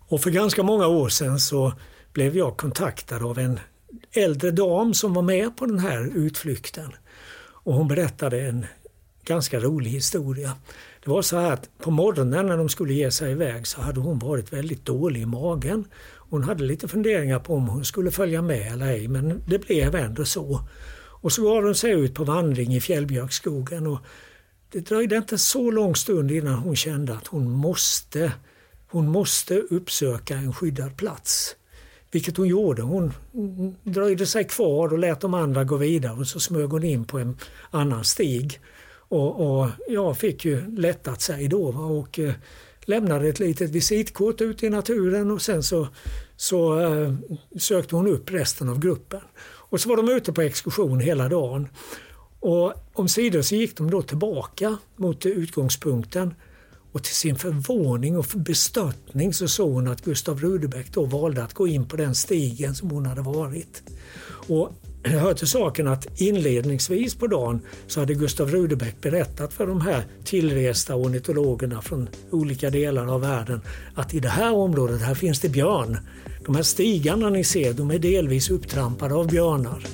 Och 0.00 0.20
för 0.20 0.30
ganska 0.30 0.62
många 0.62 0.86
år 0.86 1.08
sedan 1.08 1.40
så 1.40 1.72
blev 2.12 2.36
jag 2.36 2.56
kontaktad 2.56 3.22
av 3.22 3.38
en 3.38 3.60
äldre 4.12 4.50
dam 4.50 4.94
som 4.94 5.14
var 5.14 5.22
med 5.22 5.56
på 5.56 5.66
den 5.66 5.78
här 5.78 6.10
utflykten. 6.14 6.92
Och 7.36 7.74
hon 7.74 7.88
berättade 7.88 8.40
en 8.40 8.66
ganska 9.24 9.60
rolig 9.60 9.90
historia. 9.90 10.52
Det 11.04 11.10
var 11.10 11.22
så 11.22 11.38
här 11.38 11.52
att 11.52 11.78
på 11.78 11.90
morgonen 11.90 12.46
när 12.46 12.56
de 12.56 12.68
skulle 12.68 12.94
ge 12.94 13.10
sig 13.10 13.32
iväg 13.32 13.66
så 13.66 13.80
hade 13.80 14.00
hon 14.00 14.18
varit 14.18 14.52
väldigt 14.52 14.84
dålig 14.84 15.20
i 15.20 15.26
magen. 15.26 15.84
Hon 16.16 16.44
hade 16.44 16.64
lite 16.64 16.88
funderingar 16.88 17.38
på 17.38 17.54
om 17.54 17.68
hon 17.68 17.84
skulle 17.84 18.10
följa 18.10 18.42
med 18.42 18.72
eller 18.72 18.86
ej 18.86 19.08
men 19.08 19.42
det 19.46 19.58
blev 19.58 19.94
ändå 19.94 20.24
så. 20.24 20.60
Och 21.20 21.32
så 21.32 21.42
gav 21.42 21.62
de 21.62 21.74
sig 21.74 21.92
ut 21.92 22.14
på 22.14 22.24
vandring 22.24 22.74
i 22.74 22.80
fjällbjörksskogen. 22.80 23.86
Och 23.86 23.98
det 24.72 24.80
dröjde 24.80 25.16
inte 25.16 25.38
så 25.38 25.70
lång 25.70 25.96
stund 25.96 26.30
innan 26.30 26.54
hon 26.54 26.76
kände 26.76 27.14
att 27.14 27.26
hon 27.26 27.50
måste, 27.50 28.32
hon 28.88 29.08
måste 29.08 29.54
uppsöka 29.54 30.34
en 30.34 30.52
skyddad 30.52 30.96
plats. 30.96 31.56
Vilket 32.10 32.36
hon 32.36 32.48
gjorde. 32.48 32.82
Hon 32.82 33.12
dröjde 33.82 34.26
sig 34.26 34.44
kvar 34.44 34.92
och 34.92 34.98
lät 34.98 35.20
de 35.20 35.34
andra 35.34 35.64
gå 35.64 35.76
vidare 35.76 36.12
och 36.12 36.26
så 36.26 36.40
smög 36.40 36.70
hon 36.70 36.84
in 36.84 37.04
på 37.04 37.18
en 37.18 37.36
annan 37.70 38.04
stig. 38.04 38.60
Och, 39.08 39.60
och 39.60 39.68
jag 39.88 40.18
fick 40.18 40.44
ju 40.44 40.76
lättat 40.76 41.20
sig 41.20 41.48
då 41.48 41.64
och 41.68 42.18
eh, 42.18 42.34
lämnade 42.80 43.28
ett 43.28 43.40
litet 43.40 43.70
visitkort 43.70 44.40
ute 44.40 44.66
i 44.66 44.70
naturen 44.70 45.30
och 45.30 45.42
sen 45.42 45.62
så, 45.62 45.88
så 46.36 46.80
eh, 46.80 47.14
sökte 47.58 47.96
hon 47.96 48.06
upp 48.06 48.30
resten 48.30 48.68
av 48.68 48.80
gruppen. 48.80 49.20
Och 49.70 49.80
så 49.80 49.88
var 49.88 49.96
de 49.96 50.08
ute 50.08 50.32
på 50.32 50.42
exkursion 50.42 51.00
hela 51.00 51.28
dagen. 51.28 51.68
Och 52.40 52.74
omsider 52.92 53.42
så 53.42 53.54
gick 53.54 53.76
de 53.76 53.90
då 53.90 54.02
tillbaka 54.02 54.78
mot 54.96 55.26
utgångspunkten 55.26 56.34
och 56.92 57.04
till 57.04 57.14
sin 57.14 57.36
förvåning 57.36 58.18
och 58.18 58.26
bestörtning 58.34 59.34
så 59.34 59.48
såg 59.48 59.72
hon 59.72 59.88
att 59.88 60.04
Gustav 60.04 60.40
Rudebeck 60.40 60.92
då 60.92 61.04
valde 61.04 61.44
att 61.44 61.54
gå 61.54 61.68
in 61.68 61.88
på 61.88 61.96
den 61.96 62.14
stigen 62.14 62.74
som 62.74 62.90
hon 62.90 63.06
hade 63.06 63.22
varit. 63.22 63.82
Och 64.48 64.72
det 65.02 65.08
hör 65.18 65.34
till 65.34 65.48
saken 65.48 65.88
att 65.88 66.20
inledningsvis 66.20 67.14
på 67.14 67.26
dagen 67.26 67.60
så 67.86 68.00
hade 68.00 68.14
Gustav 68.14 68.50
Rudebeck 68.50 69.00
berättat 69.00 69.52
för 69.52 69.66
de 69.66 69.80
här 69.80 70.04
tillresta 70.24 70.96
ornitologerna 70.96 71.82
från 71.82 72.08
olika 72.30 72.70
delar 72.70 73.14
av 73.14 73.20
världen 73.20 73.60
att 73.94 74.14
i 74.14 74.20
det 74.20 74.28
här 74.28 74.52
området 74.52 75.00
här 75.00 75.14
finns 75.14 75.40
det 75.40 75.48
björn. 75.48 75.98
De 76.48 76.56
här 76.56 76.62
stigarna 76.62 77.30
ni 77.30 77.44
ser, 77.44 77.72
de 77.72 77.90
är 77.90 77.98
delvis 77.98 78.50
upptrampade 78.50 79.14
av 79.14 79.26
björnar. 79.26 79.86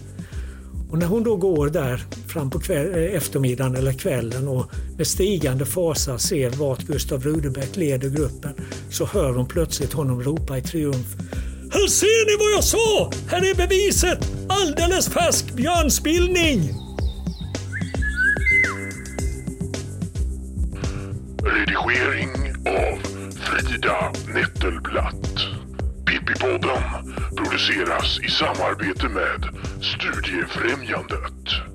Och 0.91 0.99
när 0.99 1.07
hon 1.07 1.23
då 1.23 1.37
går 1.37 1.69
där 1.69 2.05
fram 2.29 2.51
på 2.51 2.59
kväll, 2.59 2.95
eh, 2.95 3.17
eftermiddagen 3.17 3.77
eller 3.77 3.93
kvällen 3.93 4.49
och 4.49 4.71
med 4.97 5.07
stigande 5.07 5.67
fasa 5.67 6.19
ser 6.19 6.51
vart 6.51 6.83
Gustav 6.83 7.23
Rudebeck 7.23 7.77
leder 7.77 8.09
gruppen 8.09 8.55
så 8.91 9.05
hör 9.07 9.33
hon 9.33 9.47
plötsligt 9.47 9.93
honom 9.93 10.23
ropa 10.23 10.59
i 10.59 10.63
triumf. 10.63 11.17
Här 11.73 11.89
ser 11.89 12.27
ni 12.27 12.37
vad 12.39 12.53
jag 12.57 12.65
sa! 12.65 13.11
Här 13.29 13.51
är 13.51 13.55
beviset! 13.55 14.19
Alldeles 14.49 15.09
färsk 15.09 15.55
björnspillning! 15.55 16.61
Redigering 21.43 22.31
av 22.67 22.99
Frida 23.31 24.13
Nettelblatt. 24.35 25.64
Pippipodden 26.15 26.83
produceras 27.37 28.19
i 28.21 28.31
samarbete 28.31 29.09
med 29.09 29.49
Studiefrämjandet. 29.83 31.74